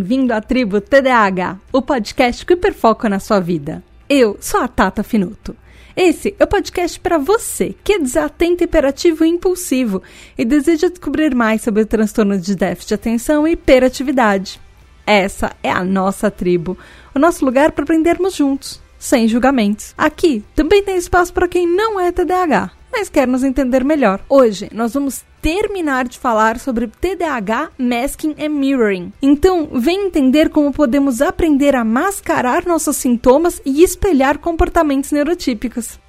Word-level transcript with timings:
Bem-vindo 0.00 0.32
à 0.32 0.40
tribo 0.40 0.80
TDAH, 0.80 1.58
o 1.70 1.82
podcast 1.82 2.46
que 2.46 2.54
hiperfoca 2.54 3.06
na 3.06 3.20
sua 3.20 3.38
vida. 3.38 3.82
Eu 4.08 4.38
sou 4.40 4.58
a 4.58 4.66
Tata 4.66 5.02
Finuto. 5.02 5.54
Esse 5.94 6.34
é 6.38 6.44
o 6.44 6.46
podcast 6.46 6.98
para 6.98 7.18
você 7.18 7.74
que 7.84 7.92
é 7.92 7.98
desatento, 7.98 8.64
hiperativo 8.64 9.26
e 9.26 9.28
impulsivo 9.28 10.02
e 10.38 10.44
deseja 10.46 10.88
descobrir 10.88 11.34
mais 11.34 11.60
sobre 11.60 11.82
o 11.82 11.86
transtorno 11.86 12.38
de 12.38 12.56
déficit 12.56 12.88
de 12.88 12.94
atenção 12.94 13.46
e 13.46 13.52
hiperatividade. 13.52 14.58
Essa 15.06 15.54
é 15.62 15.70
a 15.70 15.84
nossa 15.84 16.30
tribo, 16.30 16.78
o 17.14 17.18
nosso 17.18 17.44
lugar 17.44 17.70
para 17.70 17.82
aprendermos 17.82 18.34
juntos, 18.34 18.80
sem 18.98 19.28
julgamentos. 19.28 19.94
Aqui 19.98 20.42
também 20.56 20.82
tem 20.82 20.96
espaço 20.96 21.30
para 21.30 21.46
quem 21.46 21.66
não 21.66 22.00
é 22.00 22.10
TDAH, 22.10 22.70
mas 22.90 23.10
quer 23.10 23.28
nos 23.28 23.44
entender 23.44 23.84
melhor. 23.84 24.24
Hoje 24.30 24.70
nós 24.72 24.94
vamos 24.94 25.22
terminar 25.40 26.08
de 26.08 26.18
falar 26.18 26.58
sobre 26.58 26.88
TDAH, 26.88 27.70
masking 27.78 28.34
e 28.38 28.48
mirroring. 28.48 29.12
Então, 29.20 29.68
vem 29.72 30.06
entender 30.06 30.48
como 30.48 30.72
podemos 30.72 31.20
aprender 31.22 31.76
a 31.76 31.84
mascarar 31.84 32.66
nossos 32.66 32.96
sintomas 32.96 33.60
e 33.64 33.82
espelhar 33.84 34.38
comportamentos 34.38 35.12
neurotípicos. 35.12 35.99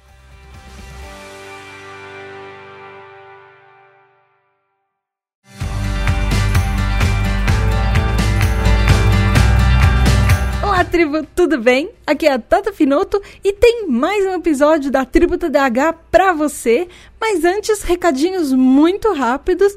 Tribo, 10.92 11.26
tudo 11.34 11.56
bem? 11.56 11.88
Aqui 12.06 12.26
é 12.26 12.34
a 12.34 12.38
Tata 12.38 12.70
Finoto 12.70 13.18
e 13.42 13.50
tem 13.54 13.86
mais 13.88 14.26
um 14.26 14.34
episódio 14.34 14.90
da 14.90 15.06
Tribo 15.06 15.38
TDAH 15.38 15.94
para 16.10 16.34
você. 16.34 16.86
Mas 17.18 17.46
antes, 17.46 17.82
recadinhos 17.82 18.52
muito 18.52 19.10
rápidos. 19.14 19.74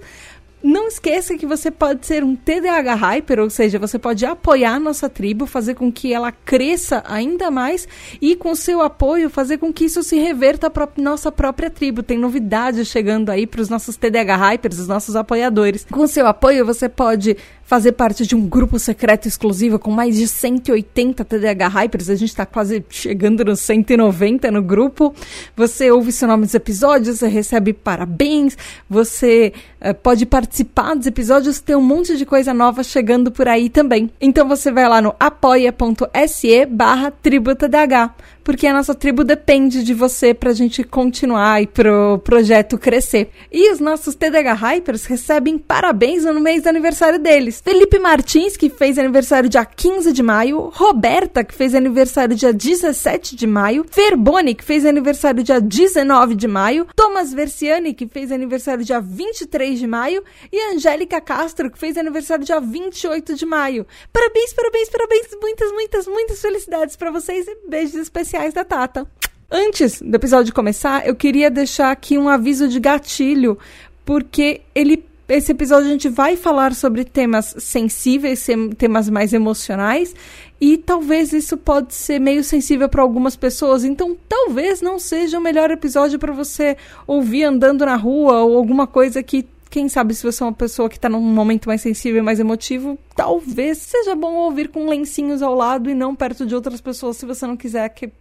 Não 0.62 0.88
esqueça 0.88 1.38
que 1.38 1.46
você 1.46 1.72
pode 1.72 2.06
ser 2.06 2.22
um 2.22 2.36
TDAH 2.36 2.96
Hyper, 2.96 3.40
ou 3.40 3.50
seja, 3.50 3.80
você 3.80 3.98
pode 3.98 4.26
apoiar 4.26 4.74
a 4.74 4.80
nossa 4.80 5.08
tribo, 5.08 5.46
fazer 5.46 5.76
com 5.76 5.90
que 5.90 6.12
ela 6.12 6.34
cresça 6.34 7.02
ainda 7.08 7.50
mais 7.50 7.88
e, 8.20 8.36
com 8.36 8.54
seu 8.54 8.82
apoio, 8.82 9.30
fazer 9.30 9.58
com 9.58 9.72
que 9.72 9.86
isso 9.86 10.04
se 10.04 10.18
reverta 10.18 10.70
para 10.70 10.90
nossa 10.98 11.32
própria 11.32 11.70
tribo. 11.70 12.04
Tem 12.04 12.18
novidades 12.18 12.88
chegando 12.88 13.30
aí 13.30 13.48
para 13.48 13.62
os 13.62 13.70
nossos 13.70 13.96
TDAH 13.96 14.36
Hypers, 14.36 14.80
os 14.80 14.88
nossos 14.88 15.16
apoiadores. 15.16 15.86
Com 15.90 16.08
seu 16.08 16.28
apoio, 16.28 16.66
você 16.66 16.90
pode 16.90 17.38
fazer 17.66 17.94
parte 17.94 18.26
de 18.26 18.36
um 18.36 18.48
grupo 18.48 18.78
secreto 18.78 19.28
exclusivo 19.28 19.80
com 19.80 19.92
mais 19.92 20.16
de 20.16 20.28
180 20.28 21.26
TDAH 21.26 21.68
Hypers. 21.68 22.10
A 22.10 22.16
gente 22.16 22.30
está 22.30 22.46
quase 22.46 22.86
chegando 22.90 23.44
nos 23.44 23.60
190 23.62 24.52
no 24.52 24.62
grupo. 24.62 25.14
Você 25.56 25.92
ouve 25.92 26.12
seu 26.12 26.28
nome 26.28 26.46
dos 26.46 26.54
episódios, 26.54 27.18
você 27.18 27.28
recebe 27.28 27.74
parabéns, 27.74 28.58
você 28.90 29.52
uh, 29.82 29.94
pode 29.96 30.26
participar 30.26 30.96
dos 30.96 31.08
episódios, 31.08 31.60
tem 31.60 31.76
um 31.76 31.82
monte 31.82 32.16
de 32.16 32.26
coisa 32.26 32.54
nova 32.54 32.84
chegando 32.84 33.32
por 33.32 33.48
aí 33.48 33.70
também. 33.70 34.12
Então 34.22 34.48
você 34.48 34.72
vai 34.72 34.88
lá 34.88 35.02
no 35.02 35.16
apoia.se 35.20 36.66
barra 36.68 37.12
tributadh 37.12 38.14
porque 38.46 38.68
a 38.68 38.74
nossa 38.74 38.94
tribo 38.94 39.24
depende 39.24 39.84
de 39.84 39.92
você 39.92 40.32
para 40.32 40.52
a 40.52 40.54
gente 40.54 40.84
continuar 40.84 41.64
e 41.64 41.68
pro 41.68 42.20
projeto 42.20 42.78
crescer. 42.78 43.32
E 43.52 43.72
os 43.72 43.80
nossos 43.80 44.14
TDH 44.14 44.54
Hypers 44.54 45.06
recebem 45.06 45.58
parabéns 45.58 46.26
no 46.26 46.40
mês 46.40 46.62
do 46.62 46.70
aniversário 46.70 47.18
deles. 47.18 47.60
Felipe 47.66 47.98
Martins, 47.98 48.56
que 48.56 48.70
fez 48.70 49.00
aniversário 49.00 49.50
dia 49.50 49.66
15 49.66 50.14
de 50.14 50.22
maio, 50.22 50.70
Roberta, 50.72 51.44
que 51.44 51.56
fez 51.56 51.74
aniversário 51.74 52.36
dia 52.36 52.54
17 52.54 53.36
de 53.36 53.48
maio, 53.48 53.84
Ferboni, 53.90 54.54
que 54.54 54.64
fez 54.64 54.86
aniversário 54.86 55.44
dia 55.44 55.60
19 55.60 56.36
de 56.36 56.48
maio, 56.48 56.88
Thomas 56.96 57.34
Versiani, 57.34 57.96
que 57.96 58.08
fez 58.08 58.32
aniversário 58.32 58.86
dia 58.86 59.02
23 59.02 59.80
de 59.80 59.88
maio, 59.88 60.24
e 60.52 60.62
Angélica 60.72 61.20
Castro, 61.20 61.72
que 61.72 61.80
fez 61.80 61.98
aniversário 61.98 62.46
dia 62.46 62.62
28 62.62 63.34
de 63.34 63.46
maio. 63.48 63.88
Parabéns, 64.14 64.54
parabéns, 64.54 64.90
parabéns, 64.90 65.28
muitas, 65.42 65.72
muitas, 65.72 66.08
muitas 66.08 66.40
felicidades 66.40 66.96
para 66.96 67.10
vocês 67.10 67.48
e 67.48 67.58
beijos 67.68 67.96
especiais 67.96 68.35
especiais 68.36 68.54
da 68.54 68.66
Tata. 68.66 69.08
Antes 69.50 70.02
do 70.02 70.14
episódio 70.16 70.54
começar, 70.54 71.08
eu 71.08 71.16
queria 71.16 71.50
deixar 71.50 71.92
aqui 71.92 72.18
um 72.18 72.28
aviso 72.28 72.68
de 72.68 72.80
gatilho, 72.80 73.58
porque 74.04 74.62
ele 74.74 75.04
esse 75.28 75.52
episódio 75.52 75.88
a 75.88 75.92
gente 75.92 76.08
vai 76.08 76.36
falar 76.36 76.76
sobre 76.76 77.04
temas 77.04 77.56
sensíveis, 77.58 78.46
temas 78.78 79.10
mais 79.10 79.34
emocionais, 79.34 80.14
e 80.62 80.78
talvez 80.78 81.34
isso 81.34 81.58
pode 81.58 81.96
ser 81.96 82.20
meio 82.20 82.44
sensível 82.44 82.88
para 82.88 83.02
algumas 83.02 83.36
pessoas, 83.36 83.84
então 83.84 84.16
talvez 84.30 84.82
não 84.82 85.00
seja 85.00 85.40
o 85.40 85.42
melhor 85.42 85.72
episódio 85.72 86.20
para 86.20 86.32
você 86.32 86.78
ouvir 87.08 87.44
andando 87.44 87.84
na 87.88 87.96
rua 87.96 88.44
ou 88.44 88.56
alguma 88.56 88.86
coisa 88.86 89.24
que 89.24 89.48
quem 89.68 89.90
sabe 89.90 90.14
se 90.14 90.22
você 90.22 90.44
é 90.44 90.46
uma 90.46 90.54
pessoa 90.54 90.88
que 90.88 90.96
está 90.96 91.10
num 91.10 91.20
momento 91.20 91.70
mais 91.70 91.82
sensível 91.82 92.20
e 92.20 92.24
mais 92.24 92.40
emotivo, 92.40 92.96
talvez 93.16 93.80
seja 93.80 94.14
bom 94.14 94.36
ouvir 94.36 94.70
com 94.70 94.88
lencinhos 94.88 95.42
ao 95.42 95.56
lado 95.56 95.90
e 95.90 95.96
não 95.96 96.16
perto 96.16 96.46
de 96.46 96.54
outras 96.54 96.80
pessoas 96.80 97.18
se 97.18 97.26
você 97.26 97.48
não 97.48 97.58
quiser 97.58 97.90
que 97.90 98.12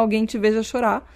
alguém 0.00 0.24
te 0.24 0.38
veja 0.38 0.62
chorar. 0.62 1.10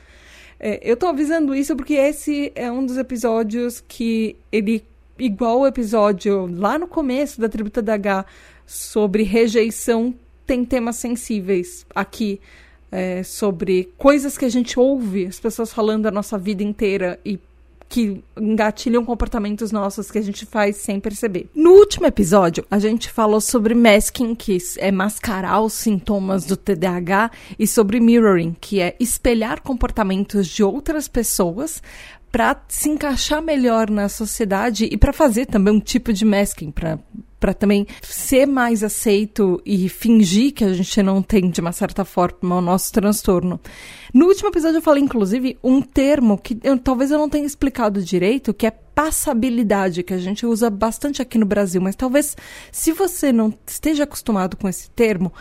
É, 0.59 0.81
eu 0.83 0.97
tô 0.97 1.07
avisando 1.07 1.55
isso 1.55 1.77
porque 1.77 1.95
esse 1.95 2.51
é 2.55 2.71
um 2.71 2.85
dos 2.85 2.97
episódios 2.97 3.83
que 3.87 4.37
ele, 4.51 4.85
igual 5.19 5.61
o 5.61 5.67
episódio 5.67 6.47
lá 6.47 6.79
no 6.79 6.87
começo 6.87 7.41
da 7.41 7.49
Tributa 7.49 7.83
da 7.83 7.95
H 7.95 8.25
sobre 8.67 9.23
rejeição, 9.23 10.15
tem 10.47 10.65
temas 10.65 10.97
sensíveis 10.97 11.87
aqui. 11.95 12.41
É, 12.89 13.25
sobre 13.25 13.93
coisas 13.99 14.39
que 14.39 14.45
a 14.45 14.49
gente 14.49 14.79
ouve 14.79 15.27
as 15.27 15.41
pessoas 15.41 15.73
falando 15.73 16.07
a 16.07 16.11
nossa 16.11 16.39
vida 16.39 16.63
inteira 16.63 17.19
e 17.25 17.37
que 17.89 18.23
engatilham 18.39 19.05
comportamentos 19.05 19.71
nossos 19.71 20.11
que 20.11 20.19
a 20.19 20.23
gente 20.23 20.45
faz 20.45 20.77
sem 20.77 20.99
perceber. 20.99 21.49
No 21.55 21.71
último 21.73 22.07
episódio, 22.07 22.65
a 22.71 22.79
gente 22.79 23.11
falou 23.11 23.41
sobre 23.41 23.75
masking, 23.75 24.35
que 24.35 24.59
é 24.79 24.91
mascarar 24.91 25.61
os 25.61 25.73
sintomas 25.73 26.45
do 26.45 26.57
TDAH, 26.57 27.31
e 27.59 27.67
sobre 27.67 28.01
mirroring, 28.01 28.57
que 28.61 28.81
é 28.81 28.97
espelhar 28.99 29.63
comportamentos 29.63 30.49
de 30.49 30.63
outras 30.63 31.09
pessoas 31.09 31.83
para 32.31 32.61
se 32.69 32.89
encaixar 32.91 33.41
melhor 33.41 33.89
na 33.89 34.09
sociedade 34.09 34.87
e 34.91 34.97
para 34.97 35.13
fazer 35.13 35.47
também 35.47 35.73
um 35.73 35.81
tipo 35.81 36.13
de 36.13 36.25
masking, 36.25 36.71
para 36.71 36.99
para 37.39 37.53
também 37.53 37.87
ser 38.03 38.47
mais 38.47 38.83
aceito 38.83 39.61
e 39.65 39.89
fingir 39.89 40.53
que 40.53 40.65
a 40.65 40.73
gente 40.73 41.03
não 41.03 41.23
tem, 41.23 41.51
de 41.51 41.61
uma 41.61 41.73
certa 41.73 42.05
forma, 42.05 42.57
o 42.57 42.61
nosso 42.61 42.93
transtorno. 42.93 43.61
No 44.13 44.27
último 44.27 44.49
episódio 44.49 44.79
eu 44.79 44.83
falei, 44.83 45.03
inclusive, 45.03 45.59
um 45.63 45.83
termo 45.83 46.39
que 46.39 46.59
eu, 46.63 46.79
talvez 46.79 47.11
eu 47.11 47.19
não 47.19 47.29
tenha 47.29 47.47
explicado 47.47 48.03
direito, 48.03 48.55
que 48.55 48.67
é 48.67 48.71
passabilidade, 48.71 50.03
que 50.03 50.15
a 50.15 50.19
gente 50.19 50.47
usa 50.47 50.71
bastante 50.71 51.21
aqui 51.21 51.37
no 51.37 51.45
Brasil, 51.45 51.81
mas 51.83 51.95
talvez 51.95 52.35
se 52.73 52.93
você 52.93 53.31
não 53.31 53.53
esteja 53.67 54.05
acostumado 54.05 54.57
com 54.57 54.69
esse 54.69 54.89
termo, 54.91 55.33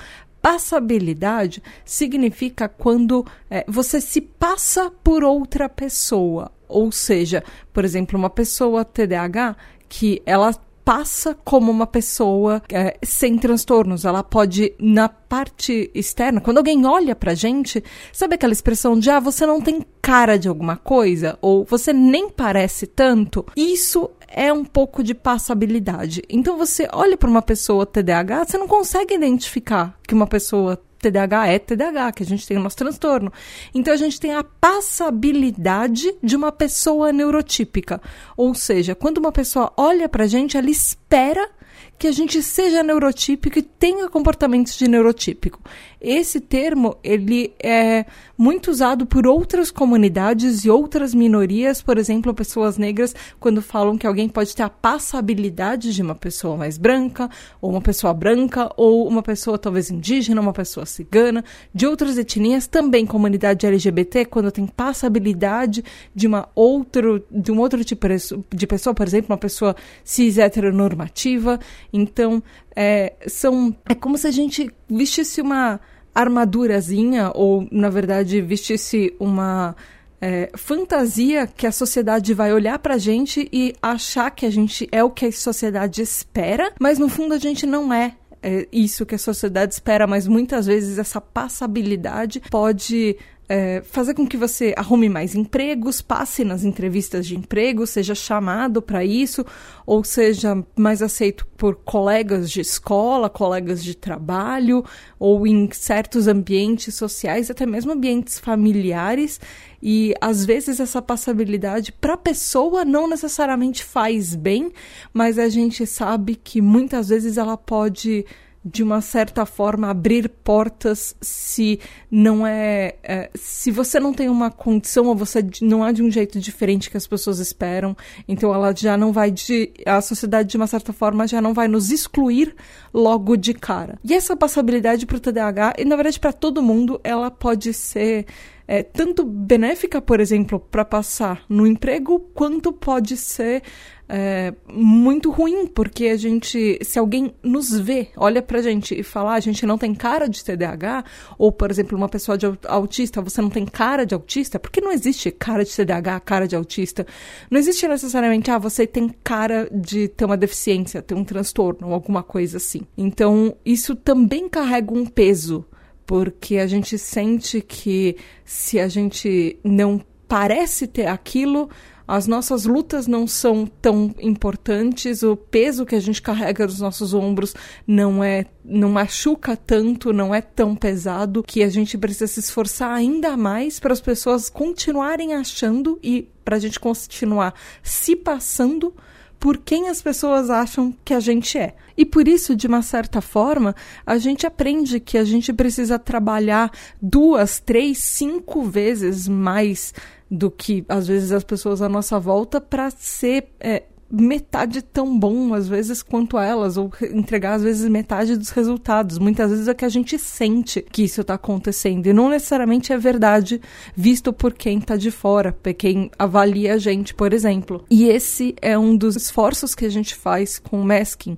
passabilidade 0.41 1.63
significa 1.84 2.69
quando 2.69 3.25
é, 3.50 3.66
você 3.67 4.00
se 4.00 4.22
passa 4.22 4.91
por 4.91 5.23
outra 5.23 5.67
pessoa. 5.67 6.51
Ou 6.67 6.91
seja, 6.91 7.44
por 7.73 7.84
exemplo, 7.84 8.19
uma 8.19 8.29
pessoa 8.29 8.85
TDAH 8.85 9.55
que 9.88 10.22
ela 10.25 10.53
passa 10.85 11.35
como 11.44 11.72
uma 11.72 11.88
pessoa 11.88 12.62
é, 12.72 12.96
sem 13.03 13.38
transtornos. 13.40 14.06
Ela 14.06 14.23
pode, 14.23 14.73
na 14.79 15.09
parte 15.09 15.90
externa, 15.96 16.40
quando 16.40 16.59
alguém 16.59 16.85
olha 16.85 17.16
pra 17.16 17.34
gente, 17.34 17.84
sabe 18.13 18.35
aquela 18.35 18.53
expressão 18.53 18.97
de 18.97 19.09
ah, 19.09 19.19
você 19.19 19.47
não 19.47 19.59
tem 19.59 19.84
cara 20.00 20.38
de 20.38 20.47
alguma 20.47 20.78
coisa? 20.78 21.40
Ou 21.41 21.66
você 21.66 21.91
nem 21.91 22.29
parece 22.29 22.85
tanto? 22.85 23.43
Isso 23.58 24.11
é 24.28 24.53
um 24.53 24.64
pouco 24.64 25.03
de 25.03 25.16
passabilidade. 25.16 26.22
Então 26.29 26.55
você 26.58 26.88
olha 26.93 27.17
para 27.17 27.29
uma 27.29 27.41
pessoa 27.41 27.85
TDAH, 27.85 28.46
você 28.46 28.58
não 28.58 28.67
consegue 28.67 29.16
identificar 29.16 29.97
que 30.08 30.14
uma 30.14 30.28
pessoa 30.28 30.79
TDAH 31.05 31.47
é 31.47 31.59
TDAH, 31.59 32.11
que 32.13 32.23
a 32.23 32.25
gente 32.25 32.47
tem 32.47 32.57
o 32.57 32.61
nosso 32.61 32.78
transtorno. 32.78 33.31
Então 33.73 33.93
a 33.93 33.97
gente 33.97 34.19
tem 34.19 34.34
a 34.34 34.43
passabilidade 34.43 36.16
de 36.23 36.35
uma 36.35 36.52
pessoa 36.52 37.11
neurotípica. 37.11 38.02
Ou 38.35 38.55
seja, 38.55 38.96
quando 38.96 39.19
uma 39.19 39.31
pessoa 39.31 39.72
olha 39.78 40.09
pra 40.09 40.25
gente, 40.25 40.57
ela 40.57 40.69
espera 40.69 41.49
que 41.97 42.07
a 42.07 42.11
gente 42.11 42.41
seja 42.43 42.83
neurotípico 42.83 43.59
e 43.59 43.61
tenha 43.61 44.09
comportamentos 44.09 44.77
de 44.77 44.87
neurotípico. 44.87 45.61
Esse 45.99 46.39
termo, 46.39 46.97
ele 47.03 47.53
é 47.59 48.05
muito 48.37 48.69
usado 48.69 49.05
por 49.07 49.25
outras 49.25 49.71
comunidades 49.71 50.63
e 50.63 50.69
outras 50.69 51.15
minorias, 51.15 51.81
por 51.81 51.97
exemplo, 51.97 52.33
pessoas 52.33 52.77
negras, 52.77 53.15
quando 53.39 53.61
falam 53.61 53.97
que 53.97 54.05
alguém 54.05 54.29
pode 54.29 54.55
ter 54.55 54.61
a 54.61 54.69
passabilidade 54.69 55.93
de 55.93 56.01
uma 56.01 56.13
pessoa 56.13 56.57
mais 56.57 56.77
branca, 56.77 57.29
ou 57.61 57.71
uma 57.71 57.81
pessoa 57.81 58.13
branca, 58.13 58.69
ou 58.77 59.07
uma 59.07 59.23
pessoa 59.23 59.57
talvez 59.57 59.89
indígena, 59.89 60.41
uma 60.41 60.53
pessoa 60.53 60.85
cigana, 60.85 61.43
de 61.73 61.87
outras 61.87 62.17
etnias, 62.17 62.67
também 62.67 63.05
comunidade 63.05 63.65
LGBT, 63.65 64.25
quando 64.25 64.51
tem 64.51 64.67
passabilidade 64.67 65.83
de 66.13 66.27
uma 66.27 66.49
outro, 66.53 67.25
de 67.31 67.51
um 67.51 67.59
outro 67.59 67.83
tipo 67.83 68.05
de 68.53 68.67
pessoa, 68.67 68.93
por 68.93 69.07
exemplo, 69.07 69.31
uma 69.31 69.39
pessoa 69.39 69.75
cis 70.03 70.37
heteronormativa. 70.37 71.59
Então, 71.95 72.41
é, 72.75 73.13
são, 73.27 73.75
é 73.87 73.95
como 73.95 74.17
se 74.17 74.27
a 74.27 74.31
gente 74.31 74.69
vestisse 74.89 75.41
uma 75.41 75.79
armadurazinha, 76.13 77.31
ou 77.33 77.67
na 77.71 77.89
verdade 77.89 78.41
vestisse 78.41 79.13
uma 79.19 79.75
é, 80.21 80.49
fantasia 80.55 81.45
que 81.45 81.67
a 81.67 81.71
sociedade 81.71 82.33
vai 82.33 82.53
olhar 82.53 82.79
pra 82.79 82.97
gente 82.97 83.49
e 83.51 83.73
achar 83.81 84.31
que 84.31 84.45
a 84.45 84.49
gente 84.49 84.87
é 84.91 85.03
o 85.03 85.09
que 85.09 85.25
a 85.25 85.31
sociedade 85.31 86.01
espera, 86.01 86.71
mas 86.79 86.97
no 86.97 87.09
fundo 87.09 87.33
a 87.33 87.37
gente 87.37 87.65
não 87.65 87.93
é 87.93 88.15
é 88.47 88.67
isso 88.71 89.07
que 89.07 89.15
a 89.15 89.17
sociedade 89.17 89.73
espera, 89.73 90.05
mas 90.05 90.27
muitas 90.27 90.67
vezes 90.67 90.99
essa 90.99 91.19
passabilidade 91.19 92.39
pode 92.51 93.17
é, 93.47 93.81
fazer 93.81 94.13
com 94.13 94.25
que 94.25 94.37
você 94.37 94.73
arrume 94.75 95.07
mais 95.07 95.35
empregos, 95.35 96.01
passe 96.01 96.43
nas 96.43 96.63
entrevistas 96.63 97.27
de 97.27 97.35
emprego, 97.35 97.85
seja 97.85 98.15
chamado 98.15 98.81
para 98.81 99.05
isso, 99.05 99.45
ou 99.85 100.03
seja 100.03 100.63
mais 100.75 101.01
aceito 101.01 101.45
por 101.55 101.75
colegas 101.75 102.49
de 102.49 102.61
escola, 102.61 103.29
colegas 103.29 103.83
de 103.83 103.95
trabalho, 103.95 104.83
ou 105.19 105.45
em 105.45 105.69
certos 105.71 106.27
ambientes 106.27 106.95
sociais, 106.95 107.51
até 107.51 107.65
mesmo 107.65 107.91
ambientes 107.91 108.39
familiares. 108.39 109.39
E 109.81 110.15
às 110.19 110.43
vezes 110.43 110.79
essa 110.79 111.01
passabilidade 111.01 111.91
para 111.91 112.13
a 112.13 112.17
pessoa 112.17 112.83
não 112.83 113.07
necessariamente 113.07 113.83
faz 113.83 114.33
bem, 114.33 114.71
mas 115.13 115.37
a 115.37 115.47
gente 115.47 115.85
sabe 115.85 116.35
que 116.35 116.61
muitas 116.61 117.09
vezes 117.09 117.37
ela 117.37 117.55
pode 117.55 118.25
de 118.66 118.82
uma 118.82 119.00
certa 119.00 119.46
forma 119.46 119.91
abrir 119.91 120.28
portas 120.28 121.16
se 121.22 121.79
não 122.09 122.47
é, 122.47 122.96
é, 123.03 123.29
se 123.35 123.70
você 123.70 124.00
não 124.00 124.12
tem 124.12 124.28
uma 124.28 124.50
condição 124.50 125.06
ou 125.06 125.16
você 125.16 125.46
não 125.62 125.85
é 125.85 125.94
de 125.94 126.02
um 126.02 126.09
jeito 126.09 126.40
diferente 126.40 126.90
que 126.90 126.97
as 126.97 127.06
pessoas 127.06 127.38
esperam 127.38 127.96
então 128.28 128.52
ela 128.52 128.73
já 128.76 128.97
não 128.97 129.14
vai 129.14 129.29
de 129.29 129.72
a 129.85 130.02
sociedade 130.02 130.50
de 130.50 130.58
uma 130.58 130.66
certa 130.66 130.91
forma 130.91 131.28
já 131.28 131.40
não 131.40 131.53
vai 131.53 131.67
nos 131.67 131.91
excluir 131.91 132.56
logo 132.91 133.38
de 133.38 133.53
cara. 133.53 134.00
E 134.03 134.16
essa 134.16 134.35
passabilidade 134.35 135.06
para 135.06 135.17
o 135.17 135.20
TDAH 135.20 135.76
e 135.78 135.85
na 135.85 135.96
verdade 135.96 136.20
para 136.20 136.34
todo 136.34 136.64
mundo 136.64 137.00
ela 137.03 137.29
pode 137.29 137.72
ser 137.72 138.26
é, 138.67 138.82
tanto 138.82 139.23
benéfica, 139.23 140.02
por 140.02 140.20
exemplo, 140.20 140.59
para 140.59 140.84
passar 140.84 141.44
no 141.47 141.67
emprego, 141.67 142.20
quanto 142.34 142.73
pode 142.73 143.16
ser 143.16 143.62
é, 144.07 144.53
muito 144.72 145.31
ruim, 145.31 145.67
porque 145.67 146.07
a 146.07 146.17
gente, 146.17 146.79
se 146.84 146.99
alguém 146.99 147.34
nos 147.43 147.78
vê, 147.78 148.09
olha 148.16 148.41
pra 148.41 148.61
gente 148.61 148.97
e 148.97 149.03
fala, 149.03 149.31
ah, 149.31 149.35
a 149.35 149.40
gente 149.40 149.66
não 149.66 149.78
tem 149.78 149.93
cara 149.93 150.28
de 150.28 150.43
TDAH, 150.43 151.03
ou, 151.37 151.52
por 151.52 151.72
exemplo, 151.72 151.97
uma 151.97 152.09
pessoa 152.09 152.37
de 152.37 152.46
autista, 152.67 153.22
você 153.22 153.41
não 153.41 153.49
tem 153.49 153.66
cara 153.66 154.05
de 154.05 154.13
autista, 154.13 154.59
porque 154.59 154.81
não 154.81 154.91
existe 154.91 155.31
cara 155.31 155.63
de 155.63 155.75
TDAH, 155.75 156.19
cara 156.22 156.47
de 156.47 156.55
autista. 156.55 157.05
Não 157.49 157.59
existe 157.59 157.87
necessariamente, 157.87 158.52
ah, 158.52 158.57
você 158.57 158.85
tem 158.85 159.09
cara 159.23 159.67
de 159.72 160.07
ter 160.07 160.25
uma 160.25 160.37
deficiência, 160.37 161.02
ter 161.02 161.16
um 161.16 161.23
transtorno, 161.23 161.93
alguma 161.93 162.22
coisa 162.22 162.57
assim. 162.57 162.81
Então, 162.97 163.55
isso 163.66 163.96
também 163.96 164.47
carrega 164.47 164.93
um 164.93 165.05
peso 165.05 165.66
porque 166.05 166.57
a 166.57 166.67
gente 166.67 166.97
sente 166.97 167.61
que 167.61 168.16
se 168.43 168.79
a 168.79 168.87
gente 168.87 169.59
não 169.63 169.99
parece 170.28 170.87
ter 170.87 171.07
aquilo, 171.07 171.69
as 172.07 172.28
nossas 172.28 172.66
lutas 172.66 173.07
não 173.07 173.28
são 173.28 173.66
tão 173.66 174.13
importantes, 174.19 175.23
o 175.23 175.35
peso 175.35 175.85
que 175.85 175.96
a 175.96 175.99
gente 175.99 176.22
carrega 176.22 176.66
nos 176.66 176.79
nossos 176.79 177.13
ombros 177.13 177.53
não 177.87 178.23
é 178.23 178.46
não 178.63 178.90
machuca 178.90 179.55
tanto, 179.55 180.11
não 180.11 180.34
é 180.34 180.41
tão 180.41 180.75
pesado 180.75 181.43
que 181.43 181.61
a 181.61 181.69
gente 181.69 181.97
precisa 181.97 182.28
se 182.28 182.40
esforçar 182.40 182.91
ainda 182.91 183.37
mais 183.37 183.79
para 183.79 183.93
as 183.93 184.02
pessoas 184.02 184.49
continuarem 184.49 185.35
achando 185.35 185.99
e 186.02 186.28
para 186.43 186.55
a 186.55 186.59
gente 186.59 186.79
continuar 186.79 187.53
se 187.84 188.16
passando 188.16 188.93
por 189.40 189.57
quem 189.57 189.90
as 189.90 190.02
pessoas 190.02 190.49
acham 190.49 190.91
que 191.03 191.13
a 191.13 191.19
gente 191.19 191.57
é. 191.57 191.75
E 191.97 192.05
por 192.05 192.28
isso, 192.28 192.55
de 192.55 192.67
uma 192.67 192.81
certa 192.81 193.22
forma, 193.22 193.75
a 194.05 194.17
gente 194.17 194.46
aprende 194.46 194.99
que 194.99 195.17
a 195.17 195.23
gente 195.23 195.53
precisa 195.53 195.99
trabalhar 195.99 196.72
duas, 197.02 197.59
três, 197.59 197.99
cinco 197.99 198.63
vezes 198.63 199.28
mais 199.28 199.93
do 200.29 200.49
que 200.49 200.83
às 200.89 201.07
vezes 201.07 201.31
as 201.31 201.43
pessoas 201.43 201.81
à 201.81 201.89
nossa 201.89 202.19
volta 202.19 202.59
para 202.59 202.89
ser 202.89 203.49
é, 203.59 203.83
metade 204.09 204.81
tão 204.81 205.17
bom, 205.17 205.53
às 205.53 205.67
vezes, 205.67 206.03
quanto 206.03 206.37
elas, 206.37 206.77
ou 206.77 206.91
entregar, 207.11 207.55
às 207.55 207.63
vezes, 207.63 207.89
metade 207.89 208.37
dos 208.37 208.49
resultados. 208.49 209.17
Muitas 209.17 209.51
vezes 209.51 209.67
é 209.67 209.73
que 209.73 209.85
a 209.85 209.89
gente 209.89 210.17
sente 210.17 210.81
que 210.91 211.03
isso 211.03 211.22
está 211.22 211.33
acontecendo, 211.33 212.07
e 212.07 212.13
não 212.13 212.29
necessariamente 212.29 212.93
é 212.93 212.97
verdade, 212.97 213.59
visto 213.95 214.31
por 214.31 214.53
quem 214.53 214.77
está 214.77 214.95
de 214.95 215.11
fora, 215.11 215.51
por 215.51 215.73
quem 215.73 216.11
avalia 216.17 216.75
a 216.75 216.78
gente, 216.78 217.13
por 217.13 217.33
exemplo. 217.33 217.83
E 217.89 218.05
esse 218.05 218.55
é 218.61 218.78
um 218.78 218.95
dos 218.95 219.16
esforços 219.16 219.73
que 219.73 219.85
a 219.85 219.89
gente 219.89 220.16
faz 220.16 220.59
com 220.59 220.81
o 220.81 220.85
masking, 220.85 221.35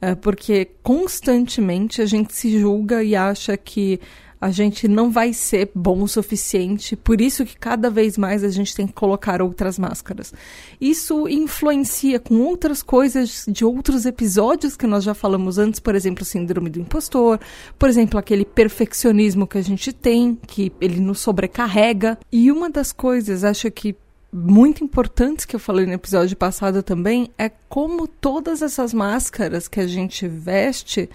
é, 0.00 0.14
porque 0.14 0.70
constantemente 0.82 2.02
a 2.02 2.06
gente 2.06 2.32
se 2.32 2.58
julga 2.58 3.02
e 3.02 3.16
acha 3.16 3.56
que 3.56 4.00
a 4.40 4.50
gente 4.50 4.86
não 4.86 5.10
vai 5.10 5.32
ser 5.32 5.70
bom 5.74 6.02
o 6.02 6.08
suficiente, 6.08 6.94
por 6.94 7.20
isso 7.20 7.44
que 7.44 7.56
cada 7.56 7.90
vez 7.90 8.16
mais 8.16 8.44
a 8.44 8.48
gente 8.48 8.74
tem 8.74 8.86
que 8.86 8.92
colocar 8.92 9.42
outras 9.42 9.78
máscaras. 9.78 10.32
Isso 10.80 11.28
influencia 11.28 12.20
com 12.20 12.40
outras 12.42 12.82
coisas 12.82 13.44
de 13.48 13.64
outros 13.64 14.06
episódios 14.06 14.76
que 14.76 14.86
nós 14.86 15.02
já 15.02 15.14
falamos 15.14 15.58
antes, 15.58 15.80
por 15.80 15.94
exemplo, 15.94 16.24
síndrome 16.24 16.70
do 16.70 16.80
impostor, 16.80 17.40
por 17.78 17.88
exemplo, 17.88 18.18
aquele 18.18 18.44
perfeccionismo 18.44 19.46
que 19.46 19.58
a 19.58 19.62
gente 19.62 19.92
tem, 19.92 20.38
que 20.46 20.72
ele 20.80 21.00
nos 21.00 21.20
sobrecarrega. 21.20 22.18
E 22.30 22.52
uma 22.52 22.70
das 22.70 22.92
coisas, 22.92 23.44
acho 23.44 23.70
que 23.70 23.96
muito 24.32 24.84
importantes 24.84 25.44
que 25.44 25.56
eu 25.56 25.60
falei 25.60 25.86
no 25.86 25.94
episódio 25.94 26.36
passado 26.36 26.82
também 26.82 27.30
é 27.38 27.50
como 27.68 28.06
todas 28.06 28.60
essas 28.60 28.92
máscaras 28.92 29.66
que 29.68 29.80
a 29.80 29.86
gente 29.86 30.28
veste 30.28 31.08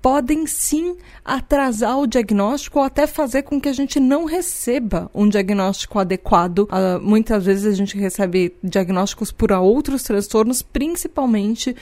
podem 0.00 0.46
sim 0.46 0.96
atrasar 1.24 1.98
o 1.98 2.06
diagnóstico 2.06 2.78
ou 2.78 2.84
até 2.84 3.06
fazer 3.06 3.42
com 3.42 3.60
que 3.60 3.68
a 3.68 3.72
gente 3.72 3.98
não 4.00 4.24
receba 4.24 5.10
um 5.14 5.28
diagnóstico 5.28 5.98
adequado. 5.98 6.60
Uh, 6.60 7.00
muitas 7.00 7.44
vezes 7.44 7.66
a 7.66 7.76
gente 7.76 7.96
recebe 7.98 8.54
diagnósticos 8.62 9.32
por 9.32 9.52
outros 9.52 10.02
transtornos, 10.02 10.62
principalmente 10.62 11.74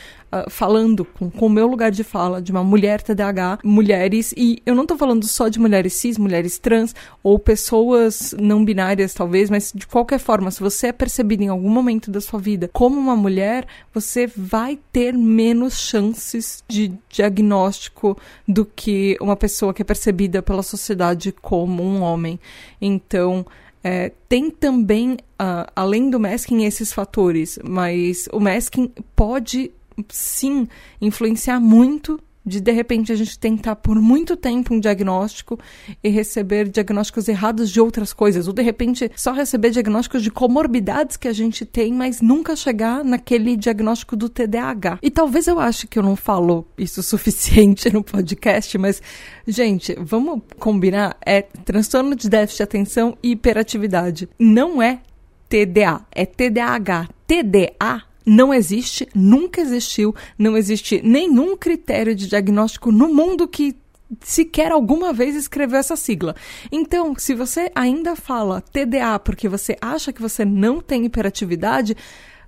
uh, 0.44 0.50
falando 0.50 1.04
com, 1.04 1.30
com 1.30 1.46
o 1.46 1.50
meu 1.50 1.66
lugar 1.66 1.90
de 1.90 2.04
fala 2.04 2.40
de 2.40 2.50
uma 2.50 2.64
mulher 2.64 3.02
TDAH, 3.02 3.60
mulheres, 3.64 4.32
e 4.36 4.62
eu 4.64 4.74
não 4.74 4.82
estou 4.82 4.96
falando 4.96 5.26
só 5.26 5.48
de 5.48 5.58
mulheres 5.58 5.94
cis, 5.94 6.18
mulheres 6.18 6.58
trans 6.58 6.94
ou 7.22 7.38
pessoas 7.38 8.34
não 8.38 8.64
binárias 8.64 9.14
talvez, 9.14 9.50
mas 9.50 9.72
de 9.74 9.86
qualquer 9.86 10.18
forma, 10.18 10.50
se 10.50 10.60
você 10.60 10.88
é 10.88 10.92
percebido 10.92 11.42
em 11.42 11.48
algum 11.48 11.70
momento 11.70 12.10
da 12.10 12.20
sua 12.20 12.40
vida 12.40 12.70
como 12.72 12.98
uma 12.98 13.16
mulher, 13.16 13.66
você 13.92 14.26
vai 14.26 14.78
ter 14.92 15.12
menos 15.12 15.78
chances 15.78 16.62
de 16.68 16.92
diagnóstico 17.08 18.16
do 18.46 18.64
que 18.64 19.16
uma 19.20 19.36
pessoa 19.36 19.72
que 19.72 19.82
é 19.82 19.84
percebida 19.84 20.42
pela 20.42 20.62
sociedade 20.62 21.32
como 21.32 21.82
um 21.82 22.02
homem. 22.02 22.38
Então, 22.80 23.46
é, 23.88 24.10
tem 24.28 24.50
também, 24.50 25.12
uh, 25.12 25.70
além 25.76 26.10
do 26.10 26.18
masking, 26.18 26.64
esses 26.64 26.92
fatores, 26.92 27.56
mas 27.62 28.28
o 28.32 28.40
masking 28.40 28.90
pode 29.14 29.70
sim 30.08 30.68
influenciar 31.00 31.60
muito 31.60 32.20
de 32.46 32.60
de 32.60 32.70
repente 32.70 33.12
a 33.12 33.16
gente 33.16 33.36
tentar 33.36 33.74
por 33.74 34.00
muito 34.00 34.36
tempo 34.36 34.72
um 34.72 34.78
diagnóstico 34.78 35.58
e 36.02 36.08
receber 36.08 36.68
diagnósticos 36.68 37.26
errados 37.28 37.70
de 37.70 37.80
outras 37.80 38.12
coisas, 38.12 38.46
ou 38.46 38.54
de 38.54 38.62
repente 38.62 39.10
só 39.16 39.32
receber 39.32 39.70
diagnósticos 39.70 40.22
de 40.22 40.30
comorbidades 40.30 41.16
que 41.16 41.26
a 41.26 41.32
gente 41.32 41.66
tem, 41.66 41.92
mas 41.92 42.20
nunca 42.20 42.54
chegar 42.54 43.02
naquele 43.04 43.56
diagnóstico 43.56 44.14
do 44.14 44.28
TDAH. 44.28 45.00
E 45.02 45.10
talvez 45.10 45.48
eu 45.48 45.58
ache 45.58 45.88
que 45.88 45.98
eu 45.98 46.02
não 46.02 46.14
falo 46.14 46.64
isso 46.78 47.02
suficiente 47.06 47.92
no 47.92 48.04
podcast, 48.04 48.78
mas 48.78 49.02
gente, 49.46 49.96
vamos 49.98 50.40
combinar, 50.58 51.16
é 51.26 51.42
transtorno 51.42 52.14
de 52.14 52.28
déficit 52.28 52.58
de 52.58 52.62
atenção 52.62 53.18
e 53.22 53.32
hiperatividade. 53.32 54.28
Não 54.38 54.80
é 54.80 55.00
TDA, 55.48 56.06
é 56.12 56.24
TDAH. 56.24 57.08
TDA 57.26 58.05
não 58.26 58.52
existe, 58.52 59.08
nunca 59.14 59.60
existiu, 59.60 60.14
não 60.36 60.56
existe 60.56 61.00
nenhum 61.02 61.56
critério 61.56 62.14
de 62.14 62.26
diagnóstico 62.26 62.90
no 62.90 63.14
mundo 63.14 63.46
que 63.46 63.76
sequer 64.20 64.72
alguma 64.72 65.12
vez 65.12 65.34
escreveu 65.36 65.78
essa 65.78 65.96
sigla. 65.96 66.34
Então, 66.70 67.14
se 67.16 67.34
você 67.34 67.70
ainda 67.74 68.16
fala 68.16 68.60
TDA 68.60 69.18
porque 69.18 69.48
você 69.48 69.76
acha 69.80 70.12
que 70.12 70.20
você 70.20 70.44
não 70.44 70.80
tem 70.80 71.04
hiperatividade, 71.04 71.96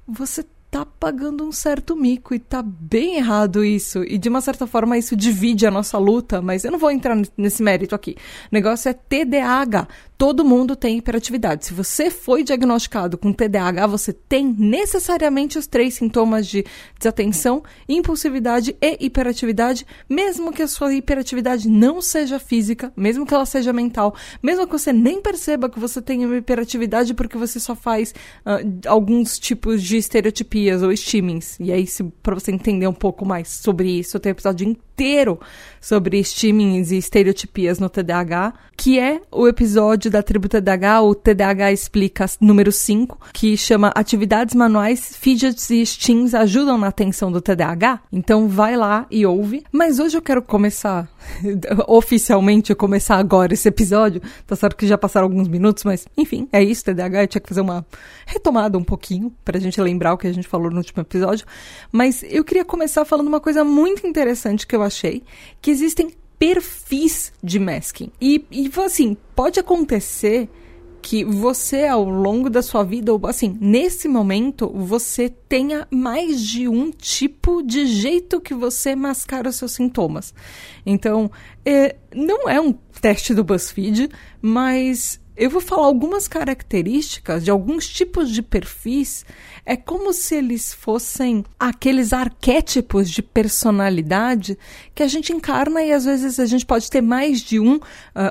você 0.06 0.44
tá 0.70 0.84
pagando 0.84 1.44
um 1.44 1.52
certo 1.52 1.96
mico 1.96 2.34
e 2.34 2.38
tá 2.38 2.62
bem 2.62 3.16
errado 3.16 3.64
isso. 3.64 4.04
E 4.04 4.18
de 4.18 4.28
uma 4.28 4.40
certa 4.40 4.66
forma 4.66 4.98
isso 4.98 5.16
divide 5.16 5.66
a 5.66 5.70
nossa 5.70 5.98
luta, 5.98 6.42
mas 6.42 6.64
eu 6.64 6.70
não 6.70 6.78
vou 6.78 6.90
entrar 6.90 7.16
nesse 7.37 7.62
mérito 7.62 7.94
aqui. 7.94 8.16
O 8.50 8.54
negócio 8.54 8.88
é 8.88 8.92
TDAH 8.92 9.88
todo 10.18 10.44
mundo 10.44 10.75
tem 10.75 10.98
hiperatividade. 10.98 11.64
Se 11.64 11.72
você 11.72 12.10
foi 12.10 12.42
diagnosticado 12.42 13.16
com 13.16 13.32
TDAH, 13.32 13.87
você 13.87 14.12
tem 14.12 14.52
necessariamente 14.58 15.56
os 15.56 15.68
três 15.68 15.94
sintomas 15.94 16.48
de 16.48 16.66
desatenção, 16.98 17.62
impulsividade 17.88 18.76
e 18.82 19.06
hiperatividade, 19.06 19.87
mesmo 20.08 20.52
que 20.52 20.60
a 20.60 20.66
sua 20.66 20.92
hiperatividade 20.92 21.68
não 21.68 22.02
seja 22.02 22.40
física, 22.40 22.92
mesmo 22.96 23.25
que 23.25 23.32
ela 23.32 23.46
seja 23.46 23.72
mental, 23.72 24.12
mesmo 24.42 24.66
que 24.66 24.72
você 24.72 24.92
nem 24.92 25.22
perceba 25.22 25.70
que 25.70 25.78
você 25.78 26.02
tem 26.02 26.26
uma 26.26 26.37
hiperatividade 26.37 27.14
porque 27.14 27.38
você 27.38 27.60
só 27.60 27.76
faz 27.76 28.12
uh, 28.44 28.88
alguns 28.88 29.38
tipos 29.38 29.80
de 29.84 29.96
estereotipias 30.58 30.82
ou 30.82 30.92
estímings. 30.92 31.56
E 31.60 31.72
aí, 31.72 31.86
para 32.22 32.34
você 32.34 32.50
entender 32.50 32.86
um 32.86 32.92
pouco 32.92 33.24
mais 33.24 33.48
sobre 33.48 33.90
isso, 33.90 34.16
eu 34.16 34.20
tenho 34.20 34.32
um 34.32 34.36
episódio 34.36 34.76
inteiro 34.99 35.38
sobre 35.81 36.19
estímulos 36.19 36.90
e 36.90 36.97
estereotipias 36.97 37.78
no 37.78 37.88
TDAH, 37.88 38.52
que 38.76 38.99
é 38.99 39.21
o 39.31 39.47
episódio 39.47 40.11
da 40.11 40.23
tribo 40.23 40.49
TDAH, 40.49 41.02
o 41.02 41.14
TDAH 41.14 41.73
Explica 41.73 42.26
número 42.40 42.73
5, 42.73 43.19
que 43.33 43.57
chama 43.57 43.93
Atividades 43.95 44.55
Manuais, 44.55 45.17
Fidgets 45.17 45.71
e 45.71 45.85
Steams 45.87 46.35
ajudam 46.35 46.76
na 46.76 46.88
atenção 46.88 47.31
do 47.31 47.40
TDAH. 47.40 48.00
Então 48.12 48.49
vai 48.49 48.76
lá 48.76 49.07
e 49.11 49.25
ouve. 49.25 49.64
Mas 49.71 49.99
hoje 49.99 50.17
eu 50.17 50.23
quero 50.23 50.43
começar, 50.43 51.09
oficialmente, 51.87 52.75
começar 52.75 53.17
agora 53.17 53.55
esse 53.55 53.69
episódio. 53.69 54.21
Tá 54.47 54.57
certo 54.57 54.76
que 54.76 54.87
já 54.87 54.99
passaram 54.99 55.26
alguns 55.26 55.49
minutos, 55.49 55.85
mas 55.85 56.07
enfim, 56.17 56.49
é 56.52 56.62
isso, 56.62 56.85
TDAH. 56.85 57.23
Eu 57.23 57.28
tinha 57.28 57.40
que 57.40 57.49
fazer 57.49 57.61
uma 57.61 57.87
retomada 58.26 58.76
um 58.76 58.85
pouquinho 58.85 59.33
pra 59.45 59.59
gente 59.59 59.81
lembrar 59.81 60.14
o 60.14 60.19
que 60.19 60.26
a 60.26 60.33
gente 60.33 60.47
falou 60.47 60.71
no 60.71 60.78
último 60.78 61.02
episódio. 61.02 61.47
Mas 61.90 62.25
eu 62.28 62.45
queria 62.45 62.64
começar 62.64 63.05
falando 63.05 63.28
uma 63.28 63.40
coisa 63.40 63.64
muito 63.64 64.07
interessante 64.07 64.67
que 64.67 64.76
eu 64.76 64.83
achei, 64.88 65.23
que 65.62 65.71
existem 65.71 66.11
perfis 66.38 67.33
de 67.42 67.59
masking. 67.59 68.11
E, 68.21 68.45
e 68.50 68.71
assim, 68.85 69.16
pode 69.35 69.59
acontecer 69.59 70.49
que 71.00 71.25
você, 71.25 71.87
ao 71.87 72.04
longo 72.04 72.50
da 72.50 72.61
sua 72.61 72.83
vida, 72.83 73.12
ou 73.12 73.21
assim, 73.26 73.57
nesse 73.61 74.09
momento, 74.09 74.68
você 74.68 75.28
tenha 75.28 75.87
mais 75.90 76.42
de 76.42 76.68
um 76.68 76.90
tipo 76.90 77.62
de 77.62 77.87
jeito 77.87 78.40
que 78.40 78.54
você 78.54 78.95
mascara 78.95 79.49
os 79.49 79.57
seus 79.57 79.73
sintomas. 79.73 80.35
Então, 80.85 81.30
é, 81.64 81.97
não 82.14 82.49
é 82.49 82.61
um 82.61 82.73
teste 82.73 83.33
do 83.33 83.45
BuzzFeed, 83.45 84.11
mas 84.42 85.21
eu 85.38 85.49
vou 85.49 85.61
falar 85.61 85.87
algumas 85.87 86.26
características 86.26 87.45
de 87.45 87.50
alguns 87.50 87.88
tipos 87.88 88.30
de 88.30 88.42
perfis. 88.42 89.25
É 89.68 89.76
como 89.76 90.14
se 90.14 90.34
eles 90.34 90.72
fossem 90.72 91.44
aqueles 91.60 92.14
arquétipos 92.14 93.10
de 93.10 93.20
personalidade 93.20 94.56
que 94.94 95.02
a 95.02 95.06
gente 95.06 95.30
encarna 95.30 95.82
e 95.82 95.92
às 95.92 96.06
vezes 96.06 96.40
a 96.40 96.46
gente 96.46 96.64
pode 96.64 96.90
ter 96.90 97.02
mais 97.02 97.42
de 97.42 97.60
um, 97.60 97.75
uh, 97.76 97.80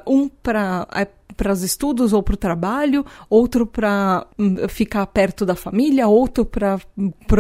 um 0.07 0.27
para 0.27 0.87
para 1.35 1.53
os 1.53 1.61
estudos 1.61 2.13
ou 2.13 2.23
para 2.23 2.33
o 2.33 2.37
trabalho, 2.37 3.05
outro 3.29 3.67
para 3.67 4.25
hum, 4.39 4.67
ficar 4.67 5.05
perto 5.05 5.45
da 5.45 5.53
família, 5.53 6.07
outro 6.07 6.43
para 6.43 6.79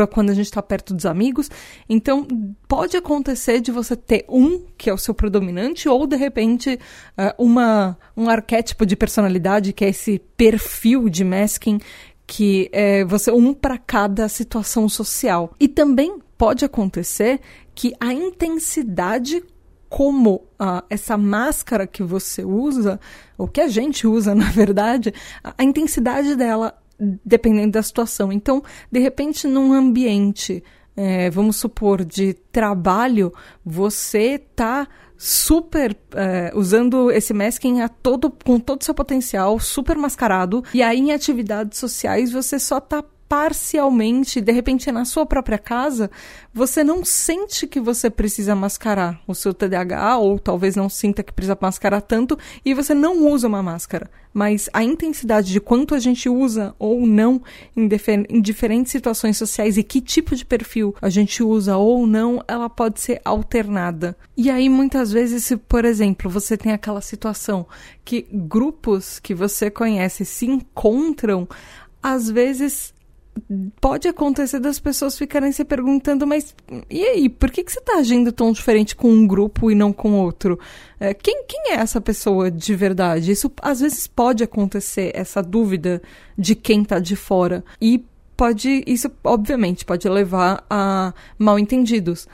quando 0.05 0.29
a 0.29 0.35
gente 0.35 0.45
está 0.45 0.61
perto 0.61 0.93
dos 0.93 1.07
amigos. 1.07 1.49
Então, 1.89 2.27
pode 2.67 2.95
acontecer 2.95 3.59
de 3.59 3.71
você 3.71 3.95
ter 3.95 4.23
um 4.29 4.59
que 4.77 4.91
é 4.91 4.93
o 4.93 4.97
seu 4.99 5.15
predominante, 5.15 5.89
ou 5.89 6.05
de 6.05 6.15
repente 6.15 6.79
uh, 7.17 7.43
uma, 7.43 7.97
um 8.15 8.29
arquétipo 8.29 8.85
de 8.85 8.95
personalidade, 8.95 9.73
que 9.73 9.83
é 9.83 9.89
esse 9.89 10.19
perfil 10.37 11.09
de 11.09 11.23
masking, 11.23 11.79
que 12.27 12.69
é 12.73 13.05
você 13.05 13.31
um 13.31 13.53
para 13.53 13.77
cada 13.77 14.27
situação 14.27 14.89
social. 14.89 15.55
E 15.57 15.67
também 15.67 16.19
pode 16.37 16.65
acontecer 16.65 17.39
que 17.73 17.93
a 17.99 18.13
intensidade 18.13 19.41
como 19.89 20.43
essa 20.89 21.17
máscara 21.17 21.87
que 21.87 22.03
você 22.03 22.43
usa, 22.43 22.99
ou 23.37 23.47
que 23.47 23.61
a 23.61 23.69
gente 23.69 24.05
usa, 24.05 24.33
na 24.35 24.51
verdade, 24.51 25.13
a, 25.41 25.63
intensidade 25.63 26.35
dela 26.35 26.77
dependendo 27.23 27.73
da 27.73 27.83
situação. 27.83 28.31
Então, 28.31 28.61
de 28.91 28.99
repente, 28.99 29.47
num 29.47 29.71
ambiente, 29.71 30.63
é, 30.95 31.29
vamos 31.29 31.57
supor, 31.57 32.03
de 32.03 32.33
trabalho, 32.51 33.31
você 33.63 34.39
tá 34.55 34.87
super 35.17 35.97
é, 36.13 36.51
usando 36.53 37.11
esse 37.11 37.33
masking 37.33 37.81
a 37.81 37.89
todo, 37.89 38.29
com 38.29 38.59
todo 38.59 38.81
o 38.81 38.85
seu 38.85 38.93
potencial, 38.93 39.59
super 39.59 39.97
mascarado, 39.97 40.63
e 40.73 40.83
aí 40.83 40.99
em 40.99 41.11
atividades 41.11 41.79
sociais 41.79 42.31
você 42.31 42.59
só 42.59 42.79
tá 42.79 43.03
parcialmente, 43.27 44.39
de 44.39 44.51
repente 44.51 44.91
na 44.91 45.05
sua 45.05 45.25
própria 45.25 45.57
casa, 45.57 46.09
você 46.53 46.83
não 46.83 47.03
sente 47.03 47.67
que 47.67 47.79
você 47.79 48.09
precisa 48.09 48.55
mascarar 48.55 49.19
o 49.27 49.35
seu 49.35 49.53
TDAH, 49.53 50.17
ou 50.17 50.39
talvez 50.39 50.75
não 50.75 50.89
sinta 50.89 51.21
que 51.21 51.33
precisa 51.33 51.57
mascarar 51.59 52.01
tanto, 52.01 52.37
e 52.63 52.73
você 52.73 52.93
não 52.93 53.27
usa 53.27 53.47
uma 53.47 53.61
máscara. 53.61 54.09
Mas 54.33 54.69
a 54.71 54.83
intensidade 54.83 55.51
de 55.51 55.59
quanto 55.59 55.95
a 55.95 55.99
gente 55.99 56.29
usa 56.29 56.75
ou 56.77 57.07
não 57.07 57.41
em, 57.75 57.89
em 58.29 58.41
diferentes 58.41 58.91
situações 58.91 59.35
sociais 59.35 59.77
e 59.77 59.83
que 59.83 59.99
tipo 59.99 60.35
de 60.35 60.45
perfil 60.45 60.95
a 61.01 61.09
gente 61.09 61.41
usa 61.41 61.75
ou 61.75 62.05
não, 62.05 62.43
ela 62.47 62.69
pode 62.69 63.01
ser 63.01 63.19
alternada. 63.25 64.15
E 64.35 64.49
aí, 64.49 64.69
muitas 64.69 65.11
vezes, 65.11 65.43
se, 65.43 65.57
por 65.57 65.85
exemplo, 65.85 66.29
você 66.29 66.55
tem 66.55 66.71
aquela 66.71 67.01
situação 67.01 67.65
que 68.05 68.27
grupos 68.31 69.19
que 69.19 69.33
você 69.33 69.71
conhece 69.71 70.23
se 70.23 70.45
encontram, 70.45 71.47
às 72.01 72.29
vezes 72.29 72.93
pode 73.79 74.07
acontecer 74.07 74.59
das 74.59 74.79
pessoas 74.79 75.17
ficarem 75.17 75.51
se 75.51 75.63
perguntando, 75.63 76.25
mas 76.25 76.55
e 76.89 77.03
aí, 77.03 77.29
por 77.29 77.51
que, 77.51 77.63
que 77.63 77.71
você 77.71 77.79
está 77.79 77.97
agindo 77.97 78.31
tão 78.31 78.51
diferente 78.51 78.95
com 78.95 79.09
um 79.09 79.27
grupo 79.27 79.71
e 79.71 79.75
não 79.75 79.91
com 79.91 80.13
outro? 80.13 80.59
É, 80.99 81.13
quem, 81.13 81.43
quem 81.47 81.71
é 81.71 81.75
essa 81.75 82.01
pessoa 82.01 82.49
de 82.49 82.75
verdade? 82.75 83.31
Isso 83.31 83.51
às 83.61 83.79
vezes 83.79 84.07
pode 84.07 84.43
acontecer, 84.43 85.11
essa 85.13 85.41
dúvida 85.41 86.01
de 86.37 86.55
quem 86.55 86.81
está 86.81 86.99
de 86.99 87.15
fora. 87.15 87.63
E 87.81 88.03
pode, 88.35 88.83
isso 88.85 89.11
obviamente 89.23 89.83
pode 89.83 90.07
levar 90.07 90.63
a 90.69 91.13
mal 91.37 91.57
entendidos 91.57 92.27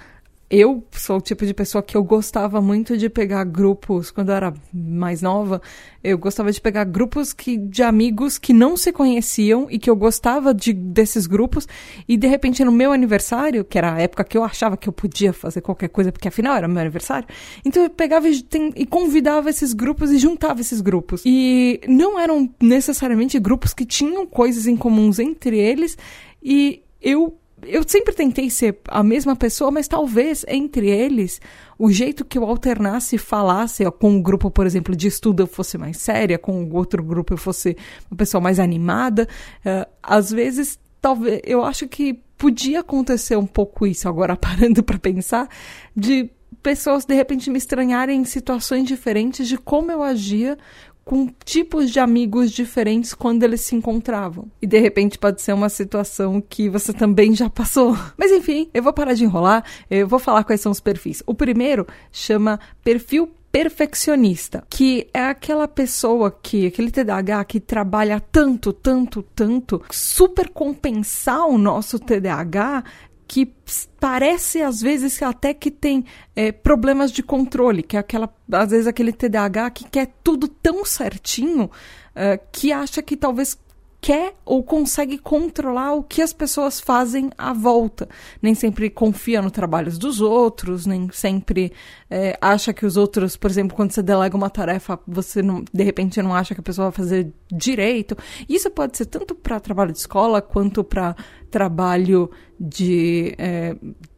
eu 0.55 0.83
sou 0.91 1.17
o 1.17 1.21
tipo 1.21 1.47
de 1.47 1.53
pessoa 1.53 1.81
que 1.81 1.97
eu 1.97 2.03
gostava 2.03 2.61
muito 2.61 2.95
de 2.95 3.09
pegar 3.09 3.43
grupos, 3.43 4.11
quando 4.11 4.29
eu 4.29 4.35
era 4.35 4.53
mais 4.71 5.19
nova, 5.19 5.59
eu 6.03 6.15
gostava 6.15 6.51
de 6.51 6.61
pegar 6.61 6.83
grupos 6.83 7.33
que, 7.33 7.57
de 7.57 7.81
amigos 7.81 8.37
que 8.37 8.53
não 8.53 8.77
se 8.77 8.91
conheciam 8.91 9.65
e 9.67 9.79
que 9.79 9.89
eu 9.89 9.95
gostava 9.95 10.53
de, 10.53 10.71
desses 10.71 11.25
grupos, 11.25 11.67
e 12.07 12.15
de 12.15 12.27
repente 12.27 12.63
no 12.63 12.71
meu 12.71 12.91
aniversário, 12.91 13.65
que 13.65 13.79
era 13.79 13.95
a 13.95 13.99
época 13.99 14.23
que 14.23 14.37
eu 14.37 14.43
achava 14.43 14.77
que 14.77 14.87
eu 14.87 14.93
podia 14.93 15.33
fazer 15.33 15.61
qualquer 15.61 15.89
coisa, 15.89 16.11
porque 16.11 16.27
afinal 16.27 16.55
era 16.55 16.67
meu 16.67 16.81
aniversário, 16.81 17.27
então 17.65 17.81
eu 17.81 17.89
pegava 17.89 18.29
e, 18.29 18.45
e 18.75 18.85
convidava 18.85 19.49
esses 19.49 19.73
grupos 19.73 20.11
e 20.11 20.19
juntava 20.19 20.61
esses 20.61 20.81
grupos. 20.81 21.23
E 21.25 21.81
não 21.87 22.19
eram 22.19 22.47
necessariamente 22.61 23.39
grupos 23.39 23.73
que 23.73 23.87
tinham 23.87 24.27
coisas 24.27 24.67
em 24.67 24.77
comuns 24.77 25.17
entre 25.17 25.57
eles, 25.57 25.97
e 26.43 26.83
eu 27.01 27.39
eu 27.67 27.83
sempre 27.87 28.13
tentei 28.13 28.49
ser 28.49 28.79
a 28.87 29.03
mesma 29.03 29.35
pessoa, 29.35 29.71
mas 29.71 29.87
talvez 29.87 30.45
entre 30.47 30.89
eles 30.89 31.41
o 31.77 31.91
jeito 31.91 32.23
que 32.23 32.37
eu 32.37 32.43
alternasse 32.43 33.15
e 33.15 33.19
falasse 33.19 33.83
com 33.91 34.11
um 34.11 34.21
grupo, 34.21 34.49
por 34.49 34.65
exemplo, 34.65 34.95
de 34.95 35.07
estudo 35.07 35.43
eu 35.43 35.47
fosse 35.47 35.77
mais 35.77 35.97
séria, 35.97 36.37
com 36.37 36.63
o 36.63 36.75
outro 36.75 37.03
grupo 37.03 37.33
eu 37.33 37.37
fosse 37.37 37.75
uma 38.09 38.17
pessoa 38.17 38.41
mais 38.41 38.59
animada. 38.59 39.27
Uh, 39.65 39.89
às 40.01 40.31
vezes, 40.31 40.79
talvez 41.01 41.41
eu 41.43 41.63
acho 41.63 41.87
que 41.87 42.19
podia 42.37 42.81
acontecer 42.81 43.37
um 43.37 43.45
pouco 43.45 43.87
isso 43.87 44.07
agora 44.07 44.35
parando 44.37 44.83
para 44.83 44.99
pensar 44.99 45.47
de 45.95 46.29
pessoas 46.61 47.03
de 47.05 47.13
repente 47.13 47.49
me 47.49 47.57
estranharem 47.57 48.21
em 48.21 48.25
situações 48.25 48.87
diferentes 48.87 49.47
de 49.47 49.57
como 49.57 49.91
eu 49.91 50.01
agia 50.01 50.57
com 51.03 51.27
tipos 51.43 51.91
de 51.91 51.99
amigos 51.99 52.51
diferentes 52.51 53.13
quando 53.13 53.43
eles 53.43 53.61
se 53.61 53.75
encontravam. 53.75 54.47
E 54.61 54.67
de 54.67 54.79
repente 54.79 55.17
pode 55.17 55.41
ser 55.41 55.53
uma 55.53 55.69
situação 55.69 56.41
que 56.41 56.69
você 56.69 56.93
também 56.93 57.35
já 57.35 57.49
passou. 57.49 57.97
Mas 58.17 58.31
enfim, 58.31 58.69
eu 58.73 58.83
vou 58.83 58.93
parar 58.93 59.13
de 59.13 59.23
enrolar, 59.23 59.63
eu 59.89 60.07
vou 60.07 60.19
falar 60.19 60.43
quais 60.43 60.61
são 60.61 60.71
os 60.71 60.79
perfis. 60.79 61.21
O 61.25 61.33
primeiro 61.33 61.85
chama 62.11 62.59
perfil 62.83 63.29
perfeccionista, 63.51 64.63
que 64.67 65.07
é 65.13 65.25
aquela 65.25 65.67
pessoa 65.67 66.31
que, 66.31 66.65
aquele 66.65 66.89
TDAH 66.89 67.45
que 67.45 67.59
trabalha 67.59 68.19
tanto, 68.19 68.73
tanto, 68.73 69.21
tanto, 69.21 69.79
super 69.91 70.49
compensar 70.49 71.45
o 71.45 71.55
nosso 71.55 71.99
TDAH 71.99 72.83
que 73.27 73.53
parece 73.99 74.61
às 74.61 74.81
vezes 74.81 75.21
até 75.21 75.53
que 75.53 75.71
tem 75.71 76.05
é, 76.35 76.51
problemas 76.51 77.11
de 77.11 77.23
controle, 77.23 77.83
que 77.83 77.95
é 77.95 77.99
aquela, 77.99 78.33
às 78.51 78.71
vezes 78.71 78.87
aquele 78.87 79.11
TDAH 79.11 79.71
que 79.71 79.89
quer 79.89 80.13
tudo 80.23 80.47
tão 80.47 80.85
certinho 80.85 81.65
uh, 81.65 82.39
que 82.51 82.71
acha 82.71 83.01
que 83.01 83.15
talvez 83.15 83.57
quer 84.03 84.35
ou 84.43 84.61
consegue 84.61 85.17
controlar 85.17 85.93
o 85.93 86.03
que 86.03 86.21
as 86.21 86.33
pessoas 86.33 86.81
fazem 86.81 87.31
à 87.37 87.53
volta. 87.53 88.09
Nem 88.41 88.53
sempre 88.53 88.89
confia 88.89 89.41
no 89.41 89.49
trabalho 89.49 89.97
dos 89.97 90.19
outros, 90.19 90.85
nem 90.85 91.09
sempre 91.13 91.71
é, 92.09 92.37
acha 92.41 92.73
que 92.73 92.85
os 92.85 92.97
outros, 92.97 93.37
por 93.37 93.49
exemplo, 93.49 93.77
quando 93.77 93.93
você 93.93 94.03
delega 94.03 94.35
uma 94.35 94.49
tarefa, 94.49 94.99
você 95.07 95.41
não, 95.41 95.63
de 95.73 95.83
repente 95.85 96.21
não 96.21 96.35
acha 96.35 96.53
que 96.53 96.59
a 96.59 96.63
pessoa 96.63 96.91
vai 96.91 96.97
fazer 96.97 97.31
direito. 97.49 98.17
Isso 98.49 98.69
pode 98.69 98.97
ser 98.97 99.05
tanto 99.05 99.33
para 99.33 99.57
trabalho 99.61 99.93
de 99.93 99.99
escola 99.99 100.41
quanto 100.41 100.83
para 100.83 101.15
trabalho 101.49 102.29
de 102.59 103.33
é, 103.37 103.73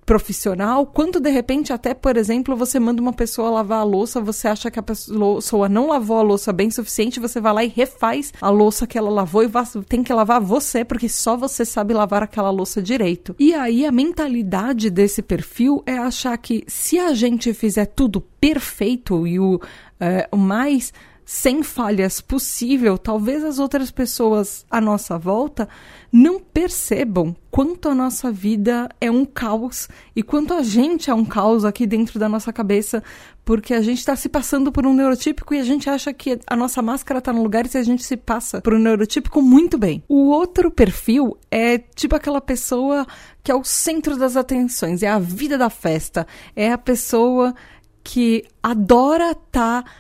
profissional, 0.06 0.86
quanto 0.86 1.20
de 1.20 1.30
repente 1.30 1.74
até, 1.74 1.94
por 1.94 2.16
exemplo, 2.16 2.56
você 2.56 2.80
manda 2.80 3.02
uma 3.02 3.14
pessoa 3.14 3.50
lavar 3.50 3.80
a 3.80 3.84
louça, 3.84 4.22
você 4.22 4.48
acha 4.48 4.70
que 4.70 4.78
a 4.78 4.84
pessoa 4.84 5.68
não 5.68 5.88
lavou 5.88 6.20
a 6.20 6.22
louça 6.22 6.54
bem 6.54 6.70
suficiente, 6.70 7.20
você 7.20 7.42
vai 7.42 7.54
lá 7.54 7.64
e 7.64 7.68
refaz 7.68 8.32
a 8.40 8.50
louça 8.50 8.86
que 8.86 8.98
ela 8.98 9.10
lavou 9.10 9.44
e 9.44 9.50
tem 9.88 10.04
que 10.04 10.14
lavar 10.14 10.40
você, 10.40 10.86
porque 10.86 11.10
só 11.10 11.36
você 11.36 11.66
sabe 11.66 11.94
lavar 11.94 12.22
aquela 12.22 12.52
louça 12.52 12.82
direito. 12.82 13.36
E 13.40 13.54
aí 13.54 13.86
a 13.86 13.92
mentalidade 13.92 14.90
desse 14.90 15.22
perfil 15.22 15.82
é 15.86 15.98
achar 15.98 16.38
que 16.38 16.64
se 16.68 17.00
a 17.00 17.14
gente 17.14 17.54
fizer 17.54 17.86
tudo 17.88 18.22
perfeito 18.22 19.26
e 19.26 19.40
o, 19.40 19.60
é, 20.00 20.28
o 20.32 20.38
mais 20.38 20.94
sem 21.26 21.64
falhas 21.64 22.22
possível, 22.22 23.00
talvez 23.00 23.44
as 23.44 23.58
outras 23.58 23.90
pessoas 23.90 24.64
à 24.70 24.80
nossa 24.80 25.18
volta 25.18 25.68
não 26.16 26.40
percebam 26.40 27.36
quanto 27.52 27.90
a 27.90 27.94
nossa 27.94 28.32
vida 28.32 28.88
é 29.02 29.12
um 29.12 29.26
caos 29.26 29.90
e 30.16 30.24
quanto 30.24 30.54
a 30.54 30.64
gente 30.64 31.10
é 31.10 31.14
um 31.14 31.26
caos 31.26 31.66
aqui 31.66 31.86
dentro 31.86 32.18
da 32.18 32.30
nossa 32.30 32.54
cabeça, 32.54 33.04
porque 33.44 33.74
a 33.74 33.82
gente 33.82 33.98
está 33.98 34.16
se 34.16 34.30
passando 34.30 34.72
por 34.72 34.86
um 34.88 34.94
neurotípico 34.94 35.54
e 35.54 35.60
a 35.60 35.64
gente 35.64 35.90
acha 35.90 36.14
que 36.14 36.40
a 36.48 36.56
nossa 36.56 36.82
máscara 36.82 37.18
está 37.18 37.34
no 37.34 37.44
lugar 37.44 37.66
e 37.66 37.78
a 37.78 37.84
gente 37.84 38.02
se 38.02 38.16
passa 38.16 38.62
por 38.62 38.74
um 38.74 38.80
neurotípico 38.80 39.42
muito 39.42 39.78
bem. 39.78 40.02
O 40.08 40.30
outro 40.30 40.72
perfil 40.72 41.38
é 41.52 41.80
tipo 41.80 42.16
aquela 42.16 42.40
pessoa 42.40 43.06
que 43.44 43.52
é 43.52 43.56
o 43.56 43.66
centro 43.66 44.18
das 44.18 44.38
atenções, 44.38 45.04
é 45.04 45.10
a 45.10 45.20
vida 45.20 45.58
da 45.58 45.70
festa, 45.70 46.26
é 46.56 46.72
a 46.72 46.78
pessoa 46.78 47.54
que 48.02 48.46
adora 48.64 49.32
estar. 49.32 49.84
Tá 49.84 49.92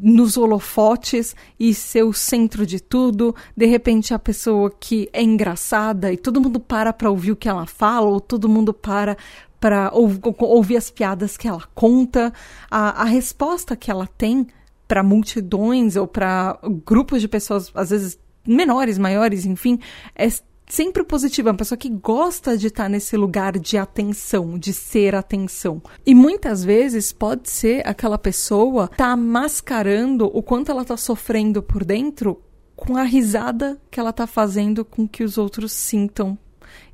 nos 0.00 0.36
holofotes 0.36 1.34
e 1.58 1.74
ser 1.74 2.04
o 2.04 2.12
centro 2.12 2.64
de 2.64 2.80
tudo. 2.80 3.34
De 3.56 3.66
repente, 3.66 4.14
a 4.14 4.18
pessoa 4.18 4.70
que 4.70 5.08
é 5.12 5.22
engraçada 5.22 6.12
e 6.12 6.16
todo 6.16 6.40
mundo 6.40 6.60
para 6.60 6.92
para 6.92 7.10
ouvir 7.10 7.32
o 7.32 7.36
que 7.36 7.48
ela 7.48 7.66
fala, 7.66 8.06
ou 8.06 8.20
todo 8.20 8.48
mundo 8.48 8.72
para 8.72 9.16
para 9.60 9.92
ouvir 9.92 10.76
as 10.76 10.90
piadas 10.90 11.36
que 11.36 11.46
ela 11.46 11.62
conta. 11.72 12.32
A, 12.68 13.02
a 13.02 13.04
resposta 13.04 13.76
que 13.76 13.92
ela 13.92 14.08
tem 14.08 14.48
para 14.88 15.04
multidões 15.04 15.94
ou 15.94 16.06
para 16.06 16.58
grupos 16.84 17.20
de 17.20 17.28
pessoas, 17.28 17.70
às 17.74 17.90
vezes 17.90 18.18
menores, 18.46 18.98
maiores, 18.98 19.46
enfim, 19.46 19.78
é 20.16 20.26
sempre 20.72 21.04
positiva, 21.04 21.50
uma 21.50 21.56
pessoa 21.56 21.76
que 21.76 21.90
gosta 21.90 22.56
de 22.56 22.68
estar 22.68 22.88
nesse 22.88 23.14
lugar 23.14 23.58
de 23.58 23.76
atenção, 23.76 24.58
de 24.58 24.72
ser 24.72 25.14
atenção. 25.14 25.82
E 26.06 26.14
muitas 26.14 26.64
vezes 26.64 27.12
pode 27.12 27.50
ser 27.50 27.86
aquela 27.86 28.16
pessoa 28.16 28.88
tá 28.88 29.14
mascarando 29.14 30.30
o 30.34 30.42
quanto 30.42 30.70
ela 30.70 30.82
tá 30.82 30.96
sofrendo 30.96 31.62
por 31.62 31.84
dentro 31.84 32.42
com 32.74 32.96
a 32.96 33.02
risada 33.02 33.78
que 33.90 34.00
ela 34.00 34.14
tá 34.14 34.26
fazendo 34.26 34.82
com 34.82 35.06
que 35.06 35.22
os 35.22 35.36
outros 35.36 35.72
sintam 35.72 36.38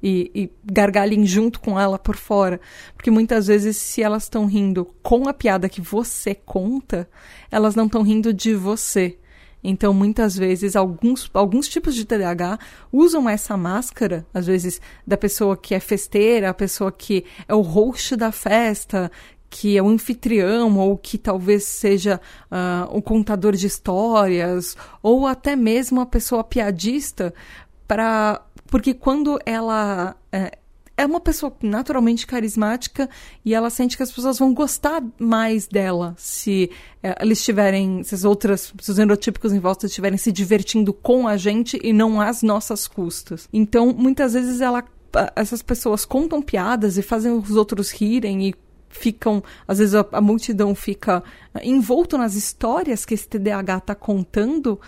e, 0.02 0.28
e, 0.34 0.50
gargalhem 0.64 1.24
junto 1.24 1.60
com 1.60 1.78
ela 1.78 2.00
por 2.00 2.16
fora. 2.16 2.60
Porque 2.96 3.12
muitas 3.12 3.46
vezes, 3.46 3.76
se 3.76 4.02
elas 4.02 4.24
estão 4.24 4.46
rindo 4.46 4.92
com 5.04 5.28
a 5.28 5.32
piada 5.32 5.68
que 5.68 5.80
você 5.80 6.34
conta, 6.34 7.08
elas 7.48 7.76
não 7.76 7.86
estão 7.86 8.02
rindo 8.02 8.34
de 8.34 8.56
você. 8.56 9.18
Então, 9.62 9.92
muitas 9.92 10.36
vezes, 10.36 10.76
alguns, 10.76 11.30
alguns 11.34 11.68
tipos 11.68 11.94
de 11.94 12.04
TDAH 12.04 12.58
usam 12.92 13.28
essa 13.28 13.56
máscara, 13.56 14.26
às 14.32 14.46
vezes, 14.46 14.80
da 15.06 15.16
pessoa 15.16 15.56
que 15.56 15.74
é 15.74 15.80
festeira, 15.80 16.50
a 16.50 16.54
pessoa 16.54 16.92
que 16.92 17.24
é 17.46 17.54
o 17.54 17.60
host 17.60 18.16
da 18.16 18.30
festa, 18.30 19.10
que 19.50 19.76
é 19.76 19.82
o 19.82 19.88
anfitrião, 19.88 20.78
ou 20.78 20.96
que 20.96 21.18
talvez 21.18 21.64
seja 21.64 22.20
uh, 22.50 22.96
o 22.96 23.02
contador 23.02 23.56
de 23.56 23.66
histórias, 23.66 24.76
ou 25.02 25.26
até 25.26 25.56
mesmo 25.56 26.00
a 26.00 26.06
pessoa 26.06 26.44
piadista, 26.44 27.34
para 27.86 28.42
porque 28.68 28.94
quando 28.94 29.38
ela. 29.44 30.14
É, 30.30 30.58
é 30.98 31.06
uma 31.06 31.20
pessoa 31.20 31.56
naturalmente 31.62 32.26
carismática 32.26 33.08
e 33.44 33.54
ela 33.54 33.70
sente 33.70 33.96
que 33.96 34.02
as 34.02 34.10
pessoas 34.10 34.36
vão 34.36 34.52
gostar 34.52 35.00
mais 35.16 35.68
dela 35.68 36.12
se 36.18 36.72
é, 37.00 37.14
eles 37.22 37.38
estiverem, 37.38 38.02
se 38.02 38.16
as 38.16 38.24
outras, 38.24 38.74
se 38.80 38.90
os 38.90 38.98
neurotípicos 38.98 39.52
em 39.52 39.60
volta 39.60 39.86
estiverem 39.86 40.18
se 40.18 40.32
divertindo 40.32 40.92
com 40.92 41.28
a 41.28 41.36
gente 41.36 41.78
e 41.84 41.92
não 41.92 42.20
às 42.20 42.42
nossas 42.42 42.88
custas. 42.88 43.48
Então, 43.52 43.94
muitas 43.96 44.32
vezes 44.32 44.60
ela, 44.60 44.84
essas 45.36 45.62
pessoas 45.62 46.04
contam 46.04 46.42
piadas 46.42 46.98
e 46.98 47.02
fazem 47.02 47.30
os 47.30 47.54
outros 47.54 47.92
rirem 47.92 48.48
e 48.48 48.54
ficam, 48.88 49.40
às 49.68 49.78
vezes 49.78 49.94
a, 49.94 50.04
a 50.10 50.20
multidão 50.20 50.74
fica 50.74 51.22
envolto 51.62 52.18
nas 52.18 52.34
histórias 52.34 53.04
que 53.04 53.14
esse 53.14 53.28
TDAH 53.28 53.78
está 53.78 53.94
contando. 53.94 54.80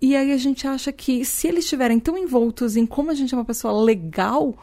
E 0.00 0.14
aí 0.14 0.30
a 0.30 0.36
gente 0.36 0.64
acha 0.68 0.92
que 0.92 1.24
se 1.24 1.48
eles 1.48 1.64
estiverem 1.64 1.98
tão 1.98 2.16
envoltos 2.16 2.76
em 2.76 2.86
como 2.86 3.10
a 3.10 3.14
gente 3.14 3.34
é 3.34 3.36
uma 3.36 3.44
pessoa 3.44 3.82
legal, 3.82 4.56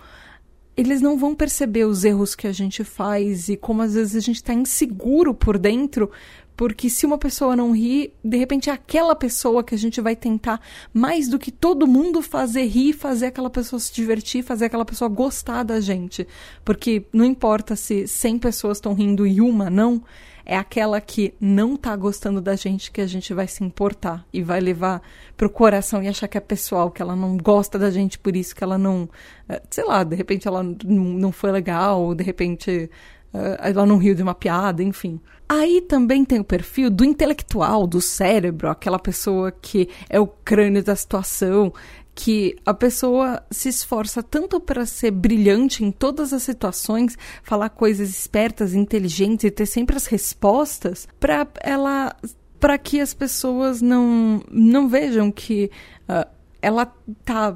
eles 0.77 1.01
não 1.01 1.17
vão 1.17 1.33
perceber 1.33 1.85
os 1.85 2.03
erros 2.03 2.35
que 2.35 2.45
a 2.45 2.51
gente 2.53 2.83
faz 2.83 3.49
e 3.49 3.57
como 3.57 3.81
às 3.81 3.95
vezes 3.95 4.15
a 4.15 4.19
gente 4.19 4.35
está 4.35 4.53
inseguro 4.53 5.33
por 5.33 5.57
dentro, 5.57 6.11
porque 6.55 6.89
se 6.89 7.05
uma 7.05 7.17
pessoa 7.17 7.55
não 7.55 7.71
ri, 7.71 8.13
de 8.23 8.37
repente 8.37 8.69
é 8.69 8.73
aquela 8.73 9.15
pessoa 9.15 9.63
que 9.63 9.73
a 9.73 9.77
gente 9.77 9.99
vai 9.99 10.15
tentar 10.15 10.61
mais 10.93 11.27
do 11.27 11.39
que 11.39 11.51
todo 11.51 11.87
mundo 11.87 12.21
fazer 12.21 12.65
rir, 12.65 12.93
fazer 12.93 13.27
aquela 13.27 13.49
pessoa 13.49 13.79
se 13.79 13.93
divertir, 13.93 14.43
fazer 14.43 14.65
aquela 14.65 14.85
pessoa 14.85 15.09
gostar 15.09 15.63
da 15.63 15.81
gente. 15.81 16.27
Porque 16.63 17.05
não 17.11 17.25
importa 17.25 17.75
se 17.75 18.07
100 18.07 18.39
pessoas 18.39 18.77
estão 18.77 18.93
rindo 18.93 19.25
e 19.25 19.41
uma 19.41 19.69
não, 19.69 20.03
é 20.49 20.55
aquela 20.55 21.01
que 21.01 21.33
não 21.41 21.75
tá 21.75 21.93
gostando 21.93 22.39
da 22.39 22.55
gente 22.55 22.89
que 22.89 23.01
a 23.01 23.05
gente 23.05 23.33
vai 23.33 23.47
se 23.49 23.65
importar 23.65 24.25
e 24.31 24.41
vai 24.41 24.61
levar 24.61 25.01
pro 25.35 25.49
coração 25.49 26.01
e 26.01 26.07
achar 26.07 26.29
que 26.29 26.37
é 26.37 26.41
pessoal, 26.41 26.89
que 26.89 27.01
ela 27.01 27.17
não 27.17 27.35
gosta 27.35 27.77
da 27.77 27.91
gente 27.91 28.17
por 28.17 28.33
isso, 28.33 28.55
que 28.55 28.63
ela 28.63 28.77
não. 28.77 29.09
Eh, 29.49 29.61
sei 29.69 29.83
lá, 29.83 30.05
de 30.05 30.15
repente 30.15 30.47
ela 30.47 30.63
não 30.63 31.33
foi 31.33 31.51
legal, 31.51 32.01
ou 32.01 32.15
de 32.15 32.23
repente 32.23 32.89
eh, 33.33 33.57
ela 33.61 33.85
não 33.85 33.97
riu 33.97 34.15
de 34.15 34.23
uma 34.23 34.33
piada, 34.33 34.81
enfim. 34.81 35.19
Aí 35.49 35.81
também 35.81 36.23
tem 36.23 36.39
o 36.39 36.45
perfil 36.45 36.89
do 36.89 37.03
intelectual, 37.03 37.85
do 37.85 37.99
cérebro, 37.99 38.69
aquela 38.69 38.99
pessoa 38.99 39.51
que 39.51 39.89
é 40.09 40.17
o 40.17 40.27
crânio 40.27 40.81
da 40.81 40.95
situação, 40.95 41.73
que 42.17 42.55
a 42.65 42.73
pessoa 42.73 43.43
se 43.51 43.69
esforça 43.69 44.23
tanto 44.23 44.59
para 44.59 44.87
ser 44.87 45.11
brilhante 45.11 45.83
em 45.83 45.91
todas 45.91 46.33
as 46.33 46.41
situações, 46.41 47.15
falar 47.43 47.69
coisas 47.69 48.09
espertas, 48.09 48.73
inteligentes 48.73 49.43
e 49.43 49.51
ter 49.51 49.67
sempre 49.67 49.95
as 49.95 50.07
respostas, 50.07 51.07
para 51.19 51.47
ela 51.61 52.15
para 52.59 52.75
que 52.79 52.99
as 52.99 53.13
pessoas 53.13 53.83
não 53.83 54.41
não 54.51 54.89
vejam 54.89 55.31
que 55.31 55.69
uh, 56.09 56.27
ela 56.59 56.91
tá 57.23 57.55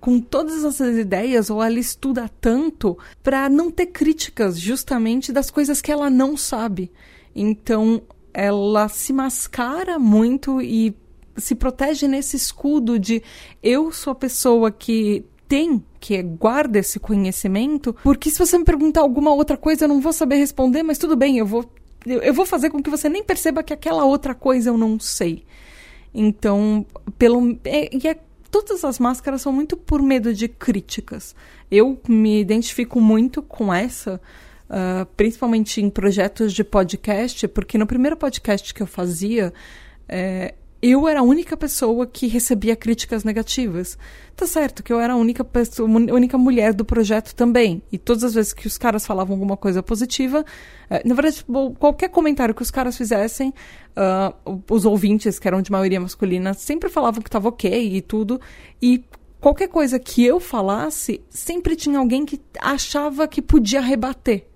com 0.00 0.18
todas 0.18 0.64
essas 0.64 0.96
ideias 0.96 1.50
ou 1.50 1.62
ela 1.62 1.78
estuda 1.78 2.30
tanto 2.40 2.96
para 3.22 3.46
não 3.50 3.70
ter 3.70 3.88
críticas 3.88 4.58
justamente 4.58 5.30
das 5.34 5.50
coisas 5.50 5.82
que 5.82 5.92
ela 5.92 6.08
não 6.08 6.34
sabe. 6.34 6.90
Então, 7.34 8.00
ela 8.32 8.88
se 8.88 9.12
mascara 9.12 9.98
muito 9.98 10.62
e 10.62 10.96
se 11.36 11.54
protege 11.54 12.06
nesse 12.06 12.36
escudo 12.36 12.98
de 12.98 13.22
eu 13.62 13.90
sou 13.90 14.12
a 14.12 14.16
pessoa 14.16 14.70
que 14.70 15.24
tem, 15.48 15.84
que 16.00 16.22
guarda 16.22 16.78
esse 16.78 16.98
conhecimento, 16.98 17.94
porque 18.02 18.30
se 18.30 18.38
você 18.38 18.56
me 18.56 18.64
perguntar 18.64 19.02
alguma 19.02 19.34
outra 19.34 19.56
coisa, 19.56 19.84
eu 19.84 19.88
não 19.88 20.00
vou 20.00 20.12
saber 20.12 20.36
responder, 20.36 20.82
mas 20.82 20.96
tudo 20.96 21.14
bem, 21.14 21.36
eu 21.36 21.44
vou, 21.44 21.70
eu 22.06 22.32
vou 22.32 22.46
fazer 22.46 22.70
com 22.70 22.82
que 22.82 22.88
você 22.88 23.08
nem 23.08 23.22
perceba 23.22 23.62
que 23.62 23.72
aquela 23.72 24.04
outra 24.04 24.34
coisa 24.34 24.70
eu 24.70 24.78
não 24.78 24.98
sei. 24.98 25.44
Então, 26.14 26.86
pelo. 27.18 27.58
É, 27.64 27.94
e 27.94 28.08
é, 28.08 28.18
todas 28.50 28.84
as 28.84 28.98
máscaras 28.98 29.42
são 29.42 29.52
muito 29.52 29.76
por 29.76 30.02
medo 30.02 30.32
de 30.32 30.48
críticas. 30.48 31.34
Eu 31.70 31.98
me 32.08 32.40
identifico 32.40 33.00
muito 33.00 33.42
com 33.42 33.72
essa. 33.72 34.20
Uh, 34.70 35.04
principalmente 35.18 35.82
em 35.82 35.90
projetos 35.90 36.54
de 36.54 36.64
podcast, 36.64 37.46
porque 37.48 37.76
no 37.76 37.86
primeiro 37.86 38.16
podcast 38.16 38.72
que 38.72 38.82
eu 38.82 38.86
fazia, 38.86 39.52
é, 40.08 40.54
eu 40.82 41.06
era 41.06 41.20
a 41.20 41.22
única 41.22 41.56
pessoa 41.56 42.04
que 42.04 42.26
recebia 42.26 42.74
críticas 42.74 43.22
negativas. 43.22 43.96
Tá 44.34 44.48
certo 44.48 44.82
que 44.82 44.92
eu 44.92 44.98
era 44.98 45.12
a 45.12 45.16
única 45.16 45.44
pessoa, 45.44 45.88
única 45.88 46.36
mulher 46.36 46.74
do 46.74 46.84
projeto 46.84 47.36
também. 47.36 47.80
E 47.92 47.96
todas 47.96 48.24
as 48.24 48.34
vezes 48.34 48.52
que 48.52 48.66
os 48.66 48.76
caras 48.76 49.06
falavam 49.06 49.34
alguma 49.34 49.56
coisa 49.56 49.80
positiva, 49.80 50.44
eh, 50.90 51.00
na 51.04 51.14
verdade, 51.14 51.44
qualquer 51.78 52.08
comentário 52.08 52.52
que 52.52 52.62
os 52.62 52.70
caras 52.70 52.96
fizessem, 52.96 53.54
uh, 53.96 54.60
os 54.68 54.84
ouvintes, 54.84 55.38
que 55.38 55.46
eram 55.46 55.62
de 55.62 55.70
maioria 55.70 56.00
masculina, 56.00 56.52
sempre 56.52 56.90
falavam 56.90 57.22
que 57.22 57.28
estava 57.28 57.48
ok 57.48 57.96
e 57.96 58.02
tudo. 58.02 58.40
E 58.82 59.04
qualquer 59.40 59.68
coisa 59.68 60.00
que 60.00 60.24
eu 60.24 60.40
falasse, 60.40 61.22
sempre 61.30 61.76
tinha 61.76 62.00
alguém 62.00 62.26
que 62.26 62.40
achava 62.60 63.28
que 63.28 63.40
podia 63.40 63.80
rebater. 63.80 64.48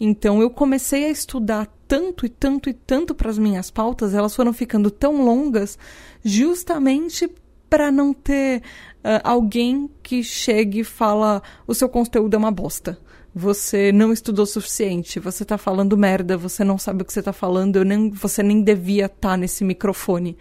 Então 0.00 0.40
eu 0.40 0.48
comecei 0.48 1.04
a 1.04 1.10
estudar 1.10 1.68
tanto 1.90 2.24
e 2.24 2.28
tanto 2.28 2.70
e 2.70 2.72
tanto 2.72 3.16
para 3.16 3.28
as 3.28 3.36
minhas 3.36 3.68
pautas, 3.68 4.14
elas 4.14 4.36
foram 4.36 4.52
ficando 4.52 4.92
tão 4.92 5.24
longas 5.24 5.76
justamente 6.22 7.28
para 7.68 7.90
não 7.90 8.14
ter 8.14 8.62
uh, 8.98 9.18
alguém 9.24 9.90
que 10.00 10.22
chegue 10.22 10.80
e 10.80 10.84
fala 10.84 11.42
o 11.66 11.74
seu 11.74 11.88
conteúdo 11.88 12.34
é 12.34 12.38
uma 12.38 12.52
bosta. 12.52 12.96
Você 13.34 13.90
não 13.90 14.12
estudou 14.12 14.44
o 14.44 14.46
suficiente, 14.46 15.18
você 15.18 15.42
está 15.42 15.58
falando 15.58 15.98
merda, 15.98 16.36
você 16.36 16.62
não 16.62 16.78
sabe 16.78 17.02
o 17.02 17.04
que 17.04 17.12
você 17.12 17.18
está 17.18 17.32
falando, 17.32 17.84
nem, 17.84 18.10
você 18.10 18.40
nem 18.40 18.62
devia 18.62 19.06
estar 19.06 19.30
tá 19.30 19.36
nesse 19.36 19.64
microfone. 19.64 20.38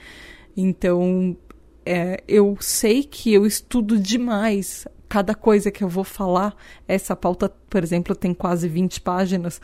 Então, 0.55 1.35
é, 1.83 2.23
eu 2.27 2.57
sei 2.59 3.03
que 3.03 3.33
eu 3.33 3.43
estudo 3.43 3.97
demais 3.97 4.87
cada 5.07 5.33
coisa 5.33 5.71
que 5.71 5.83
eu 5.83 5.89
vou 5.89 6.03
falar. 6.03 6.55
Essa 6.87 7.15
pauta, 7.15 7.51
por 7.67 7.83
exemplo, 7.83 8.15
tem 8.15 8.35
quase 8.35 8.67
20 8.67 9.01
páginas. 9.01 9.59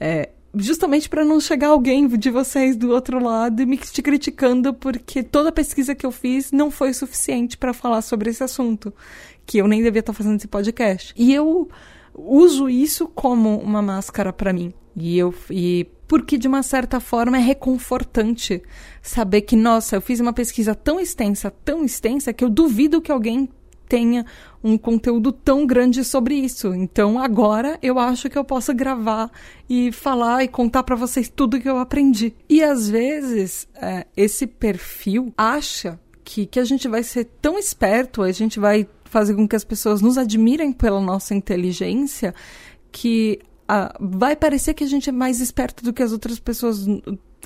É, 0.00 0.30
justamente 0.54 1.08
para 1.08 1.24
não 1.24 1.40
chegar 1.40 1.68
alguém 1.68 2.06
de 2.08 2.30
vocês 2.30 2.76
do 2.76 2.90
outro 2.90 3.22
lado 3.22 3.62
e 3.62 3.66
me 3.66 3.76
te 3.76 4.02
criticando 4.02 4.72
porque 4.72 5.22
toda 5.22 5.50
a 5.50 5.52
pesquisa 5.52 5.94
que 5.94 6.06
eu 6.06 6.10
fiz 6.10 6.52
não 6.52 6.70
foi 6.70 6.92
suficiente 6.92 7.56
para 7.56 7.72
falar 7.72 8.02
sobre 8.02 8.30
esse 8.30 8.42
assunto, 8.42 8.92
que 9.44 9.58
eu 9.58 9.68
nem 9.68 9.82
devia 9.82 10.00
estar 10.00 10.12
tá 10.12 10.16
fazendo 10.16 10.36
esse 10.36 10.48
podcast. 10.48 11.12
E 11.16 11.32
eu 11.34 11.68
uso 12.14 12.68
isso 12.68 13.06
como 13.08 13.58
uma 13.58 13.82
máscara 13.82 14.32
para 14.32 14.52
mim. 14.52 14.72
E 14.96 15.16
eu 15.18 15.34
e 15.50 15.86
porque 16.08 16.38
de 16.38 16.48
uma 16.48 16.62
certa 16.62 16.98
forma 16.98 17.36
é 17.36 17.40
reconfortante 17.40 18.62
saber 19.02 19.42
que, 19.42 19.54
nossa, 19.54 19.96
eu 19.96 20.00
fiz 20.00 20.18
uma 20.18 20.32
pesquisa 20.32 20.74
tão 20.74 20.98
extensa, 20.98 21.50
tão 21.50 21.84
extensa, 21.84 22.32
que 22.32 22.42
eu 22.42 22.48
duvido 22.48 23.02
que 23.02 23.12
alguém 23.12 23.48
tenha 23.88 24.26
um 24.62 24.76
conteúdo 24.76 25.32
tão 25.32 25.66
grande 25.66 26.04
sobre 26.04 26.34
isso. 26.34 26.74
Então 26.74 27.18
agora 27.18 27.78
eu 27.82 27.98
acho 27.98 28.28
que 28.28 28.36
eu 28.36 28.44
posso 28.44 28.74
gravar 28.74 29.30
e 29.68 29.90
falar 29.92 30.44
e 30.44 30.48
contar 30.48 30.82
para 30.82 30.96
vocês 30.96 31.28
tudo 31.28 31.60
que 31.60 31.68
eu 31.68 31.78
aprendi. 31.78 32.34
E 32.48 32.62
às 32.62 32.88
vezes 32.88 33.68
é, 33.74 34.06
esse 34.16 34.46
perfil 34.46 35.32
acha 35.36 35.98
que, 36.22 36.46
que 36.46 36.60
a 36.60 36.64
gente 36.64 36.86
vai 36.86 37.02
ser 37.02 37.24
tão 37.40 37.58
esperto, 37.58 38.22
a 38.22 38.32
gente 38.32 38.60
vai 38.60 38.86
fazer 39.04 39.34
com 39.34 39.48
que 39.48 39.56
as 39.56 39.64
pessoas 39.64 40.02
nos 40.02 40.18
admirem 40.18 40.72
pela 40.72 41.00
nossa 41.00 41.34
inteligência, 41.34 42.34
que 42.92 43.40
vai 44.00 44.34
parecer 44.34 44.74
que 44.74 44.84
a 44.84 44.86
gente 44.86 45.10
é 45.10 45.12
mais 45.12 45.40
esperto 45.40 45.84
do 45.84 45.92
que 45.92 46.02
as 46.02 46.12
outras 46.12 46.38
pessoas 46.38 46.86